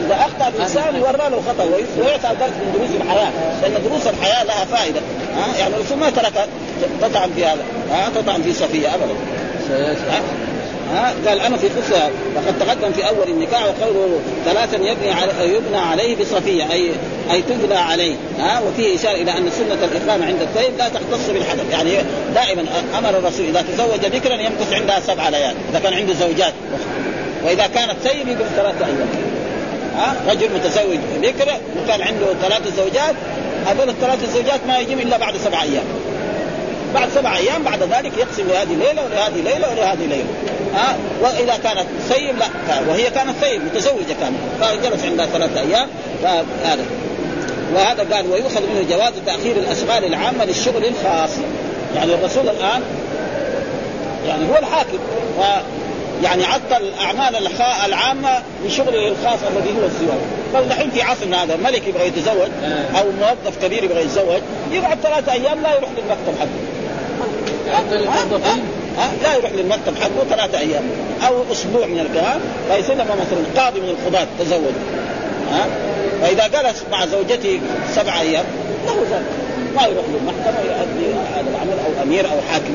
إذا 0.07 0.15
أخطأ 0.15 0.49
الإنسان 0.57 0.97
يورى 0.97 1.31
له 1.31 1.43
خطا 1.49 1.65
ويعطى 1.65 2.29
درس 2.41 2.51
من 2.51 2.73
دروس 2.75 2.91
الحياة. 3.03 3.31
لأن 3.63 3.83
دروس 3.85 4.07
الحياة 4.07 4.45
لها 4.45 4.65
فائدة. 4.65 5.01
ها؟ 5.37 5.59
يعني 5.59 5.75
الرسول 5.75 5.99
ما 5.99 6.11
ترك 6.11 6.49
تطعن 7.01 7.31
في 7.37 7.45
هذا. 7.45 7.63
ها؟ 7.91 8.09
تطعن 8.15 8.43
في 8.43 8.53
صفية 8.53 8.95
ابدا. 8.95 9.15
ها؟ 10.95 11.15
قال 11.27 11.41
أنا 11.41 11.57
في 11.57 11.69
قصة 11.69 12.11
وقد 12.37 12.59
تقدم 12.61 12.93
في 12.93 13.09
أول 13.09 13.29
النكاح 13.29 13.63
وقوله 13.65 14.21
ثلاثا 14.45 14.77
يبني 14.77 15.11
علي 15.11 15.55
يبنى 15.55 15.79
عليه 15.79 16.17
بصفية 16.17 16.73
أي 16.73 16.91
أي 17.33 17.43
تبنى 17.43 17.75
عليه 17.75 18.15
ها؟ 18.39 18.61
وفيه 18.61 18.97
إشارة 18.97 19.15
إلى 19.15 19.39
أن 19.39 19.51
سنة 19.51 19.85
الاقامه 19.85 20.27
عند 20.27 20.41
الثيب 20.43 20.79
لا 20.79 20.89
تختص 20.89 21.31
بالحدث. 21.31 21.71
يعني 21.71 21.91
دائما 22.35 22.65
أمر 22.99 23.11
الرسول 23.11 23.47
إذا 23.47 23.65
تزوج 23.75 24.15
ذكرا 24.15 24.35
يمكث 24.35 24.73
عندها 24.73 25.01
سبع 25.01 25.29
ليال 25.29 25.55
إذا 25.71 25.79
كان 25.79 25.95
عنده 25.95 26.13
زوجات. 26.13 26.53
وإذا 27.45 27.67
كانت 27.67 27.95
ثيب 28.05 28.29
يقول 28.29 28.47
ثلاثة 28.57 28.87
أيام. 28.87 29.09
ها؟ 29.97 30.15
رجل 30.29 30.49
متزوج 30.55 30.99
بكر 31.23 31.53
وكان 31.83 32.03
عنده 32.03 32.27
ثلاث 32.43 32.77
زوجات 32.77 33.15
هذول 33.67 33.89
الثلاث 33.89 34.35
زوجات 34.35 34.61
ما 34.69 34.79
يجيب 34.79 35.01
إلا 35.01 35.17
بعد 35.17 35.35
سبع 35.45 35.63
أيام. 35.63 35.85
بعد 36.95 37.09
سبع 37.15 37.37
أيام 37.37 37.63
بعد 37.63 37.83
ذلك 37.83 38.13
يقسم 38.19 38.49
لهذه 38.49 38.75
ليلة 38.75 39.05
ولهذه 39.05 39.43
ليلة 39.45 39.71
ولهذه 39.71 40.07
ليلة. 40.07 40.29
ها؟ 40.75 40.97
وإذا 41.23 41.57
كانت 41.63 41.87
ثيب 42.09 42.39
لا. 42.39 42.47
وهي 42.89 43.11
كانت 43.11 43.37
ثيب 43.41 43.63
متزوجة 43.65 44.15
كانت 44.21 44.37
فجلس 44.61 45.05
عندها 45.05 45.27
ثلاثة 45.27 45.61
أيام 45.61 45.89
فهذا. 46.23 46.85
وهذا 47.75 48.15
قال 48.15 48.31
ويؤخذ 48.31 48.61
منه 48.61 48.85
جواز 48.91 49.13
تأخير 49.27 49.57
الاشغال 49.57 50.05
العامة 50.05 50.45
للشغل 50.45 50.85
الخاص. 50.85 51.31
يعني 51.97 52.15
الرسول 52.15 52.49
الآن 52.49 52.83
يعني 54.27 54.49
هو 54.49 54.59
الحاكم 54.59 54.99
و 55.39 55.43
يعني 56.23 56.45
عطل 56.45 56.83
الأعمال 56.85 57.49
العامة 57.87 58.43
لشغله 58.67 59.09
الخاص 59.09 59.39
الذي 59.51 59.71
هو 59.81 59.85
الزواج. 59.85 60.19
فالحين 60.53 60.91
في 60.91 61.03
عصرنا 61.03 61.45
هذا 61.45 61.57
ملك 61.57 61.89
يبغى 61.89 62.07
يتزوج 62.07 62.49
أو 62.99 63.05
موظف 63.21 63.65
كبير 63.65 63.85
يبغى 63.85 64.01
يتزوج 64.01 64.41
يقعد 64.73 64.99
ثلاثة 65.03 65.33
أيام 65.33 65.63
لا 65.63 65.77
يروح 65.77 65.91
للمكتب 65.91 66.41
حقه. 66.41 66.49
لا 69.23 69.37
يروح 69.37 69.53
للمكتب 69.53 69.97
حقه 70.03 70.25
ثلاثة 70.31 70.59
أيام 70.59 70.83
أو 71.27 71.35
أسبوع 71.53 71.87
من 71.87 72.01
الكلام. 72.01 72.41
فيصير 72.71 72.95
لما 72.95 73.15
مثلا 73.15 73.63
قاضي 73.65 73.81
من 73.81 73.89
القضاة 73.89 74.27
تزوج. 74.39 74.75
ها؟ 75.53 75.67
فإذا 76.23 76.47
جلس 76.47 76.85
مع 76.93 77.07
زوجته 77.07 77.61
سبع 77.95 78.21
أيام 78.21 78.45
له 78.87 78.95
ذلك 79.11 79.45
ما 79.77 79.83
يروح 79.83 80.05
للمحكمة 80.15 80.61
ويؤدي 80.61 81.15
هذا 81.35 81.51
العمل 81.51 81.79
أو 81.87 82.03
أمير 82.03 82.27
أو 82.27 82.41
حاكم 82.51 82.75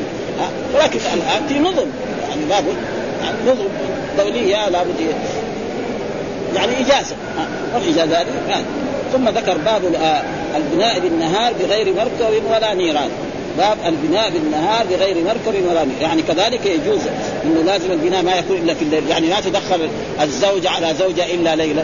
ولكن 0.75 0.99
الآن 0.99 1.47
في 1.47 1.59
نظم 1.59 1.87
يعني 2.29 2.45
لابد 2.49 2.77
يعني 3.23 3.37
نظم 3.47 3.67
دولية 4.17 4.69
لابد 4.69 4.95
يعني 6.55 6.71
إجازة 6.81 7.15
والإجازة 7.73 8.17
هذه 8.17 8.65
ثم 9.13 9.29
ذكر 9.29 9.57
باب 9.57 9.81
البناء 10.55 10.99
بالنهار 10.99 11.53
بغير 11.53 11.93
مركب 11.93 12.43
ولا 12.51 12.73
نيران. 12.73 13.09
باب 13.57 13.77
البناء 13.85 14.29
بالنهار 14.29 14.85
بغير 14.85 15.17
مركب 15.23 15.65
ولا 15.69 15.85
نيران. 15.85 16.01
يعني 16.01 16.21
كذلك 16.21 16.65
يجوز 16.65 17.01
إنه 17.43 17.61
لازم 17.65 17.91
البناء 17.91 18.23
ما 18.23 18.35
يكون 18.35 18.57
إلا 18.57 18.73
في 18.73 18.81
الليل. 18.81 19.09
يعني 19.09 19.27
ما 19.27 19.39
تدخل 19.39 19.89
الزوجه 20.21 20.69
على 20.69 20.93
زوجة 20.99 21.25
إلا 21.25 21.55
ليلا 21.55 21.83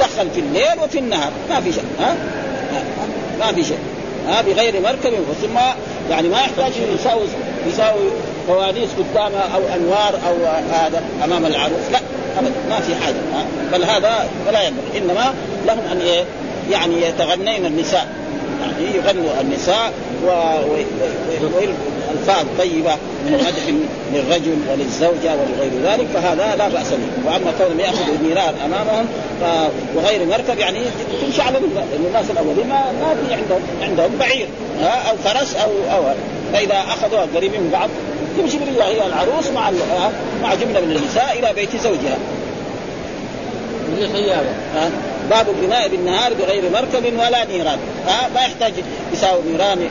تدخل 0.00 0.30
في 0.34 0.40
الليل 0.40 0.84
وفي 0.84 0.98
النهار. 0.98 1.32
ما 1.50 1.60
في 1.60 1.72
شيء. 1.72 1.84
ها؟ 2.00 2.14
ما 3.40 3.52
في 3.52 3.64
شيء. 3.64 3.78
ها؟ 4.28 4.42
بغير 4.42 4.80
مركب. 4.80 5.12
ثم 5.42 5.58
يعني 6.10 6.28
ما 6.28 6.38
يحتاج 6.38 6.72
يساوي 6.94 7.22
يساوي 7.66 8.10
فوانيس 8.48 8.90
قدامها 8.98 9.48
أو 9.54 9.60
أنوار 9.76 10.14
أو 10.28 10.46
هذا 10.72 11.02
أمام 11.24 11.46
العروس. 11.46 11.90
لا 11.92 11.98
ابدا. 12.38 12.52
ما 12.68 12.80
في 12.80 12.94
حاجة. 12.94 13.16
بل 13.72 13.84
هذا 13.84 14.28
ولا 14.48 14.62
ينبغي. 14.62 14.98
إنما 14.98 15.34
لهم 15.66 15.80
أن 15.92 16.00
إيه 16.00 16.24
يعني 16.70 17.02
يتغنين 17.02 17.66
النساء. 17.66 18.06
يعني 18.60 18.96
يغنوا 18.96 19.40
النساء 19.40 19.92
والفاظ 22.10 22.46
طيبة 22.58 22.94
من 23.26 23.32
مدح 23.32 23.64
للرجل 24.14 24.56
وللزوجة 24.70 25.34
ولغير 25.34 25.70
ذلك 25.84 26.06
فهذا 26.14 26.56
لا 26.58 26.68
بأس 26.68 26.90
به. 26.90 27.30
وأما 27.30 27.52
كونهم 27.58 27.80
يأخذوا 27.80 28.14
النيران 28.20 28.54
أمامهم 28.64 29.06
وغير 29.94 30.26
مركب 30.26 30.58
يعني 30.58 30.78
تمشي 31.22 31.42
على 31.42 31.58
الناس 32.06 32.30
الأولين 32.30 32.68
ما, 32.68 32.92
ما 33.00 33.14
في 33.14 33.34
عندهم 33.34 33.60
عندهم 33.82 34.18
بعير 34.18 34.46
أو 34.82 35.16
فرس 35.24 35.56
أو 35.56 35.70
أو 35.96 36.02
فإذا 36.52 36.74
أخذوها 36.74 37.26
قريبين 37.34 37.60
من 37.60 37.70
بعض 37.72 37.88
تمشي 38.38 38.58
بالله 38.58 38.84
هي 38.84 39.06
العروس 39.06 39.46
مع 39.54 39.70
مع 40.42 40.54
جملة 40.54 40.80
من 40.80 40.96
النساء 40.96 41.38
إلى 41.38 41.52
بيت 41.52 41.76
زوجها. 41.76 42.18
باب 45.30 45.46
البناء 45.48 45.88
بالنهار 45.88 46.34
بغير 46.34 46.62
مركب 46.72 47.04
ولا 47.18 47.44
نيران. 47.44 47.78
ها 48.06 48.28
ما 48.34 48.40
يحتاج 48.40 48.72
يساوي 49.12 49.42
نيران. 49.52 49.90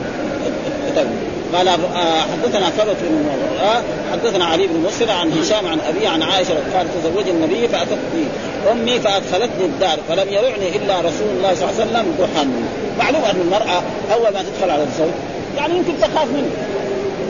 قال 1.54 1.68
آه، 1.68 2.20
حدثنا 2.20 2.70
فرط 2.70 2.96
بن 3.02 3.30
حدثنا 4.12 4.44
علي 4.44 4.66
بن 4.66 4.80
مسر 4.80 5.10
عن 5.10 5.32
هشام 5.32 5.66
عن 5.66 5.80
ابي 5.80 6.06
عن 6.06 6.22
عائشة 6.22 6.54
قال 6.74 6.86
تزوج 7.02 7.28
النبي 7.28 7.68
فأتت 7.68 7.98
بي 8.14 8.24
أمي 8.72 9.00
فأدخلتني 9.00 9.64
الدار 9.64 9.98
فلم 10.08 10.32
يرعني 10.32 10.76
إلا 10.76 10.98
رسول 10.98 11.28
الله 11.36 11.54
صلى 11.54 11.70
الله 11.70 11.80
عليه 11.80 11.90
وسلم 11.90 12.14
ضحى. 12.18 12.46
معلوم 12.98 13.24
أن 13.24 13.40
المرأة 13.40 13.82
أول 14.12 14.34
ما 14.34 14.42
تدخل 14.42 14.70
على 14.70 14.82
الزوج 14.82 15.12
يعني 15.56 15.76
يمكن 15.76 15.92
تخاف 16.00 16.28
منه. 16.28 16.50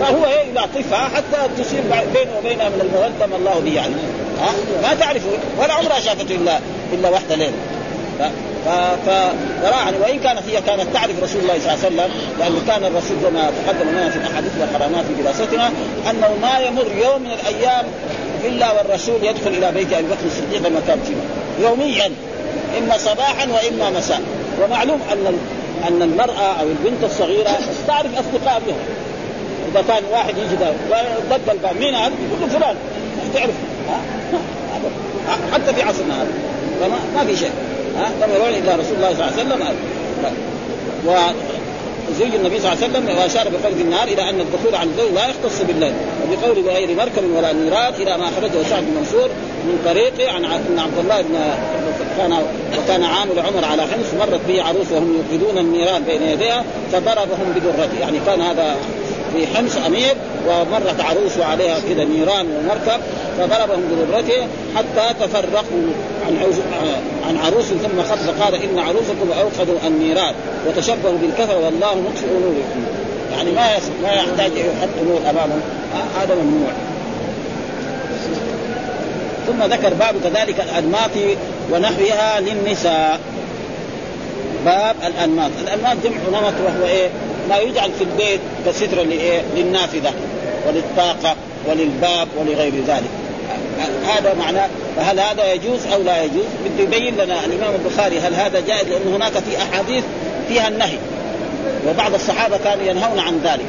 فهو 0.01 0.27
يلاطفها 0.51 1.09
حتى 1.17 1.63
تصير 1.63 1.81
بينه 2.15 2.39
وبينها 2.39 2.69
من 2.69 2.81
الموده 2.81 3.27
ما 3.27 3.37
الله 3.37 3.61
به 3.61 3.75
يعني 3.75 3.95
ها؟ 4.41 4.53
ما 4.83 4.95
تعرفه 4.95 5.31
ولا 5.59 5.73
عمرها 5.73 6.01
شافته 6.01 6.35
إلا 6.35 6.59
إلا 6.93 7.09
واحدة 7.09 7.35
ليلة. 7.35 7.53
ف... 8.65 9.09
يعني 9.63 9.97
وإن 10.03 10.19
كانت 10.19 10.43
هي 10.49 10.61
كانت 10.61 10.95
تعرف 10.95 11.23
رسول 11.23 11.43
الله 11.43 11.59
صلى 11.59 11.75
الله 11.75 11.85
عليه 11.85 11.87
وسلم 11.87 12.11
لأنه 12.39 12.61
كان 12.67 12.85
الرسول 12.85 13.17
كما 13.23 13.51
تقدم 13.67 13.91
لنا 13.91 14.11
في 14.11 14.17
الأحاديث 14.17 14.53
والحرامات 14.61 15.05
في 15.05 15.23
دراستنا 15.23 15.71
أنه 16.11 16.37
ما 16.43 16.59
يمر 16.59 16.87
يوم 17.05 17.23
من 17.23 17.31
الأيام 17.31 17.85
إلا 18.45 18.73
والرسول 18.73 19.25
يدخل 19.25 19.49
إلى 19.51 19.73
بيت 19.73 19.93
أبي 19.93 20.07
بكر 20.07 20.27
الصديق 20.27 20.67
المكان 20.67 21.01
فيه 21.07 21.15
يوميا. 21.67 22.11
إما 22.79 22.99
صباحا 22.99 23.47
وإما 23.53 23.91
مساء. 23.99 24.23
ومعلوم 24.63 25.01
أن 25.13 25.39
أن 25.89 26.03
المرأة 26.03 26.61
أو 26.61 26.67
البنت 26.67 27.05
الصغيرة 27.05 27.51
تعرف 27.87 28.11
أصدقاء 28.19 28.63
بها. 28.67 28.77
إذا 29.73 29.85
كان 29.89 30.03
واحد 30.13 30.35
يجي 30.39 30.57
ضد 31.31 31.51
الباب 31.51 31.77
مين 31.77 31.95
هذا؟ 31.95 32.13
يقول 32.29 32.41
له 32.41 32.59
فلان. 32.59 32.77
تعرف. 33.35 33.55
حتى 35.53 35.75
في 35.75 35.83
عصرنا 35.83 36.23
هذا. 36.23 36.33
فما 36.81 36.99
ما 37.17 37.25
في 37.25 37.37
شيء. 37.37 37.51
ها؟ 38.01 38.27
لم 38.27 38.35
يرون 38.35 38.49
الا 38.49 38.73
رسول 38.77 38.97
الله 38.97 39.15
صلى 39.15 39.25
الله 39.25 39.33
عليه 39.33 39.43
وسلم 39.43 39.61
وزوج 41.07 42.35
النبي 42.35 42.61
صلى 42.61 42.73
الله 42.73 42.85
عليه 42.85 42.93
وسلم 42.93 43.19
وأشار 43.19 43.49
بقول 43.49 43.81
النار 43.81 44.09
إلى 44.09 44.31
أن 44.31 44.41
الدخول 44.41 44.75
عن 44.75 44.89
الزوج 44.89 45.13
لا 45.15 45.29
يختص 45.29 45.63
بالليل 45.63 45.93
وبقول 46.23 46.63
بغير 46.63 46.97
مركب 46.97 47.25
ولا 47.37 47.53
نيران 47.53 47.95
إلى 47.95 48.19
ما 48.19 48.25
أخرجه 48.25 48.69
سعد 48.71 48.83
بن 48.83 48.97
منصور 48.99 49.29
من 49.65 49.83
طريقه 49.85 50.33
عن 50.33 50.45
إن 50.45 50.79
عبد 50.79 50.99
الله 50.99 51.23
بن 51.23 51.35
كان 52.17 52.33
وكان 52.79 53.03
عامل 53.03 53.39
عمر 53.39 53.65
على 53.65 53.83
حمص 53.83 54.15
مرت 54.19 54.41
به 54.49 54.63
عروس 54.63 54.93
وهم 54.93 55.15
يوقدون 55.15 55.59
النيران 55.59 56.03
بين 56.03 56.23
يديها 56.23 56.65
فضربهم 56.93 57.53
بدرته 57.57 58.01
يعني 58.01 58.19
كان 58.27 58.41
هذا 58.41 58.77
في 59.35 59.47
حمص 59.47 59.77
أمير 59.87 60.15
ومرت 60.49 61.01
عروس 61.01 61.39
وعليها 61.39 61.79
كذا 61.89 62.05
نيران 62.05 62.47
ومركب 62.47 63.01
فضربهم 63.39 63.83
بضرته 63.91 64.47
حتى 64.77 65.15
تفرقوا 65.21 65.83
عن 66.27 66.37
عن 67.29 67.37
عروس 67.37 67.65
ثم 67.65 68.03
خط 68.03 68.19
فقال 68.19 68.55
إن 68.55 68.79
عروسكم 68.79 69.33
أوقدوا 69.41 69.79
النيران 69.87 70.35
وتشبهوا 70.69 71.19
بالكفر 71.23 71.57
والله 71.57 71.95
مطفئ 71.95 72.27
نوركم 72.27 73.01
يعني 73.33 73.51
ما 73.53 73.79
ما 74.03 74.13
يحتاج 74.13 74.53
يحط 74.57 74.89
نور 75.07 75.21
أمامهم. 75.31 75.61
هذا 76.21 76.35
ممنوع. 76.35 76.71
ثم 79.47 79.63
ذكر 79.63 79.95
باب 79.95 80.15
كذلك 80.25 80.61
الأنماط 80.61 81.11
ونحوها 81.73 82.41
للنساء. 82.41 83.21
باب 84.65 84.97
الأنماط، 85.07 85.51
الأنماط 85.63 85.97
جمع 86.05 86.41
نمط 86.41 86.55
وهو 86.65 86.87
إيه؟ 86.87 87.09
ما 87.51 87.59
يجعل 87.59 87.91
في 87.99 88.05
البيت 88.05 88.41
كستر 88.67 89.03
لإيه؟ 89.03 89.43
للنافذة 89.57 90.13
وللطاقة 90.67 91.37
وللباب 91.69 92.29
ولغير 92.39 92.73
ذلك. 92.87 93.11
هذا 94.07 94.35
معناه 94.35 94.69
فهل 94.97 95.21
هذا 95.21 95.53
يجوز 95.53 95.87
أو 95.93 96.03
لا 96.03 96.23
يجوز؟ 96.23 96.45
بده 96.65 96.83
يبين 96.83 97.15
لنا 97.15 97.45
الإمام 97.45 97.75
البخاري 97.75 98.19
هل 98.19 98.35
هذا 98.35 98.61
جائز؟ 98.61 98.89
لأن 98.89 99.15
هناك 99.15 99.33
في 99.33 99.57
أحاديث 99.57 100.05
فيها 100.49 100.69
النهي 100.69 100.99
وبعض 101.89 102.15
الصحابة 102.15 102.57
كانوا 102.57 102.85
ينهون 102.85 103.19
عن 103.19 103.41
ذلك 103.45 103.67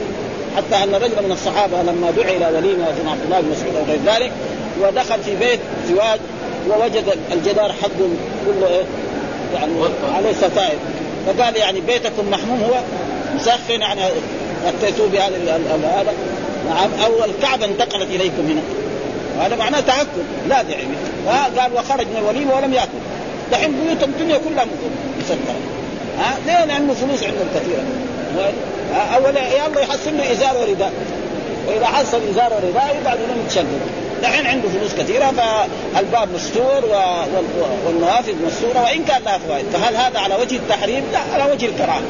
حتى 0.57 0.83
أن 0.83 0.95
رجلا 0.95 1.21
من 1.21 1.31
الصحابة 1.31 1.81
لما 1.81 2.11
دعي 2.11 2.37
إلى 2.37 2.45
وليمة 2.57 2.85
عبد 3.11 3.23
الله 3.25 3.41
بن 3.41 3.49
مسعود 3.49 3.75
أو 3.75 3.83
غير 3.83 3.99
ذلك 4.05 4.31
ودخل 4.81 5.23
في 5.23 5.35
بيت 5.35 5.59
زواج 5.89 6.19
ووجد 6.69 7.03
الجدار 7.33 7.73
حقه 7.81 8.09
كله 8.45 8.67
إيه؟ 8.67 8.83
يعني 9.53 9.73
عليه 10.15 10.33
ستائر 10.33 10.77
فقال 11.27 11.55
يعني 11.55 11.81
بيتكم 11.81 12.29
محموم 12.29 12.63
هو 12.63 12.79
مسخن 13.35 13.81
يعني 13.81 14.01
أتيتوا 14.67 15.07
بهذا 15.07 15.35
هذا. 15.83 16.13
نعم 16.69 16.89
أو 17.05 17.25
الكعبه 17.25 17.65
انتقلت 17.65 18.09
إليكم 18.09 18.47
هنا. 18.49 18.61
هذا 19.45 19.55
معناه 19.55 19.79
تاكد 19.79 20.07
لا 20.49 20.61
داعي 20.61 20.87
قال 21.59 21.73
وخرج 21.73 22.07
من 22.07 22.17
الوليمة 22.17 22.55
ولم 22.55 22.73
يأكل. 22.73 23.01
دحين 23.51 23.71
بيوت 23.71 24.03
الدنيا 24.03 24.37
كلها 24.37 24.65
مسكرة. 25.19 25.55
ها؟ 26.19 26.37
ليه؟ 26.45 26.65
لأنه 26.65 26.93
فلوس 26.93 27.23
عندهم 27.23 27.47
كثيرة. 27.55 27.83
أولا 29.15 29.47
يلا 29.47 29.81
يحصل 29.81 30.17
له 30.17 30.31
إزار 30.31 30.57
ورداء 30.57 30.91
وإذا 31.67 31.85
حصل 31.85 32.19
إزار 32.31 32.53
ورداء 32.53 33.01
يقعد 33.03 33.17
لهم 33.17 33.45
يتشدد. 33.45 33.81
دحين 34.23 34.47
عنده 34.47 34.69
فلوس 34.69 34.93
كثيرة 34.93 35.33
فالباب 35.95 36.29
مستور 36.35 36.85
والنوافذ 37.85 38.33
مستورة 38.47 38.83
وإن 38.83 39.03
كان 39.03 39.21
لها 39.25 39.37
فوائد. 39.37 39.65
فهل 39.73 39.95
هذا 39.95 40.19
على 40.19 40.35
وجه 40.35 40.55
التحريم؟ 40.55 41.03
لا 41.13 41.19
على 41.33 41.51
وجه 41.51 41.65
الكراهة. 41.65 42.01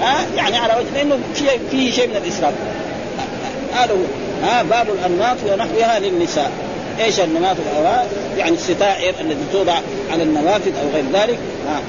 ها؟ 0.00 0.26
يعني 0.36 0.56
على 0.56 0.72
وجه 0.80 0.94
لأنه 0.94 1.18
فيه 1.34 1.50
فيه 1.70 1.92
شيء 1.92 2.08
من 2.08 2.16
الاسراف 2.16 2.54
هذا 3.74 3.92
هو. 3.92 4.46
ها؟ 4.46 4.62
باب 4.62 4.86
الأنماط 4.88 5.36
ونحوها 5.46 5.98
للنساء. 5.98 6.50
إيش 7.00 7.20
النماط 7.20 7.56
يعني 8.38 8.54
الستائر 8.54 9.14
التي 9.20 9.44
توضع 9.52 9.78
على 10.12 10.22
النوافذ 10.22 10.72
أو 10.82 10.88
غير 10.94 11.04
ذلك. 11.12 11.38
ها؟ 11.68 11.80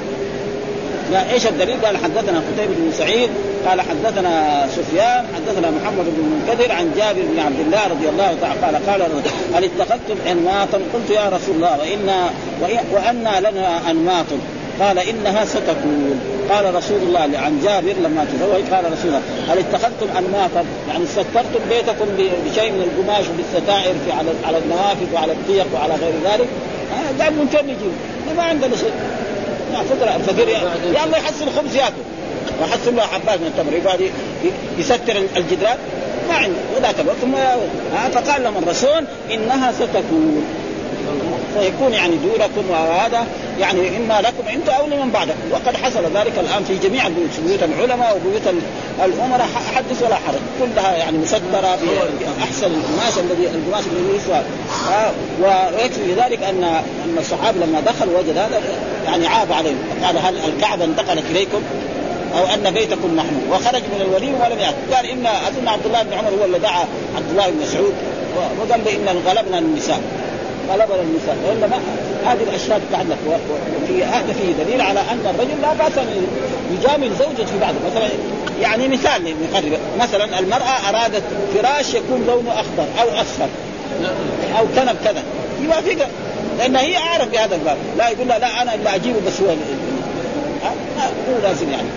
لا 1.12 1.32
إيش 1.34 1.48
الدليل؟ 1.48 1.86
قال 1.86 1.98
حدثنا 1.98 2.40
قتيبة 2.40 2.74
بن 2.78 2.92
سعيد 2.98 3.30
قال 3.68 3.82
حدثنا 3.82 4.66
سفيان 4.76 5.26
حدثنا 5.36 5.72
محمد 5.72 6.06
بن 6.06 6.24
المنكدر 6.24 6.72
عن 6.72 6.92
جابر 6.98 7.22
بن 7.22 7.40
عبد 7.40 7.60
الله 7.60 7.88
رضي 7.88 8.10
الله 8.10 8.36
تعالى 8.42 8.78
قال 8.88 9.02
قال 9.02 9.24
هل 9.56 9.64
اتخذتم 9.64 10.16
انماطا؟ 10.32 10.80
قلت 10.94 11.10
يا 11.10 11.30
رسول 11.30 11.56
الله 11.56 11.78
وأنا 11.80 12.30
وأنا 12.92 13.50
لنا 13.50 13.92
أنماط. 13.92 14.26
قال 14.82 15.00
إنها 15.00 15.46
ستكون. 15.46 16.20
قال 16.52 16.76
رسول 16.76 16.98
الله 16.98 17.20
عن 17.20 17.62
جابر 17.64 17.94
لما 18.04 18.26
تزوج 18.26 18.74
قال 18.74 18.84
رسول 18.94 19.08
الله 19.08 19.22
هل 19.50 19.58
اتخذتم 19.60 20.08
أنماطا؟ 20.18 20.66
يعني 20.90 21.06
سترتم 21.06 21.60
بيتكم 21.70 22.06
بشيء 22.46 22.72
من 22.72 22.82
القماش 22.82 23.26
وبالستائر 23.30 23.96
في 24.06 24.12
على 24.12 24.30
على 24.48 24.58
النوافذ 24.58 25.14
وعلى 25.14 25.32
الضيق 25.32 25.68
وعلى 25.74 25.94
غير 25.94 26.14
ذلك؟ 26.26 26.48
آه 26.94 27.24
قال 27.24 27.34
ممكن 27.34 27.58
نجيب 27.64 27.92
ما 28.38 28.44
عندنا 28.44 28.76
شيء 28.76 28.92
الفقير 30.16 30.48
يا 30.48 31.06
الله 31.06 31.18
يحصل 31.18 31.46
خبز 31.58 31.76
ياكل. 31.76 32.04
ويحصل 32.62 32.96
له 32.96 33.02
حبات 33.02 33.40
من 33.40 33.48
التمر 33.48 33.74
يقعد 33.74 34.12
يستر 34.78 35.22
الجدران. 35.38 35.78
ما 36.30 36.36
عنده. 36.36 36.60
وذاك 36.78 36.96
الوقت 37.00 37.18
ثم 37.22 37.36
فقال 38.14 38.44
لهم 38.44 38.64
الرسول 38.64 39.04
إنها 39.34 39.72
ستكون. 39.72 40.46
فيكون 41.60 41.94
يعني 41.94 42.16
دونكم 42.16 42.70
وهذا 42.70 43.26
يعني 43.60 43.98
إما 43.98 44.22
لكم 44.22 44.48
أنتم 44.54 44.72
أو 44.72 44.88
لمن 44.88 45.12
بعدكم 45.12 45.52
وقد 45.52 45.78
حصل 45.78 46.04
ذلك 46.04 46.34
الآن 46.40 46.64
في 46.64 46.88
جميع 46.88 47.08
البيوت 47.08 47.30
بيوت 47.48 47.64
العلماء 47.64 48.16
وبيوت 48.16 48.56
الأمراء 49.06 49.48
حدث 49.76 50.04
ولا 50.04 50.16
حرج. 50.16 50.40
كلها 50.60 50.98
يعني 50.98 51.18
مسدرة 51.18 51.78
بأحسن 52.38 52.68
القماش 52.68 53.18
الذي 53.18 53.48
القماش 53.48 53.84
الذي 53.86 54.16
يسوى. 54.16 54.42
ويكفي 55.42 56.06
في 56.06 56.14
ذلك 56.14 56.44
ان 56.44 56.64
أن 56.64 57.18
الصحابي 57.18 57.60
لما 57.60 57.80
دخل 57.80 58.10
وجد 58.10 58.38
هذا 58.38 58.62
يعني 59.06 59.28
عاب 59.28 59.52
عليهم. 59.52 59.78
قال 60.04 60.18
هل 60.18 60.36
الكعبة 60.50 60.86
انتقلت 60.86 61.24
إليكم؟ 61.32 61.62
أو 62.38 62.46
أن 62.46 62.74
بيتكم 62.74 63.16
محمود 63.16 63.44
وخرج 63.52 63.82
من 63.82 64.02
الوليمه 64.02 64.46
ولم 64.46 64.60
ياتي 64.60 64.96
قال 64.96 65.06
ان 65.06 65.26
أظن 65.26 65.68
عبد 65.68 65.86
الله 65.86 66.04
بن 66.04 66.14
عمر 66.14 66.30
هو 66.42 66.46
اللي 66.46 66.60
دعا 66.60 66.86
عبد 67.16 67.30
الله 67.32 67.50
بن 67.50 67.62
مسعود. 67.62 67.94
وقال 68.60 68.88
ان 68.88 69.22
غلبنا 69.28 69.60
النساء 69.60 70.02
غلبنا 70.70 71.02
النساء 71.02 71.38
وإنما 71.48 71.80
هذه 72.26 72.44
الأشياء 72.44 72.82
تتعلق 72.90 73.18
وفي 73.28 74.04
هذا 74.04 74.34
فيه 74.34 74.64
دليل 74.64 74.82
على 74.82 75.00
أن 75.00 75.36
الرجل 75.36 75.62
لا 75.62 75.74
بأس 75.74 75.98
أن 75.98 76.26
يجامل 76.72 77.10
زوجته 77.20 77.46
في 77.46 77.60
بعض. 77.62 77.74
مثلا 77.92 78.10
يعني 78.62 78.88
مثال 78.88 79.36
نقرب. 79.52 79.80
مثلا 80.00 80.40
المرأة 80.40 80.90
أرادت 80.90 81.24
فراش 81.54 81.94
يكون 81.94 82.24
لونه 82.28 82.52
أخضر 82.52 82.86
أو 83.02 83.22
أصفر 83.22 83.48
أو 84.60 84.66
كنب 84.76 84.96
كذا. 85.04 85.24
يوافقها 85.62 86.10
لأن 86.60 86.76
هي 86.76 86.98
أعرف 86.98 87.28
بهذا 87.32 87.56
الباب. 87.56 87.78
لا 87.98 88.10
يقول 88.10 88.28
لها 88.28 88.40
لا 88.40 88.62
أنا 88.62 88.76
اللي 88.76 88.96
أجيبه 88.96 89.20
بس 89.28 89.42
هو 89.42 89.56
مو 91.28 91.38
لازم 91.44 91.70
يعني. 91.70 91.88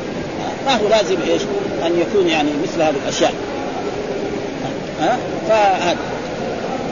ما 0.66 0.76
هو 0.76 0.88
لازم 0.88 1.16
إيش؟ 1.28 1.42
أن 1.86 2.00
يكون 2.00 2.28
يعني 2.28 2.48
مثل 2.62 2.82
هذه 2.82 2.94
الأشياء. 3.04 3.32
ها؟ 5.00 5.18
فهذا. 5.48 5.96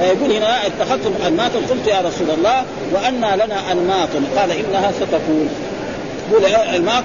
فيقول 0.03 0.33
هنا 0.33 0.67
اتخذتم 0.67 1.13
انماطا 1.27 1.59
قلت 1.71 1.87
يا 1.87 2.01
رسول 2.01 2.31
الله 2.31 2.65
وأنا 2.93 3.45
لنا 3.45 3.73
انماط 3.73 4.09
قال 4.37 4.51
إنها 4.51 4.93
ستكون. 4.93 5.49
يقول 6.31 6.45
الماط 6.75 7.05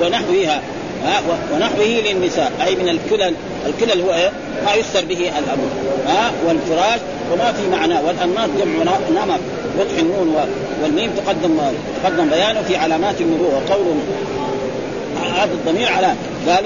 ونحوها 0.00 0.62
ها 1.04 1.20
ونحوه 1.54 2.02
للنساء. 2.06 2.52
أي 2.66 2.76
من 2.76 2.88
الكلل. 2.88 3.34
الكلل 3.66 4.00
هو 4.00 4.14
إيه؟ 4.14 4.30
ما 4.66 4.74
يستر 4.74 5.04
به 5.04 5.18
الأمر. 5.18 5.68
ها 6.06 6.30
والفراش. 6.46 7.00
وما 7.32 7.52
في 7.52 7.68
معناه 7.68 8.02
والأنماط 8.06 8.48
جمع 8.60 8.94
نمط. 9.10 9.40
فتح 9.78 9.98
النون 9.98 10.36
والميم 10.82 11.10
تقدم 11.10 11.58
تقدم 12.02 12.28
بيانه 12.28 12.62
في 12.62 12.76
علامات 12.76 13.20
المروءه 13.20 13.62
قول 13.70 13.96
هذا 15.34 15.52
الضمير 15.52 15.92
على 15.92 16.14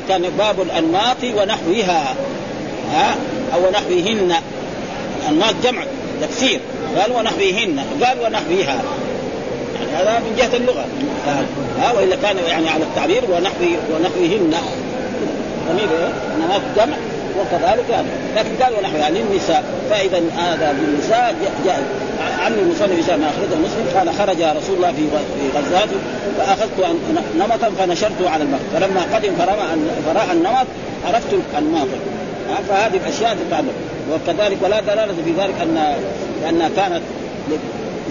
كان 0.08 0.22
باب 0.38 0.60
الأنماط 0.60 1.16
ونحوها. 1.24 2.14
ها 2.92 3.16
أو 3.54 3.60
نحوهن. 3.72 4.34
انماط 5.28 5.54
جمع 5.64 5.82
تكسير 6.22 6.60
قال 6.98 7.12
ونحوهن 7.12 7.84
قال 8.04 8.18
ونحوها 8.20 8.82
يعني 9.74 9.92
هذا 9.96 10.18
من 10.18 10.36
جهة 10.38 10.56
اللغة. 10.56 10.84
ها 11.80 11.92
وإلا 11.92 12.16
كان 12.16 12.36
يعني 12.48 12.68
على 12.68 12.82
التعبير 12.82 13.22
ونحوي 13.24 13.76
ونحوهن 13.94 14.54
ضمير 15.68 15.88
انماط 16.36 16.60
جمع 16.76 16.96
وكذلك 17.40 17.90
هذا. 17.90 18.06
لكن 18.36 18.62
قال 18.62 18.72
ونحوها 18.78 19.10
للنساء. 19.10 19.64
فإذا 19.90 20.20
هذا 20.36 20.72
للنساء 20.72 21.34
جاء 21.64 21.82
عن 22.38 22.52
المصنف 22.52 23.10
ما 23.10 23.30
أخرجه 23.30 23.56
مسلم 23.56 23.86
قال 23.94 24.14
خرج 24.14 24.56
رسول 24.56 24.76
الله 24.76 24.92
في 24.92 25.58
غزاته 25.58 25.96
فأخذت 26.38 26.96
نمطا 27.38 27.70
فنشرته 27.78 28.30
على 28.30 28.42
المرء 28.44 28.60
فلما 28.74 29.02
قدم 29.14 29.32
فرأى 30.06 30.32
النمط 30.32 30.66
عرفت 31.06 31.34
الناطق 31.58 31.98
فهذه 32.68 32.96
الأشياء 32.96 33.36
تتعلق. 33.48 33.74
وكذلك 34.12 34.56
ولا 34.62 34.80
دلالة 34.80 35.14
في 35.24 35.32
ذلك 35.38 35.54
ان 35.62 35.94
لانها 36.42 36.70
كانت 36.76 37.02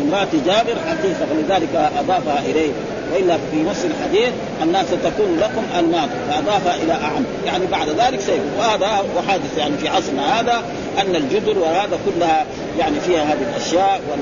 امراه 0.02 0.28
جابر 0.46 0.76
حقيقه 0.88 1.26
فلذلك 1.30 1.92
أضافها 2.00 2.40
إليه. 2.46 2.72
وإلا 3.14 3.38
في 3.52 3.64
نفس 3.64 3.86
الحديث 3.86 4.30
الناس 4.64 4.86
ستكون 4.86 5.40
لكم 5.40 5.64
الماضي 5.80 6.12
فاضاف 6.30 6.84
إلى 6.84 6.94
أعم. 6.94 7.24
يعني 7.46 7.66
بعد 7.72 7.90
ذلك 7.90 8.20
سيكون 8.20 8.52
وهذا 8.60 9.04
وحادث 9.18 9.58
يعني 9.58 9.78
في 9.78 9.88
عصرنا 9.88 10.40
هذا 10.40 10.62
أن 11.02 11.16
الجدر 11.16 11.60
وهذا 11.60 12.00
كلها 12.06 12.46
يعني 12.80 13.00
فيها 13.00 13.24
هذه 13.24 13.46
الأشياء 13.50 14.02
وال 14.12 14.20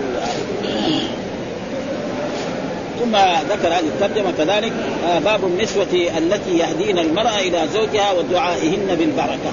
ثم 2.99 3.15
ذكر 3.49 3.67
هذه 3.67 3.87
الترجمة 3.87 4.31
كذلك 4.37 4.73
آه، 5.07 5.19
باب 5.19 5.45
النسوة 5.45 6.09
التي 6.17 6.57
يهدين 6.57 6.99
المرأة 6.99 7.39
إلى 7.39 7.67
زوجها 7.73 8.11
ودعائهن 8.11 8.95
بالبركة. 8.99 9.51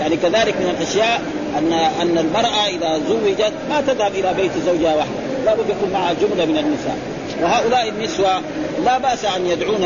يعني 0.00 0.16
كذلك 0.16 0.54
من 0.56 0.74
الأشياء 0.78 1.22
ان 1.58 1.72
أن 1.72 2.18
المرأة 2.18 2.66
إذا 2.66 3.00
زوجت 3.08 3.52
ما 3.70 3.80
تذهب 3.80 4.12
إلى 4.14 4.34
بيت 4.34 4.50
زوجها 4.66 4.94
وحده. 4.96 5.44
لابد 5.44 5.70
يكون 5.70 5.90
معها 5.92 6.12
جملة 6.12 6.44
من 6.44 6.58
النساء. 6.58 6.96
وهؤلاء 7.42 7.88
النسوة 7.88 8.40
لا 8.84 8.98
بأس 8.98 9.24
أن 9.24 9.46
يدعون 9.46 9.80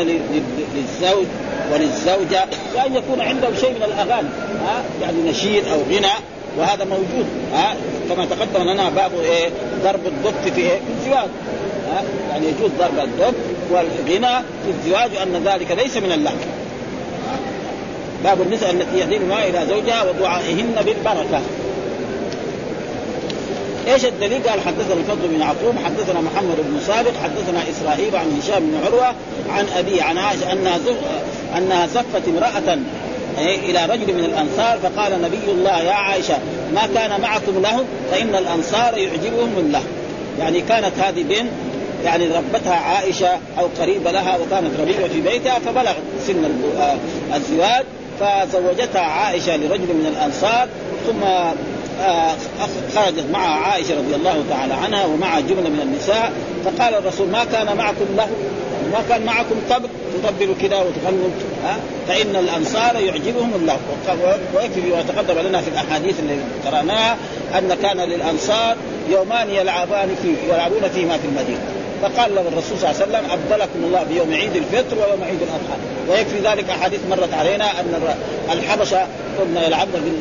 للزوج 0.75 1.25
وللزوجة 1.73 2.45
وأن 2.75 2.95
يكون 2.95 3.21
عندهم 3.21 3.55
شيء 3.55 3.69
من 3.69 3.83
الأغاني. 3.83 4.27
ها؟ 4.65 4.83
يعني 5.01 5.29
نشيد 5.29 5.67
أو 5.67 5.79
غنى. 5.89 6.13
وهذا 6.57 6.85
موجود. 6.85 7.25
ها؟ 7.53 7.75
كما 8.09 8.25
تقدم 8.25 8.69
لنا 8.69 8.89
باب 8.89 9.11
إيه؟ 9.23 9.49
ضرب 9.83 9.99
الدف 10.05 10.53
في 10.53 10.61
إيه؟ 10.61 10.69
في 10.69 10.93
الزواج. 10.99 11.29
يعني 12.29 12.47
يجوز 12.47 12.71
ضرب 12.79 12.99
الدف 12.99 13.33
والغنى 13.71 14.43
في 14.65 14.71
الزواج 14.77 15.09
وأن 15.17 15.43
ذلك 15.45 15.71
ليس 15.71 15.97
من 15.97 16.11
اللحن 16.11 16.64
باب 18.25 18.41
النساء 18.41 18.71
التي 18.71 18.97
يهدين 18.97 19.27
ما 19.27 19.43
إلى 19.43 19.65
زوجها 19.69 20.03
ودعائهن 20.03 20.75
بالبركة. 20.85 21.41
إيش 23.87 24.05
الدليل؟ 24.05 24.43
قال 24.43 24.59
حدثنا 24.61 24.93
الفضل 24.93 25.27
بن 25.27 25.41
عقوب 25.41 25.75
حدثنا 25.85 26.21
محمد 26.21 26.55
بن 26.57 26.79
سابق 26.87 27.11
حدثنا 27.23 27.63
إسرائيل 27.69 28.15
عن 28.15 28.39
هشام 28.39 28.59
بن 28.59 28.77
عروة 28.85 29.15
عن 29.49 29.65
أبي 29.77 30.01
عن 30.01 30.17
عائشة 30.17 30.51
أنها 30.51 30.79
أنها 31.57 31.87
زفت 31.87 32.27
امرأة 32.27 32.77
إلى 33.39 33.85
رجل 33.85 34.13
من 34.13 34.25
الأنصار 34.25 34.79
فقال 34.79 35.21
نبي 35.21 35.51
الله 35.51 35.81
يا 35.81 35.93
عائشة 35.93 36.37
ما 36.73 36.89
كان 36.95 37.21
معكم 37.21 37.61
له 37.61 37.85
فإن 38.11 38.35
الأنصار 38.35 38.97
يعجبهم 38.97 39.49
من 39.49 39.69
له. 39.71 39.83
يعني 40.39 40.61
كانت 40.61 40.99
هذه 40.99 41.23
بنت 41.23 41.51
يعني 42.05 42.27
ربتها 42.27 42.75
عائشة 42.75 43.29
أو 43.59 43.67
قريبه 43.79 44.11
لها 44.11 44.37
وكانت 44.37 44.79
ربيبه 44.79 45.07
في 45.07 45.21
بيتها 45.21 45.59
فبلغت 45.59 45.95
سن 46.27 46.45
الزواج. 47.35 47.85
فزوجتها 48.19 49.01
عائشة 49.01 49.57
لرجل 49.57 49.87
من 49.87 50.15
الأنصار 50.17 50.67
ثم 51.07 51.23
آه، 52.01 52.35
خرجت 52.95 53.25
مع 53.33 53.67
عائشة 53.67 53.97
رضي 53.97 54.15
الله 54.15 54.43
تعالى 54.49 54.73
عنها 54.73 55.05
ومع 55.05 55.39
جملة 55.39 55.69
من 55.69 55.81
النساء 55.81 56.31
فقال 56.65 56.95
الرسول 56.95 57.27
ما 57.27 57.43
كان 57.43 57.77
معكم 57.77 58.05
له 58.17 58.27
ما 58.93 59.03
كان 59.09 59.25
معكم 59.25 59.55
قبل 59.69 59.89
تطبلوا 60.23 60.55
كذا 60.61 60.77
وتغنوا 60.77 61.29
فإن 62.07 62.35
الأنصار 62.35 62.95
يعجبهم 62.95 63.51
الله. 63.55 63.77
ويكفي 64.55 64.81
بما 64.81 65.01
تقدم 65.01 65.39
لنا 65.47 65.61
في 65.61 65.67
الأحاديث 65.67 66.19
اللي 66.19 66.37
قرأناها 66.65 67.17
أن 67.57 67.77
كان 67.81 67.97
للأنصار 67.97 68.75
يومان 69.09 69.49
يلعبان 69.49 70.15
فيه 70.21 70.53
يلعبون 70.53 70.89
فيهما 70.93 71.17
في 71.17 71.27
المدينة. 71.27 71.84
فقال 72.09 72.35
له 72.35 72.41
الرسول 72.41 72.77
صلى 72.77 72.91
الله 72.91 73.01
عليه 73.01 73.05
وسلم 73.05 73.31
ابدلكم 73.31 73.83
الله 73.83 74.03
بيوم 74.03 74.33
عيد 74.33 74.55
الفطر 74.55 74.95
ويوم 74.95 75.23
عيد 75.23 75.39
الأضحى. 75.41 75.77
ويكفي 76.09 76.49
ذلك 76.49 76.69
أحاديث 76.69 76.99
مرت 77.09 77.33
علينا 77.33 77.65
أن 77.79 78.15
الحبشة 78.51 79.07
كنا 79.37 79.65
يلعبن 79.67 80.19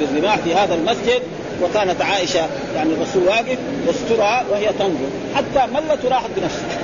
بالرماح 0.00 0.36
في 0.36 0.54
هذا 0.54 0.74
المسجد 0.74 1.22
وكانت 1.62 2.02
عائشة 2.02 2.46
يعني 2.76 2.92
الرسول 2.92 3.22
واقف 3.22 3.58
يسترها 3.88 4.44
وهي 4.50 4.68
تنظر 4.78 5.08
حتى 5.34 5.72
ملت 5.72 6.04
وراحت 6.04 6.30
بنفسها. 6.36 6.78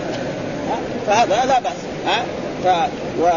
فهذا 1.06 1.44
لا 1.46 1.60
بأس. 1.60 1.72
ها؟ 2.06 2.24
ف 2.64 2.88
و 3.20 3.28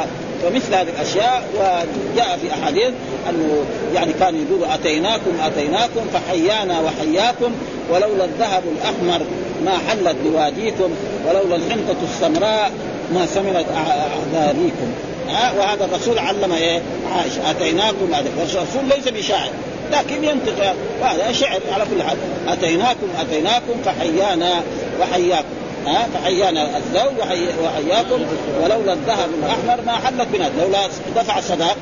فمثل 0.46 0.76
هذه 0.76 0.88
الأشياء 0.90 1.44
وجاء 1.56 2.38
في 2.42 2.54
أحاديث 2.54 2.92
أنه 3.30 3.66
يعني 3.94 4.14
كان 4.14 4.36
يقول 4.36 4.70
أتيناكم 4.70 5.32
أتيناكم 5.44 6.02
فحيانا 6.14 6.80
وحياكم 6.82 7.52
ولولا 7.90 8.26
الذهب 8.26 8.64
الأحمر 8.78 9.26
ما 9.66 9.78
حلت 9.90 10.16
بواديكم 10.26 10.90
ولولا 11.28 11.56
الحنطة 11.56 11.96
السمراء 12.04 12.72
ما 13.14 13.26
سمنت 13.26 13.66
أعذاريكم. 13.76 14.92
ها 15.30 15.52
وهذا 15.58 15.86
الرسول 15.86 16.20
علم 16.20 16.54
إيه؟ 16.54 16.82
عائشة 17.16 17.52
أتيناكم 17.52 18.10
الرسول 18.38 18.86
ليس 18.96 19.08
بشاعر 19.08 19.50
لكن 19.92 20.24
ينطق 20.24 20.76
هذا 21.04 21.32
شعر 21.32 21.60
على 21.74 21.86
كل 21.96 22.04
حال. 22.04 22.18
أتيناكم 22.48 23.08
أتيناكم 23.20 23.74
فحيانا 23.86 24.64
وحياكم. 25.02 25.65
ها؟ 25.88 26.08
فحيانا 26.14 26.78
الزوج 26.78 27.20
وحياكم. 27.64 28.26
ولولا 28.64 28.94
الذهب 28.94 29.30
الأحمر 29.44 29.84
ما 29.86 29.92
حلت 29.94 30.28
بنا. 30.34 30.50
لولا 30.60 30.88
دفع 31.16 31.38
الصداق 31.38 31.78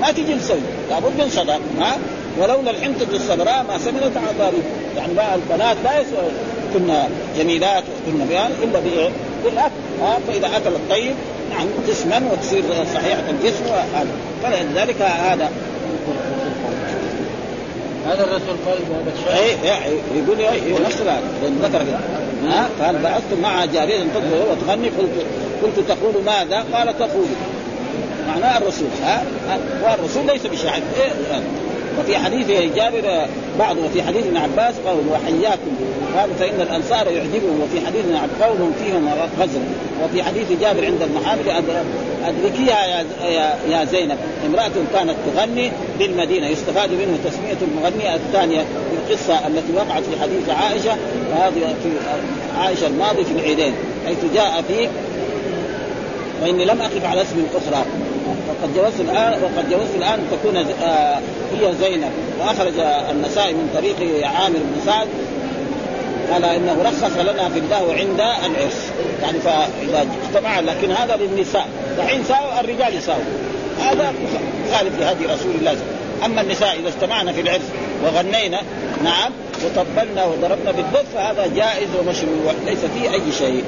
ما 0.00 0.10
تجي 0.12 0.32
الزوج 0.32 0.58
لابد 0.90 1.20
من 1.22 1.30
صداق 1.30 1.60
ها؟ 1.80 1.96
ولولا 2.38 2.70
الحنطة 2.70 3.06
السمراء 3.12 3.64
ما 3.68 3.78
سمنت 3.78 4.16
عذاري 4.16 4.62
يعني 4.96 5.14
بقى 5.14 5.34
البنات 5.34 5.76
لا 5.84 6.00
يسوى 6.00 6.30
كنا 6.74 7.08
جميلات 7.38 7.84
وكنا 8.06 8.24
بيان 8.24 8.50
إلا؟ 8.62 8.80
بالأكل 9.44 9.70
ها؟ 10.02 10.18
فإذا 10.28 10.46
أكل 10.46 10.70
الطيب 10.74 11.14
نعم 11.50 11.66
تسمن 11.88 12.28
وتصير 12.32 12.62
صحيحة 12.94 13.22
الجسم 13.30 13.64
فلذلك 14.42 15.02
هذا 15.02 15.50
هذا 18.08 18.24
الرسول 18.24 18.56
قال 18.66 18.78
بهذا 18.90 19.12
الشيء 19.14 19.72
اي 19.84 19.98
يقول 20.18 20.40
إيه 20.40 20.78
نفس 20.86 21.00
هذا 21.00 21.22
ذكر 21.62 21.84
ها؟ 22.48 22.68
قال 22.80 23.02
بعثت 23.02 23.32
مع 23.42 23.64
جاريه 23.64 24.02
تطلب 24.02 24.44
وتغني. 24.50 24.88
قلت 24.88 25.10
قلت 25.62 25.88
تقول 25.88 26.24
ماذا؟ 26.24 26.64
قال 26.72 26.98
تقول. 26.98 27.26
معناه 28.28 28.58
الرسول 28.58 28.88
ها؟ 29.04 29.22
والرسول 29.82 30.26
ليس 30.26 30.46
بشاعر 30.46 30.82
إيه؟ 31.00 31.40
وفي 31.98 32.18
حديث 32.18 32.74
جابر 32.76 33.26
بعض 33.58 33.76
وفي 33.78 34.02
حديث 34.02 34.26
ابن 34.26 34.36
عباس 34.36 34.74
قول 34.86 35.04
وحياكم. 35.12 35.70
قالوا 36.16 36.34
فإن 36.38 36.60
الأنصار 36.60 37.06
يعجبهم 37.06 37.60
وفي 37.62 37.86
حديث 37.86 38.04
ابن 38.04 38.16
عباس 38.16 38.42
قولهم 38.42 38.72
فيهم 38.84 39.08
غزل. 39.40 39.60
وفي 40.04 40.22
حديث 40.22 40.52
جابر 40.60 40.84
عند 40.84 41.02
المحامد 41.02 41.48
ادركيها 42.24 42.86
يا 42.86 43.56
يا 43.68 43.84
زينب 43.84 44.18
امرأة 44.46 44.70
كانت 44.94 45.14
تغني 45.34 45.72
بالمدينة 45.98 46.46
يستفاد 46.46 46.90
منه 46.90 47.18
تسمية 47.24 47.56
المغنيه 47.62 48.14
الثانية 48.14 48.60
في 48.60 49.12
القصة 49.12 49.46
التي 49.46 49.72
وقعت 49.76 50.02
في 50.02 50.20
حديث 50.20 50.48
عائشة 50.48 50.96
وهذه 51.30 51.74
في 51.82 51.90
عائشة 52.58 52.86
الماضي 52.86 53.24
في 53.24 53.32
العيدين 53.32 53.72
حيث 54.06 54.18
جاء 54.34 54.64
فيه 54.68 54.88
وإني 56.42 56.64
لم 56.64 56.80
أقف 56.80 57.04
على 57.04 57.22
اسم 57.22 57.46
أخرى 57.54 57.84
وقد 58.62 58.74
جوزت 58.74 59.00
الان 59.00 59.42
وقد 59.42 59.70
جوزت 59.70 59.94
الآن 59.96 60.20
تكون 60.30 60.56
آه، 60.56 61.18
هي 61.60 61.74
زينب. 61.80 62.10
وأخرج 62.40 62.72
النسائي 63.10 63.54
من 63.54 63.70
طريق 63.74 64.26
عامر 64.26 64.58
بن 64.58 64.80
سعد 64.86 65.08
قال 66.32 66.44
إنه 66.44 66.82
رخص 66.82 67.16
لنا 67.16 67.48
في 67.48 67.58
اللهو 67.58 67.90
عند 67.90 68.20
العرس. 68.20 68.90
يعني 69.22 69.38
فإذا 69.40 70.06
اجتمع 70.24 70.60
لكن 70.60 70.90
هذا 70.90 71.16
للنساء. 71.16 71.68
دحين 71.98 72.24
ساووا 72.24 72.60
الرجال 72.60 72.96
يساووا 72.96 73.22
هذا 73.80 74.12
مخالف 74.68 75.00
لهدي 75.00 75.26
رسول 75.26 75.54
الله. 75.60 75.76
أما 76.24 76.40
النساء 76.40 76.78
إذا 76.80 76.88
اجتمعنا 76.88 77.32
في 77.32 77.40
العرس 77.40 77.68
وغنينا 78.04 78.60
نعم 79.04 79.32
وطبلنا 79.64 80.24
وضربنا 80.24 80.72
بالدف 80.72 81.04
فهذا 81.14 81.46
جائز 81.56 81.88
ومشروع 82.00 82.52
ليس 82.66 82.78
فيه 82.78 83.10
أي 83.10 83.32
شيء. 83.38 83.64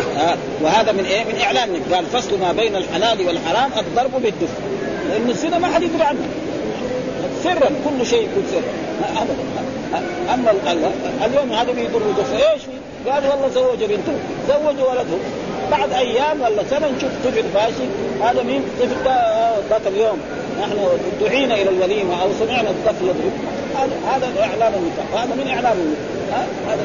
ها 0.00 0.32
ها 0.32 0.36
وهذا 0.62 0.92
من 0.92 1.04
إيه؟ 1.04 1.24
من 1.24 1.40
إعلان. 1.40 1.82
قال 1.94 2.06
فصل 2.06 2.38
ما 2.40 2.52
بين 2.52 2.76
الحلال 2.76 3.26
والحرام 3.26 3.70
الضرب 3.78 4.22
بالدف 4.22 4.48
لأن 5.10 5.30
الزنا 5.30 5.58
ما 5.58 5.68
حد 5.68 5.82
يدري 5.82 6.02
عنه. 6.02 6.28
سرا 7.44 7.70
كل 7.84 8.06
شيء 8.06 8.22
يكون 8.22 8.44
سرا 8.50 8.62
أبدا. 9.22 9.44
أما 10.34 10.52
اليوم 11.24 11.52
هذا 11.52 11.72
بيضر 11.72 12.00
دف 12.18 12.32
إيش؟ 12.32 12.62
قال 13.08 13.28
والله 13.28 13.48
زوج 13.54 13.78
بنته. 13.78 14.12
زوج 14.48 14.88
ولده. 14.88 15.18
بعد 15.70 15.92
أيام 15.92 16.40
ولا 16.40 16.62
سنة 16.70 16.88
نشوف 16.96 17.10
طفل 17.24 17.44
فاشي. 17.54 17.86
هذا 18.22 18.42
مين؟ 18.42 18.62
طفل 18.80 19.10
ذاك 19.70 19.86
اليوم. 19.86 20.18
نحن 20.60 20.78
دعينا 21.20 21.54
إلى 21.54 21.70
الوليمة 21.70 22.22
أو 22.22 22.28
سمعنا 22.38 22.70
الطفل 22.70 23.04
يضرب. 23.04 23.32
هذا 23.76 23.96
هذا 24.06 24.40
إعلان 24.40 24.72
النفاق. 24.74 25.20
هذا 25.20 25.34
من 25.34 25.48
إعلان 25.48 25.76
النفاق. 25.78 26.46
هذا 26.68 26.82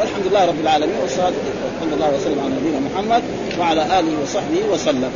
والحمد 0.00 0.26
لله 0.26 0.44
رب 0.46 0.60
العالمين 0.60 0.96
والصلاة 1.02 1.32
والسلام 2.12 2.40
على 2.40 2.54
نبينا 2.54 2.80
محمد 2.80 3.22
وعلى 3.58 4.00
آله 4.00 4.22
وصحبه 4.22 4.62
وسلم. 4.72 5.12